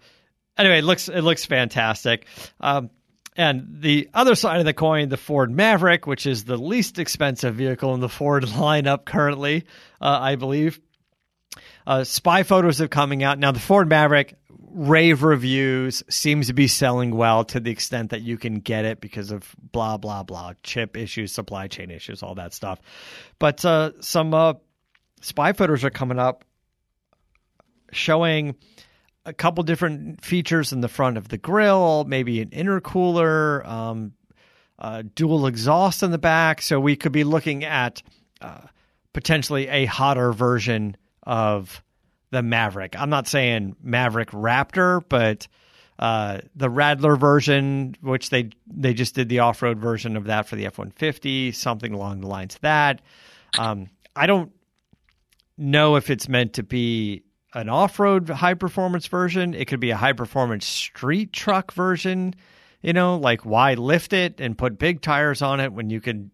anyway, 0.58 0.78
it 0.78 0.84
looks 0.84 1.08
it 1.08 1.22
looks 1.22 1.44
fantastic. 1.44 2.26
Um, 2.60 2.90
and 3.36 3.66
the 3.80 4.08
other 4.14 4.34
side 4.34 4.60
of 4.60 4.64
the 4.64 4.72
coin, 4.72 5.08
the 5.08 5.16
Ford 5.16 5.50
Maverick, 5.50 6.06
which 6.06 6.26
is 6.26 6.44
the 6.44 6.56
least 6.56 6.98
expensive 6.98 7.56
vehicle 7.56 7.94
in 7.94 8.00
the 8.00 8.08
Ford 8.08 8.44
lineup 8.44 9.04
currently, 9.04 9.64
uh, 10.00 10.18
I 10.20 10.36
believe. 10.36 10.80
Uh, 11.86 12.04
spy 12.04 12.42
photos 12.42 12.80
are 12.80 12.88
coming 12.88 13.22
out 13.22 13.38
now. 13.38 13.52
The 13.52 13.60
Ford 13.60 13.88
Maverick 13.88 14.36
rave 14.74 15.22
reviews 15.22 16.02
seems 16.08 16.48
to 16.48 16.52
be 16.52 16.66
selling 16.66 17.14
well 17.14 17.44
to 17.44 17.60
the 17.60 17.70
extent 17.70 18.10
that 18.10 18.22
you 18.22 18.36
can 18.36 18.56
get 18.56 18.84
it 18.84 19.00
because 19.00 19.30
of 19.30 19.54
blah 19.72 19.96
blah 19.96 20.22
blah 20.22 20.54
chip 20.62 20.96
issues, 20.96 21.32
supply 21.32 21.68
chain 21.68 21.90
issues, 21.90 22.22
all 22.22 22.34
that 22.36 22.54
stuff. 22.54 22.80
But 23.38 23.64
uh, 23.64 23.92
some 24.00 24.34
uh, 24.34 24.54
spy 25.20 25.52
photos 25.52 25.84
are 25.84 25.90
coming 25.90 26.18
up 26.18 26.44
showing 27.92 28.56
a 29.26 29.32
couple 29.32 29.64
different 29.64 30.22
features 30.24 30.72
in 30.72 30.80
the 30.80 30.88
front 30.88 31.16
of 31.16 31.28
the 31.28 31.38
grill, 31.38 32.04
maybe 32.04 32.40
an 32.40 32.50
intercooler, 32.50 33.66
um, 33.66 34.12
uh, 34.78 35.02
dual 35.14 35.46
exhaust 35.46 36.02
in 36.02 36.10
the 36.10 36.18
back. 36.18 36.60
So 36.60 36.78
we 36.78 36.96
could 36.96 37.12
be 37.12 37.24
looking 37.24 37.64
at 37.64 38.02
uh, 38.40 38.60
potentially 39.12 39.68
a 39.68 39.86
hotter 39.86 40.32
version 40.32 40.96
of 41.22 41.82
the 42.30 42.42
Maverick. 42.42 42.98
I'm 42.98 43.10
not 43.10 43.28
saying 43.28 43.76
Maverick 43.82 44.30
Raptor, 44.30 45.02
but 45.08 45.46
uh, 45.98 46.40
the 46.56 46.68
Radler 46.68 47.18
version, 47.18 47.94
which 48.00 48.30
they 48.30 48.50
they 48.66 48.92
just 48.92 49.14
did 49.14 49.28
the 49.28 49.38
off 49.38 49.62
road 49.62 49.78
version 49.78 50.16
of 50.16 50.24
that 50.24 50.48
for 50.48 50.56
the 50.56 50.66
F-150, 50.66 51.54
something 51.54 51.94
along 51.94 52.20
the 52.20 52.26
lines 52.26 52.56
of 52.56 52.60
that. 52.62 53.00
Um, 53.58 53.88
I 54.16 54.26
don't 54.26 54.52
know 55.56 55.94
if 55.94 56.10
it's 56.10 56.28
meant 56.28 56.54
to 56.54 56.64
be 56.64 57.22
an 57.54 57.68
off-road 57.68 58.28
high 58.28 58.54
performance 58.54 59.06
version. 59.06 59.54
It 59.54 59.66
could 59.66 59.80
be 59.80 59.90
a 59.90 59.96
high 59.96 60.12
performance 60.12 60.66
street 60.66 61.32
truck 61.32 61.72
version. 61.72 62.34
You 62.82 62.92
know, 62.92 63.16
like 63.16 63.46
why 63.46 63.74
lift 63.74 64.12
it 64.12 64.40
and 64.40 64.58
put 64.58 64.78
big 64.78 65.00
tires 65.00 65.40
on 65.40 65.60
it 65.60 65.72
when 65.72 65.88
you 65.88 66.00
could 66.00 66.30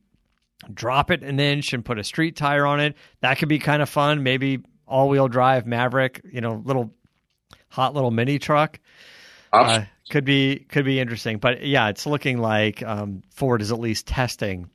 drop 0.73 1.11
it 1.11 1.23
an 1.23 1.39
inch 1.39 1.73
and 1.73 1.85
put 1.85 1.99
a 1.99 2.05
street 2.05 2.37
tire 2.37 2.67
on 2.67 2.81
it? 2.81 2.97
That 3.21 3.39
could 3.39 3.49
be 3.49 3.59
kind 3.59 3.83
of 3.83 3.89
fun. 3.89 4.23
Maybe 4.23 4.63
all-wheel 4.87 5.29
drive 5.29 5.67
Maverick. 5.67 6.23
You 6.33 6.41
know, 6.41 6.63
little 6.65 6.93
hot 7.69 7.95
little 7.95 8.11
mini 8.11 8.39
truck. 8.39 8.81
Uh, 9.53 9.85
could 10.11 10.25
be 10.25 10.67
could 10.69 10.85
be 10.85 11.01
interesting, 11.01 11.39
but 11.39 11.65
yeah, 11.65 11.89
it's 11.89 12.07
looking 12.07 12.39
like 12.39 12.83
um, 12.83 13.23
Ford 13.31 13.63
is 13.63 13.73
at 13.73 13.81
least 13.81 14.07
testing 14.07 14.71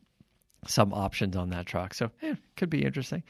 some 0.67 0.93
options 0.93 1.35
on 1.35 1.49
that 1.49 1.65
truck. 1.65 1.93
So 1.93 2.11
yeah, 2.21 2.35
could 2.55 2.69
be 2.69 2.83
interesting. 2.83 3.23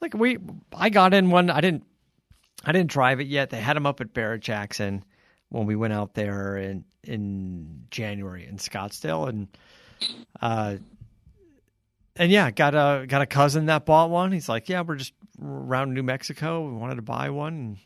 Like 0.00 0.14
we, 0.14 0.38
I 0.72 0.90
got 0.90 1.14
in 1.14 1.30
one. 1.30 1.50
I 1.50 1.60
didn't 1.60 1.84
I 2.66 2.72
didn't 2.72 2.90
drive 2.90 3.20
it 3.20 3.26
yet. 3.26 3.50
They 3.50 3.60
had 3.60 3.76
them 3.76 3.86
up 3.86 4.00
at 4.00 4.12
Barrett 4.14 4.42
Jackson 4.42 5.04
when 5.48 5.66
we 5.66 5.76
went 5.76 5.92
out 5.92 6.14
there 6.14 6.56
in 6.56 6.84
in 7.02 7.84
January 7.90 8.46
in 8.46 8.56
Scottsdale, 8.56 9.28
and 9.28 9.48
uh, 10.40 10.76
and 12.16 12.30
yeah, 12.30 12.50
got 12.50 12.74
a 12.74 13.06
got 13.06 13.22
a 13.22 13.26
cousin 13.26 13.66
that 13.66 13.84
bought 13.84 14.10
one. 14.10 14.32
He's 14.32 14.48
like, 14.48 14.68
yeah, 14.68 14.82
we're 14.82 14.96
just 14.96 15.12
around 15.42 15.94
New 15.94 16.02
Mexico. 16.02 16.66
We 16.66 16.74
wanted 16.74 16.96
to 16.96 17.02
buy 17.02 17.30
one, 17.30 17.54
and 17.54 17.78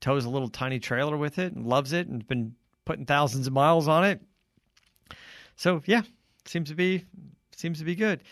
tows 0.00 0.24
a 0.24 0.30
little 0.30 0.48
tiny 0.48 0.78
trailer 0.78 1.16
with 1.16 1.38
it, 1.38 1.52
and 1.52 1.66
loves 1.66 1.92
it, 1.92 2.06
and 2.06 2.26
been 2.26 2.54
putting 2.84 3.06
thousands 3.06 3.46
of 3.46 3.52
miles 3.52 3.88
on 3.88 4.04
it. 4.04 4.20
So 5.56 5.82
yeah, 5.86 6.02
seems 6.44 6.68
to 6.68 6.74
be 6.74 7.04
seems 7.54 7.78
to 7.78 7.84
be 7.84 7.94
good. 7.94 8.22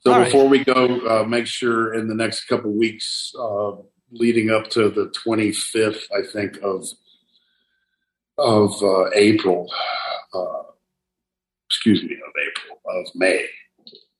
So 0.00 0.12
All 0.12 0.18
right. 0.18 0.24
before 0.24 0.48
we 0.48 0.64
go, 0.64 1.00
uh, 1.06 1.24
make 1.24 1.46
sure 1.46 1.92
in 1.92 2.08
the 2.08 2.14
next 2.14 2.46
couple 2.46 2.72
weeks, 2.72 3.34
uh, 3.38 3.72
leading 4.10 4.50
up 4.50 4.68
to 4.70 4.88
the 4.88 5.12
25th, 5.26 6.02
I 6.12 6.26
think 6.32 6.58
of 6.62 6.86
of 8.38 8.72
uh, 8.82 9.10
April, 9.14 9.70
uh, 10.32 10.62
excuse 11.68 12.02
me, 12.02 12.14
of 12.14 12.32
April 12.48 12.80
of 12.86 13.06
May. 13.14 13.44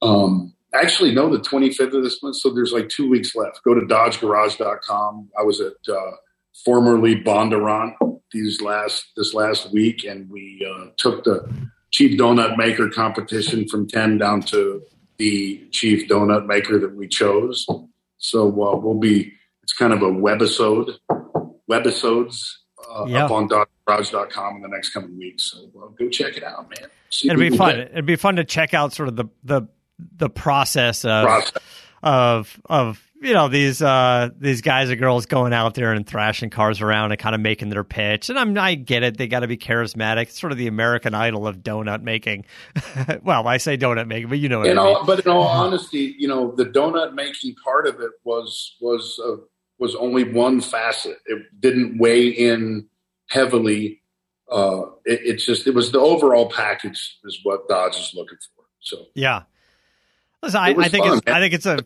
Um, 0.03 0.53
actually, 0.75 1.15
no, 1.15 1.31
the 1.31 1.41
25th 1.41 1.95
of 1.95 2.03
this 2.03 2.23
month. 2.23 2.37
So 2.37 2.51
there's 2.51 2.73
like 2.73 2.91
two 2.91 3.09
weeks 3.09 3.35
left. 3.35 3.63
Go 3.65 3.73
to 3.73 3.81
DodgeGarage.com. 3.81 5.31
I 5.39 5.43
was 5.43 5.63
at 5.63 5.73
uh, 5.89 6.11
formerly 6.65 7.17
Bondurant 7.17 7.95
these 8.31 8.61
last 8.61 9.07
this 9.17 9.35
last 9.35 9.73
week, 9.73 10.05
and 10.05 10.29
we 10.31 10.67
uh, 10.69 10.91
took 10.97 11.25
the 11.25 11.51
chief 11.91 12.19
donut 12.19 12.57
maker 12.57 12.89
competition 12.89 13.67
from 13.69 13.89
10 13.89 14.19
down 14.19 14.43
to 14.43 14.83
the 15.19 15.67
chief 15.71 16.09
donut 16.09 16.47
maker 16.47 16.79
that 16.79 16.95
we 16.95 17.09
chose. 17.09 17.67
So 18.19 18.49
uh, 18.49 18.77
we'll 18.77 18.95
be, 18.95 19.33
it's 19.63 19.73
kind 19.73 19.93
of 19.93 20.03
a 20.03 20.07
webisode, 20.11 20.97
webisodes 21.71 22.53
uh, 22.91 23.05
Yeah. 23.07 23.25
up 23.27 23.31
on 23.31 23.49
dodgegarage.com 23.49 24.57
in 24.57 24.63
the 24.63 24.69
next 24.69 24.91
coming 24.91 25.17
weeks. 25.19 25.45
So 25.53 25.59
uh, 25.81 25.89
go 25.99 26.09
check 26.09 26.37
it 26.37 26.45
out, 26.45 26.69
man. 26.71 26.89
See 27.11 27.29
It'd 27.29 27.39
be 27.41 27.57
fun. 27.57 27.77
get. 27.77 27.91
It'd 27.93 28.07
be 28.07 28.17
fun 28.17 28.37
to 28.37 28.45
check 28.45 28.75
out 28.75 28.93
sort 28.93 29.09
of 29.09 29.17
the 29.17 29.27
the 29.45 29.63
the 30.17 30.31
process 30.31 31.05
of 31.05 31.27
Process. 31.27 31.53
Of 32.03 32.61
of 32.67 33.03
you 33.21 33.35
know 33.35 33.49
these 33.49 33.83
uh, 33.83 34.31
these 34.39 34.63
guys 34.63 34.89
and 34.91 34.99
girls 34.99 35.27
going 35.27 35.53
out 35.53 35.75
there 35.75 35.93
and 35.93 36.07
thrashing 36.07 36.51
cars 36.51 36.81
around 36.81 37.13
and 37.13 37.21
kind 37.21 37.35
of 37.35 37.41
making 37.41 37.69
their 37.69 37.85
pitch. 37.85 38.31
And 38.31 38.39
I'm 38.39 38.57
I 38.57 38.75
get 38.75 39.03
it; 39.03 39.19
they 39.19 39.27
got 39.27 39.41
to 39.41 39.49
be 39.49 39.59
charismatic. 39.59 40.23
It's 40.23 40.41
sort 40.41 40.53
of 40.53 40.59
the 40.59 40.67
American 40.67 41.15
Idol 41.15 41.47
of 41.47 41.59
donut 41.59 42.03
making. 42.03 42.47
well, 43.23 43.47
I 43.47 43.59
say 43.59 43.77
donut 43.77 44.07
making, 44.07 44.31
but 44.31 44.39
you 44.39 44.49
know 44.49 44.61
what 44.61 44.69
in 44.69 44.79
I 44.79 44.83
all, 44.83 44.95
mean. 44.95 45.07
But 45.07 45.27
in 45.27 45.31
all 45.31 45.47
honesty, 45.47 46.15
you 46.19 46.29
know, 46.29 46.53
the 46.53 46.65
donut 46.65 47.15
making 47.15 47.55
part 47.63 47.87
of 47.87 48.01
it 48.01 48.11
was 48.25 48.77
was 48.81 49.21
uh, 49.25 49.37
was 49.79 49.95
only 49.95 50.25
one 50.25 50.61
facet. 50.61 51.19
It 51.27 51.43
didn't 51.61 51.99
weigh 51.99 52.29
in 52.29 52.89
heavily. 53.29 54.03
Uh, 54.51 54.83
it, 55.05 55.21
it's 55.25 55.45
just 55.45 55.67
it 55.67 55.75
was 55.75 55.93
the 55.93 56.01
overall 56.01 56.51
package 56.51 57.19
is 57.25 57.39
what 57.43 57.69
Dodge 57.69 57.97
is 57.97 58.13
looking 58.15 58.39
for. 58.57 58.65
So 58.81 59.07
Yeah. 59.15 59.43
Listen, 60.43 60.61
I, 60.61 60.69
I 60.71 60.89
think 60.89 61.05
fun, 61.05 61.19
it's 61.19 61.27
man. 61.27 61.35
I 61.35 61.41
think 61.41 61.55
it's 61.55 61.67
a 61.67 61.79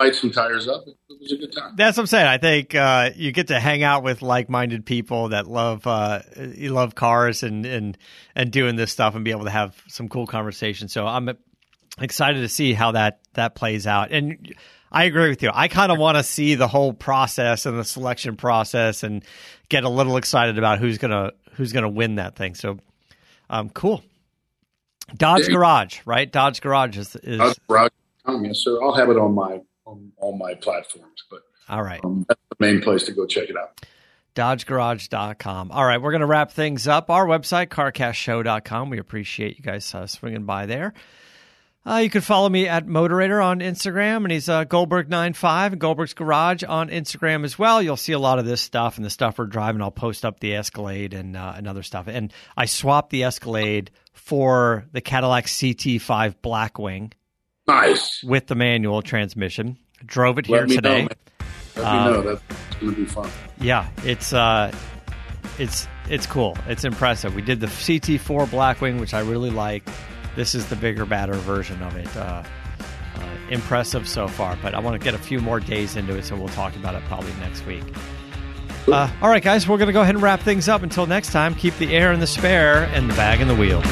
light 0.00 0.14
some 0.14 0.30
tires 0.30 0.66
up. 0.66 0.86
It, 0.86 0.96
it 1.10 1.20
was 1.20 1.32
a 1.32 1.36
good 1.36 1.52
time. 1.52 1.74
That's 1.76 1.96
what 1.96 2.04
I'm 2.04 2.06
saying. 2.06 2.26
I 2.26 2.38
think 2.38 2.74
uh, 2.74 3.10
you 3.14 3.32
get 3.32 3.48
to 3.48 3.60
hang 3.60 3.82
out 3.82 4.02
with 4.02 4.22
like-minded 4.22 4.86
people 4.86 5.28
that 5.28 5.46
love 5.46 5.86
uh, 5.86 6.22
you 6.36 6.70
love 6.70 6.94
cars 6.94 7.42
and 7.42 7.66
and 7.66 7.98
and 8.34 8.50
doing 8.50 8.76
this 8.76 8.90
stuff 8.90 9.14
and 9.14 9.24
be 9.24 9.30
able 9.30 9.44
to 9.44 9.50
have 9.50 9.80
some 9.88 10.08
cool 10.08 10.26
conversations. 10.26 10.92
So 10.92 11.06
I'm 11.06 11.30
excited 12.00 12.40
to 12.40 12.48
see 12.48 12.72
how 12.72 12.92
that 12.92 13.20
that 13.34 13.54
plays 13.54 13.86
out. 13.86 14.10
And 14.10 14.54
I 14.90 15.04
agree 15.04 15.28
with 15.28 15.42
you. 15.42 15.50
I 15.52 15.68
kind 15.68 15.92
of 15.92 15.98
want 15.98 16.16
to 16.16 16.22
see 16.22 16.54
the 16.54 16.68
whole 16.68 16.92
process 16.92 17.66
and 17.66 17.78
the 17.78 17.84
selection 17.84 18.36
process 18.36 19.02
and 19.02 19.24
get 19.68 19.84
a 19.84 19.88
little 19.88 20.16
excited 20.16 20.58
about 20.58 20.78
who's 20.78 20.98
gonna 20.98 21.32
who's 21.52 21.72
gonna 21.72 21.88
win 21.88 22.16
that 22.16 22.36
thing. 22.36 22.54
So 22.54 22.78
um, 23.50 23.68
cool. 23.70 24.02
Dodge 25.16 25.48
Yeah. 25.48 25.54
Garage, 25.54 26.00
right? 26.06 26.30
Dodge 26.30 26.60
Garage 26.60 26.96
is, 26.98 27.16
is 27.16 27.38
Dodge 27.38 27.56
Garage, 27.68 27.90
um, 28.26 28.44
yes, 28.44 28.58
sir. 28.58 28.82
I'll 28.82 28.94
have 28.94 29.08
it 29.10 29.16
on 29.18 29.34
my 29.34 29.60
on 29.86 30.12
all 30.18 30.36
my 30.36 30.54
platforms, 30.54 31.24
but 31.30 31.40
all 31.68 31.82
right. 31.82 32.00
um, 32.04 32.24
that's 32.28 32.40
the 32.50 32.56
main 32.64 32.80
place 32.80 33.04
to 33.04 33.12
go 33.12 33.26
check 33.26 33.48
it 33.50 33.56
out. 33.56 33.80
dodgegarage.com. 34.34 35.70
All 35.72 35.84
right, 35.84 36.00
we're 36.00 36.12
going 36.12 36.20
to 36.20 36.26
wrap 36.26 36.52
things 36.52 36.86
up. 36.86 37.10
Our 37.10 37.26
website, 37.26 37.68
carcastshow.com. 37.68 38.90
We 38.90 38.98
appreciate 38.98 39.56
you 39.56 39.62
guys 39.62 39.92
uh, 39.94 40.06
swinging 40.06 40.44
by 40.44 40.66
there. 40.66 40.92
Uh, 41.86 41.96
you 41.96 42.10
can 42.10 42.20
follow 42.20 42.46
me 42.48 42.68
at 42.68 42.86
Moderator 42.86 43.40
on 43.40 43.60
Instagram, 43.60 44.18
and 44.24 44.30
he's 44.30 44.50
uh, 44.50 44.66
Goldberg95 44.66 45.72
and 45.72 45.80
Goldberg's 45.80 46.12
Garage 46.12 46.62
on 46.62 46.90
Instagram 46.90 47.42
as 47.42 47.58
well. 47.58 47.80
You'll 47.80 47.96
see 47.96 48.12
a 48.12 48.18
lot 48.18 48.38
of 48.38 48.44
this 48.44 48.60
stuff 48.60 48.96
and 48.98 49.04
the 49.04 49.08
stuff 49.10 49.38
we're 49.38 49.46
driving. 49.46 49.80
I'll 49.80 49.90
post 49.90 50.26
up 50.26 50.40
the 50.40 50.54
Escalade 50.56 51.14
and, 51.14 51.36
uh, 51.38 51.54
and 51.56 51.66
other 51.66 51.82
stuff. 51.82 52.06
And 52.06 52.34
I 52.54 52.66
swapped 52.66 53.08
the 53.10 53.24
Escalade 53.24 53.90
for 54.12 54.84
the 54.92 55.00
Cadillac 55.00 55.46
CT5 55.46 56.34
Blackwing 56.42 57.12
Nice. 57.66 58.22
with 58.22 58.46
the 58.46 58.54
manual 58.54 59.00
transmission. 59.00 59.78
Drove 60.04 60.38
it 60.38 60.46
here 60.46 60.66
today. 60.66 61.04
know. 61.04 61.08
Let 61.76 61.84
Um, 61.86 62.04
me 62.04 62.10
know. 62.12 62.22
That's 62.22 62.76
going 62.78 62.94
to 62.94 63.00
be 63.00 63.06
fun. 63.06 63.30
Yeah, 63.58 63.88
it's 64.04 64.32
uh, 64.34 64.70
it's 65.58 65.88
it's 66.10 66.26
cool. 66.26 66.58
It's 66.66 66.84
impressive. 66.84 67.34
We 67.34 67.42
did 67.42 67.60
the 67.60 67.68
CT4 67.68 68.46
Blackwing, 68.48 69.00
which 69.00 69.14
I 69.14 69.20
really 69.20 69.50
like. 69.50 69.82
This 70.36 70.54
is 70.54 70.66
the 70.66 70.76
bigger, 70.76 71.04
badder 71.04 71.34
version 71.34 71.82
of 71.82 71.96
it. 71.96 72.14
Uh, 72.16 72.42
uh, 73.16 73.36
impressive 73.50 74.08
so 74.08 74.28
far, 74.28 74.56
but 74.62 74.74
I 74.74 74.78
want 74.78 75.00
to 75.00 75.04
get 75.04 75.14
a 75.14 75.18
few 75.18 75.40
more 75.40 75.60
days 75.60 75.96
into 75.96 76.16
it, 76.16 76.24
so 76.24 76.36
we'll 76.36 76.48
talk 76.48 76.76
about 76.76 76.94
it 76.94 77.02
probably 77.04 77.32
next 77.34 77.66
week. 77.66 77.84
Uh, 78.88 79.10
all 79.20 79.28
right, 79.28 79.42
guys, 79.42 79.68
we're 79.68 79.76
going 79.76 79.88
to 79.88 79.92
go 79.92 80.00
ahead 80.00 80.14
and 80.14 80.22
wrap 80.22 80.40
things 80.40 80.68
up. 80.68 80.82
Until 80.82 81.06
next 81.06 81.32
time, 81.32 81.54
keep 81.54 81.76
the 81.78 81.94
air 81.94 82.12
in 82.12 82.20
the 82.20 82.26
spare 82.26 82.84
and 82.84 83.10
the 83.10 83.14
bag 83.14 83.40
in 83.40 83.48
the 83.48 83.54
wheel. 83.54 83.82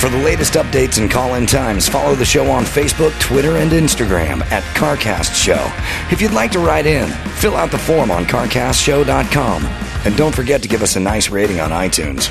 For 0.00 0.08
the 0.08 0.16
latest 0.24 0.54
updates 0.54 0.98
and 0.98 1.10
call 1.10 1.34
in 1.34 1.44
times, 1.44 1.86
follow 1.86 2.14
the 2.14 2.24
show 2.24 2.50
on 2.50 2.64
Facebook, 2.64 3.18
Twitter, 3.20 3.56
and 3.58 3.70
Instagram 3.70 4.40
at 4.50 4.62
CarCast 4.74 5.34
Show. 5.34 5.70
If 6.10 6.22
you'd 6.22 6.32
like 6.32 6.50
to 6.52 6.58
write 6.58 6.86
in, 6.86 7.10
fill 7.34 7.54
out 7.54 7.70
the 7.70 7.78
form 7.78 8.10
on 8.10 8.24
CarCastShow.com. 8.24 9.66
And 10.06 10.16
don't 10.16 10.34
forget 10.34 10.62
to 10.62 10.68
give 10.68 10.82
us 10.82 10.96
a 10.96 11.00
nice 11.00 11.28
rating 11.28 11.60
on 11.60 11.70
iTunes. 11.70 12.30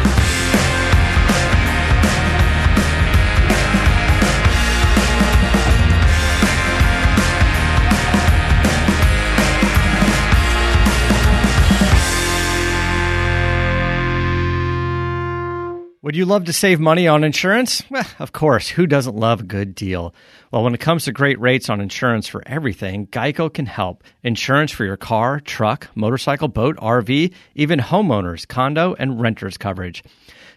Would 16.03 16.15
you 16.15 16.25
love 16.25 16.45
to 16.45 16.53
save 16.53 16.79
money 16.79 17.07
on 17.07 17.23
insurance? 17.23 17.83
Well, 17.91 18.07
of 18.17 18.31
course. 18.31 18.69
Who 18.69 18.87
doesn't 18.87 19.15
love 19.15 19.41
a 19.41 19.43
good 19.43 19.75
deal? 19.75 20.15
Well, 20.51 20.63
when 20.63 20.73
it 20.73 20.79
comes 20.79 21.05
to 21.05 21.11
great 21.11 21.39
rates 21.39 21.69
on 21.69 21.79
insurance 21.79 22.27
for 22.27 22.41
everything, 22.47 23.05
Geico 23.05 23.53
can 23.53 23.67
help. 23.67 24.03
Insurance 24.23 24.71
for 24.71 24.83
your 24.83 24.97
car, 24.97 25.39
truck, 25.39 25.89
motorcycle, 25.93 26.47
boat, 26.47 26.75
RV, 26.77 27.31
even 27.53 27.77
homeowners, 27.77 28.47
condo, 28.47 28.95
and 28.97 29.21
renters 29.21 29.59
coverage. 29.59 30.03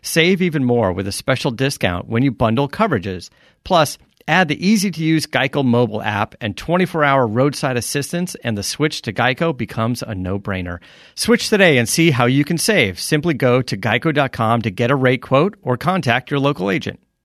Save 0.00 0.40
even 0.40 0.64
more 0.64 0.92
with 0.92 1.06
a 1.06 1.12
special 1.12 1.50
discount 1.50 2.08
when 2.08 2.22
you 2.22 2.30
bundle 2.30 2.66
coverages. 2.66 3.28
Plus, 3.64 3.98
add 4.26 4.48
the 4.48 4.66
easy 4.66 4.90
to 4.90 5.02
use 5.02 5.26
Geico 5.26 5.64
mobile 5.64 6.02
app 6.02 6.34
and 6.40 6.56
24 6.56 7.04
hour 7.04 7.26
roadside 7.26 7.76
assistance, 7.76 8.34
and 8.36 8.56
the 8.56 8.62
switch 8.62 9.02
to 9.02 9.12
Geico 9.12 9.56
becomes 9.56 10.02
a 10.02 10.14
no 10.14 10.38
brainer. 10.38 10.78
Switch 11.14 11.48
today 11.48 11.78
and 11.78 11.88
see 11.88 12.10
how 12.10 12.26
you 12.26 12.44
can 12.44 12.58
save. 12.58 12.98
Simply 12.98 13.34
go 13.34 13.62
to 13.62 13.76
geico.com 13.76 14.62
to 14.62 14.70
get 14.70 14.90
a 14.90 14.96
rate 14.96 15.22
quote 15.22 15.56
or 15.62 15.76
contact 15.76 16.30
your 16.30 16.40
local 16.40 16.70
agent. 16.70 17.00